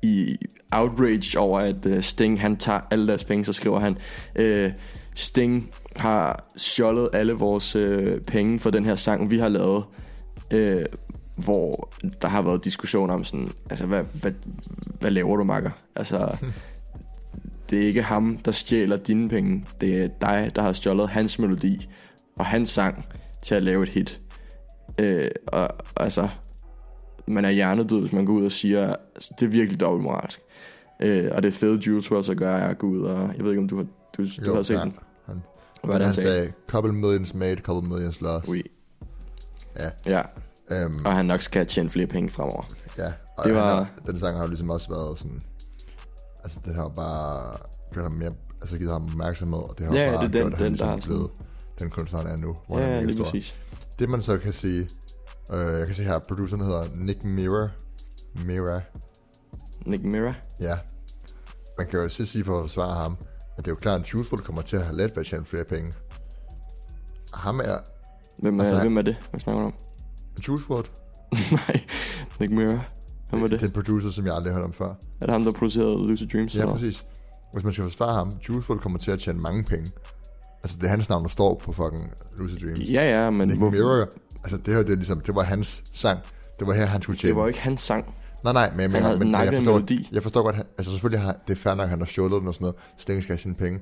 [0.02, 0.38] i
[0.72, 3.98] outrage over, at øh, Sting han tager alle deres penge, så skriver han,
[4.36, 4.72] øh,
[5.16, 9.84] Sting har stjålet alle vores øh, penge for den her sang, vi har lavet.
[10.52, 10.84] Øh,
[11.38, 11.90] hvor
[12.22, 14.32] der har været diskussion om sådan, altså hvad, hvad,
[15.00, 15.72] hvad laver du, makker?
[15.96, 16.38] Altså,
[17.70, 19.66] det er ikke ham, der stjæler dine penge.
[19.82, 21.88] Det er dig, der har stjålet hans melodi
[22.40, 23.06] og hans sang
[23.44, 24.22] til at lave et hit.
[25.00, 26.30] Øh, og altså,
[27.28, 30.39] man er hjernedød, hvis man går ud og siger, altså, det er virkelig dobbeltmoralsk.
[31.01, 33.51] Øh, og det fede Jules WRLD så gør, er at gå ud og, jeg ved
[33.51, 33.86] ikke om du har,
[34.17, 34.82] du, du Jo, har set ja.
[34.82, 34.95] den.
[35.25, 35.41] Han,
[35.84, 36.30] Hvad han han sagde?
[36.30, 38.47] sagde, couple millions made, couple millions lost.
[38.47, 38.63] Oui.
[39.80, 39.89] Ja.
[40.05, 40.21] Ja,
[40.71, 42.63] Øhm, og han nok skal tjene flere penge fremover.
[42.97, 43.11] ja.
[43.38, 45.41] Og det var- har, den sang har jo ligesom også været sådan...
[46.43, 47.57] Altså, den har bare
[47.93, 48.32] gjort ham mere...
[48.61, 50.78] Altså, givet ham opmærksomhed, og det har Ja, bare det er den- gjort, han den,
[50.78, 51.32] der ligesom blevet
[51.80, 52.55] den kunstner, han er nu.
[52.67, 53.59] Hvor Ja, han er lige præcis.
[53.99, 54.88] Det man så kan sige...
[55.54, 57.70] Øh, jeg kan se her, produceren hedder Nick Mirror.
[58.45, 58.82] Mirror.
[59.86, 60.34] Nick Mira.
[60.60, 60.78] Ja.
[61.78, 63.18] Man kan jo så sige for at forsvare ham,
[63.58, 65.26] at det er jo klart, at Juice WRLD kommer til at have let ved at
[65.26, 65.93] tjene flere penge.
[67.34, 67.78] Ham er
[68.41, 69.16] Hvem er, Altså, hvem er det?
[69.32, 69.74] Hvad snakker du om?
[70.48, 70.86] Juice WRLD.
[71.52, 71.82] Nej,
[72.39, 72.80] Nick Mira.
[73.30, 73.60] Hvem var det?
[73.60, 74.89] Det er en producer, som jeg aldrig har hørt om før.
[75.22, 76.56] Er det ham, der producerede Lucid Dreams?
[76.56, 77.06] Ja, eller præcis.
[77.54, 79.91] Hvis man skal forsvare ham, Juice WRLD kommer til at tjene mange penge.
[80.64, 82.80] Altså, det er hans navn, der står på fucking Lucid Dreams.
[82.80, 84.08] Ja, ja, men Nick hvor, Mirror,
[84.44, 86.20] altså det her, det er ligesom, det var hans sang.
[86.60, 87.34] Det var her, han skulle tjene.
[87.36, 88.16] det var ikke hans sang.
[88.44, 90.10] Nej, nej, men, men, men, men jeg, forstår, melodi.
[90.12, 92.40] jeg forstår godt, han, altså selvfølgelig har, det er fair nok, at han har stjålet
[92.40, 93.80] den og sådan noget, Sting skal have sine penge,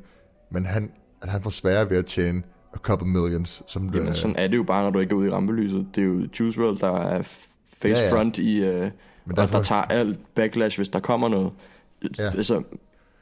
[0.52, 0.92] men han,
[1.22, 2.44] altså, han får sværere ved at tjene
[2.74, 5.18] a couple millions, som Jamen, øh, sådan er det jo bare, når du ikke er
[5.18, 5.88] ude i rampelyset.
[5.96, 8.14] Det er jo Juice WRLD, der er face Ja, ja.
[8.14, 8.64] front i...
[8.64, 8.92] Øh, men
[9.32, 11.52] og derfor, der tager alt backlash, hvis der kommer noget.
[12.20, 12.24] Ja.
[12.24, 12.64] Altså,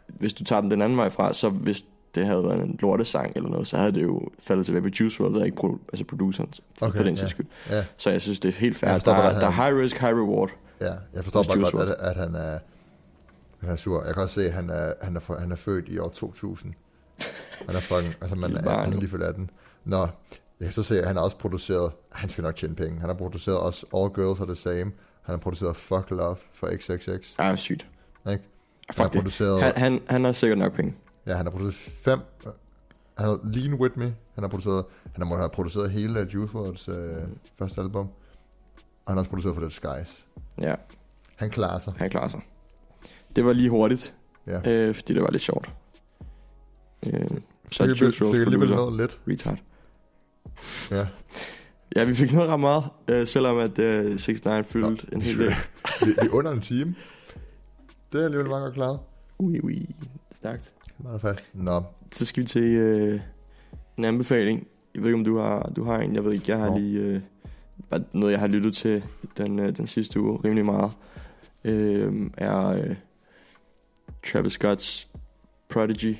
[0.07, 3.31] hvis du tager den den anden vej fra, så hvis det havde været en lortesang
[3.35, 6.05] eller noget, så havde det jo faldet tilbage på Juice WRLD, og ikke pro, altså
[6.05, 7.19] produceren, for, Okay, for den ja.
[7.19, 7.45] sags skyld.
[7.69, 8.89] ja, Så jeg synes, det er helt fair.
[8.89, 10.49] Der, forstår er- at der er high risk, high reward.
[10.81, 12.59] ja, jeg forstår bare godt, at, at han er,
[13.61, 14.03] han er sur.
[14.05, 16.09] Jeg kan også se, at han er, han er, for, han er født i år
[16.09, 16.73] 2000.
[17.67, 19.49] Han er fucking, altså man er, han er lige født 18.
[19.85, 20.07] Nå, jeg
[20.59, 23.15] kan så se, at han har også produceret, han skal nok tjene penge, han har
[23.15, 24.91] produceret også All Girls Are The Same,
[25.25, 27.81] han har produceret Fuck Love for XXX, Ej, sygt.
[27.81, 27.89] ikke?
[28.25, 28.39] Han
[28.97, 29.11] har det.
[29.11, 30.93] produceret, Han, han, han har sikkert nok penge.
[31.25, 32.19] Ja, han har produceret fem,
[33.17, 36.91] han har Lean With Me, han har produceret, han har, have produceret hele Juice WRLD's
[36.91, 37.27] øh,
[37.59, 38.07] første album,
[39.05, 40.25] og han har også produceret for The Skies.
[40.61, 40.75] Ja,
[41.35, 42.41] Han klarer sig, han klarer sig.
[43.35, 44.15] Det var lige hurtigt,
[44.47, 44.71] ja.
[44.71, 45.69] øh, fordi det var lidt sjovt.
[47.07, 47.27] Øh,
[47.71, 48.75] så Fik, Juice fik WRLD alligevel producer.
[48.75, 49.21] noget lidt.
[49.27, 49.57] Retard.
[50.91, 51.07] Ja.
[51.95, 55.47] Ja, vi fik noget ret meget, øh, selvom at øh, 69 fyldte en hel del.
[55.49, 56.95] vi, vi er under en time.
[58.13, 58.99] Det er alligevel meget godt klaret.
[59.39, 59.95] Ui, ui.
[60.31, 60.73] Stærkt.
[61.03, 61.39] Meget fast.
[61.53, 63.21] Nå, Så skal vi til øh,
[63.97, 64.67] en anbefaling.
[64.95, 66.15] Jeg ved ikke, om du har, du har en.
[66.15, 66.77] Jeg ved ikke, jeg har Jo.
[66.77, 66.99] lige...
[66.99, 67.21] Øh,
[67.89, 69.03] bare noget, jeg har lyttet til
[69.37, 70.91] den, øh, den sidste uge rimelig meget.
[71.63, 72.95] Øh, er øh,
[74.31, 75.07] Travis Scott's
[75.69, 76.15] Prodigy.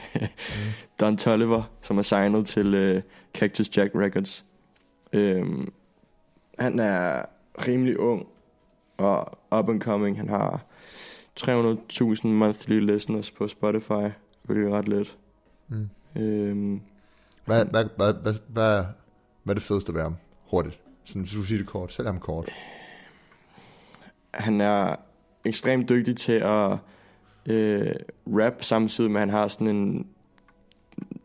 [1.00, 3.02] Don Tolliver, som er signet til øh,
[3.34, 4.46] Cactus Jack Records.
[5.12, 5.46] Øh,
[6.58, 7.22] han er
[7.66, 8.26] rimelig ung
[8.96, 10.16] og up and coming.
[10.16, 10.64] Han har
[11.40, 14.08] 300.000 monthly listeners på Spotify,
[14.42, 15.16] hvilket er ret let.
[15.68, 15.88] mm.
[16.16, 16.80] Øhm,
[17.44, 18.84] hvad, hvad, hvad, hvad, hvad,
[19.42, 20.16] hvad er det fedeste ved ham?
[20.50, 20.80] Hurtigt.
[21.04, 21.92] Sådan, hvis du siger det kort.
[21.92, 22.48] Selv ham kort.
[24.34, 24.96] han er
[25.44, 26.78] ekstremt dygtig til at
[27.46, 27.94] øh,
[28.26, 30.06] rap, samtidig med, at han har sådan en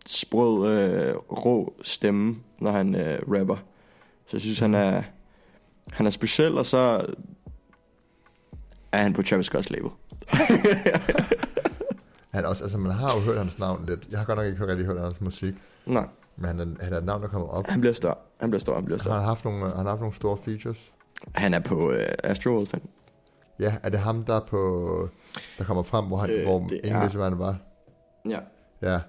[0.06, 3.58] sprød, øh, rå stemme, når han øh, rapper.
[4.26, 5.04] Så jeg synes, han er,
[5.94, 7.06] han er speciel, og så
[8.94, 9.90] er han på Travis Scott's label.
[12.34, 14.08] Han er også, altså, man har jo hørt hans navn lidt.
[14.12, 15.54] Jeg har godt nok ikke rigtig hørt hans musik.
[15.86, 17.66] Nej, Men han er, han er et navn, der kommer op.
[17.68, 18.18] han bliver stor.
[18.40, 19.12] Han bliver stor, han bliver Han stor.
[19.14, 20.92] har haft nogle, han har haft nogle store features.
[21.36, 22.82] Han er på øh, Astroworld, fan.
[23.60, 25.10] Ja, er det ham, der er på,
[25.58, 27.56] der kommer frem, hvor, han, øh, hvor det ingen er- vidste, hvad han var?
[28.30, 28.40] Ja,
[28.82, 29.00] Ja.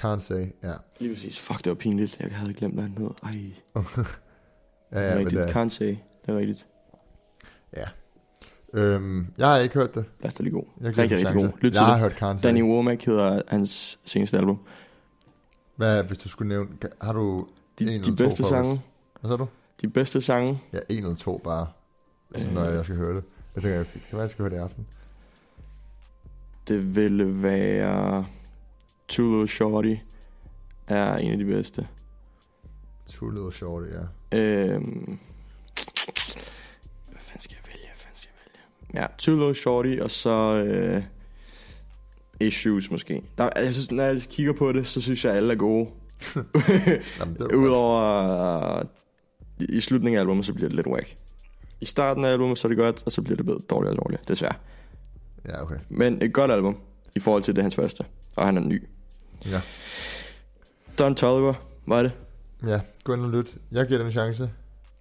[0.00, 0.72] Can't say, ja.
[1.00, 1.38] lige præcis.
[1.40, 2.20] Fuck, det var pinligt.
[2.20, 3.10] Jeg havde glemt, hvad han hed.
[3.22, 3.30] Ej,
[4.92, 5.40] Ja, ja, men rigtigt.
[5.48, 5.86] det, Can't say.
[5.86, 6.66] Det det er rigtigt.
[7.76, 7.84] Ja.
[8.74, 10.04] Øhm, jeg har ikke hørt det.
[10.20, 10.64] Lad os da lige god.
[10.80, 11.48] Jeg Rigtig, rigtig god.
[11.60, 12.00] Lyt til jeg har det.
[12.00, 14.58] hørt Karen Danny Womack hedder hans seneste album.
[15.76, 16.68] Hvad, hvis du skulle nævne,
[17.00, 17.46] har du
[17.78, 18.48] De, en de to bedste favorites?
[18.68, 18.82] sange.
[19.20, 19.46] Hvad sagde du?
[19.80, 20.60] De bedste sange.
[20.72, 21.66] Ja, en eller to bare.
[22.34, 22.74] Altså, når Øh.
[22.74, 23.24] jeg skal høre det.
[23.54, 24.86] Jeg tænker, det kan være, jeg skal høre det i aften.
[26.68, 28.26] Det ville være...
[29.08, 29.94] Too Little Shorty
[30.86, 31.88] er en af de bedste.
[33.12, 33.86] Too Little Shorty,
[34.32, 34.38] ja.
[34.38, 35.18] Øhm,
[38.94, 41.02] Ja, Too Little Shorty, og så øh,
[42.40, 43.22] Issues måske.
[43.38, 45.90] Der, synes, når jeg kigger på det, så synes jeg, at alle er gode.
[47.54, 48.82] Udover
[49.60, 51.16] i, i slutningen af albumet, så bliver det lidt whack.
[51.80, 54.04] I starten af albumet, så er det godt, og så bliver det bedre, dårligere og
[54.04, 54.54] dårligere, desværre.
[55.48, 55.76] Ja, okay.
[55.88, 56.76] Men et godt album,
[57.14, 58.04] i forhold til det hans første.
[58.36, 58.88] Og han er ny.
[59.46, 59.60] Ja.
[60.98, 61.54] Don Toliver,
[61.86, 62.12] var det?
[62.66, 63.54] Ja, gå ind og lyt.
[63.72, 64.50] Jeg giver den en chance.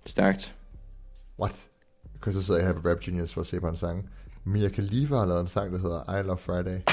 [0.05, 0.55] Stærkt.
[1.39, 1.55] What?
[2.19, 4.09] Because så sidder jeg her på Rap Genius for at se på en sang.
[4.45, 6.79] Mia Khalifa har lavet en sang, der hedder I Love Friday.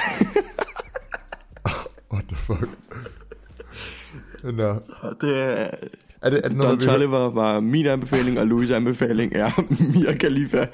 [2.13, 2.69] What the fuck?
[4.43, 4.75] Nå.
[5.21, 5.71] Det er,
[6.23, 6.95] Er det, er det Don noget, vi hører?
[6.97, 9.51] Toliver var min anbefaling, og Louis' anbefaling er
[9.99, 10.67] Mia Khalifa.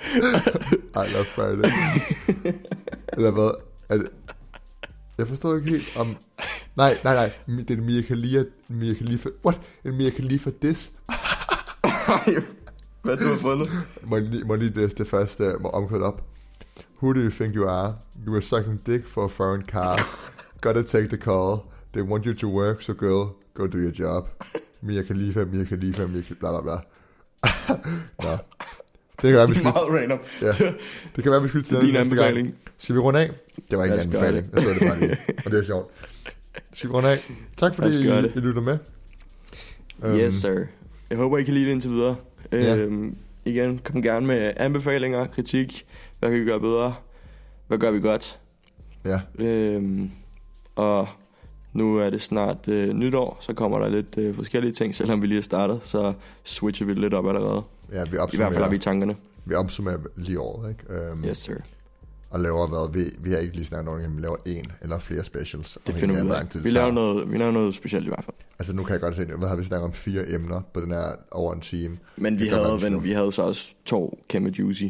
[1.04, 1.70] I Love Friday.
[3.12, 3.50] Eller hvad?
[3.88, 4.08] Er det...
[5.18, 6.16] Jeg forstår ikke helt om...
[6.76, 7.32] Nej, nej, nej.
[7.58, 8.44] Det er en Mia Khalifa...
[8.68, 9.28] Mia Khalifa...
[9.44, 9.60] What?
[9.84, 10.92] En Mia Khalifa diss?
[13.02, 13.70] Hvad du har fundet?
[14.02, 16.22] Må lige, må lige læse det første må omkvædet op.
[17.02, 17.94] Who do you think you are?
[18.26, 20.00] You were sucking dick for a foreign car.
[20.64, 21.58] Gotta take the call.
[21.92, 24.28] They want you to work, so girl, go do your job.
[24.82, 26.76] Mia Khalifa, Mia Khalifa, Mia Khalifa, bla bla bla.
[28.30, 28.36] Nå.
[29.22, 30.18] Det kan være, vi Det er meget random.
[30.42, 30.52] ja.
[31.16, 32.54] det kan være, vi skal til den næste gang.
[32.78, 33.30] Skal vi runde af?
[33.70, 34.50] Det var ikke en anbefaling.
[34.52, 35.16] Jeg så det bare lige.
[35.44, 35.90] Og det er sjovt.
[36.72, 37.30] Skal vi runde af?
[37.56, 38.08] Tak fordi I.
[38.08, 38.78] I lytter med.
[40.18, 40.64] Yes, sir.
[41.10, 42.16] Jeg håber, I kan lide det indtil videre.
[42.52, 42.76] Ja.
[42.76, 45.86] Øhm, igen, kom gerne med anbefalinger, kritik.
[46.18, 46.94] Hvad kan vi gøre bedre?
[47.68, 48.38] Hvad gør vi godt?
[49.04, 50.10] Ja, Øhm,
[50.76, 51.08] og
[51.72, 55.26] nu er det snart øh, nytår, så kommer der lidt øh, forskellige ting, selvom vi
[55.26, 56.12] lige er startet, så
[56.44, 57.62] switcher vi lidt op allerede.
[57.92, 59.16] ja vi I hvert fald har vi tankerne.
[59.44, 61.12] vi opsummerer lige året, ikke?
[61.12, 61.54] Um, Yes, sir.
[62.30, 63.02] Og laver hvad?
[63.02, 65.78] Vi, vi har ikke lige snakket om, at vi laver en eller flere specials.
[65.86, 66.64] Det finder vi ud af.
[66.64, 68.36] Vi laver, noget, vi laver noget specielt i hvert fald.
[68.58, 69.92] Altså nu kan jeg godt se, hvad har vi snakket om?
[69.92, 71.98] Fire emner på den her over en time.
[72.16, 74.84] Men vi havde, men, vi havde så også to kæmpe juicy.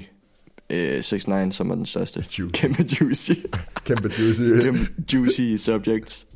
[0.71, 2.25] Øh, 6 9 som er den største.
[2.39, 2.53] Juicy.
[2.53, 3.33] Kæmpe juicy.
[3.87, 4.43] Kæmpe juicy.
[4.63, 4.81] kæmpe
[5.13, 6.27] juicy subjects.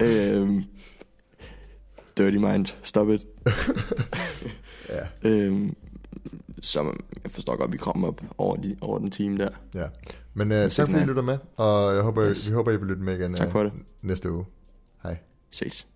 [0.00, 0.64] Øhm,
[2.18, 2.66] dirty mind.
[2.82, 3.26] Stop it.
[4.88, 5.74] ja, Øhm,
[6.62, 6.92] så
[7.24, 9.48] jeg forstår godt, at vi kommer op over, de, over den time der.
[9.74, 9.84] ja.
[10.34, 12.48] Men uh, tak fordi I lytter med, og jeg håber, Yes.
[12.48, 13.72] vi håber, I vil lytte med igen Tak for det.
[14.02, 14.44] næste uge.
[15.02, 15.16] Hej.
[15.50, 15.86] Ses.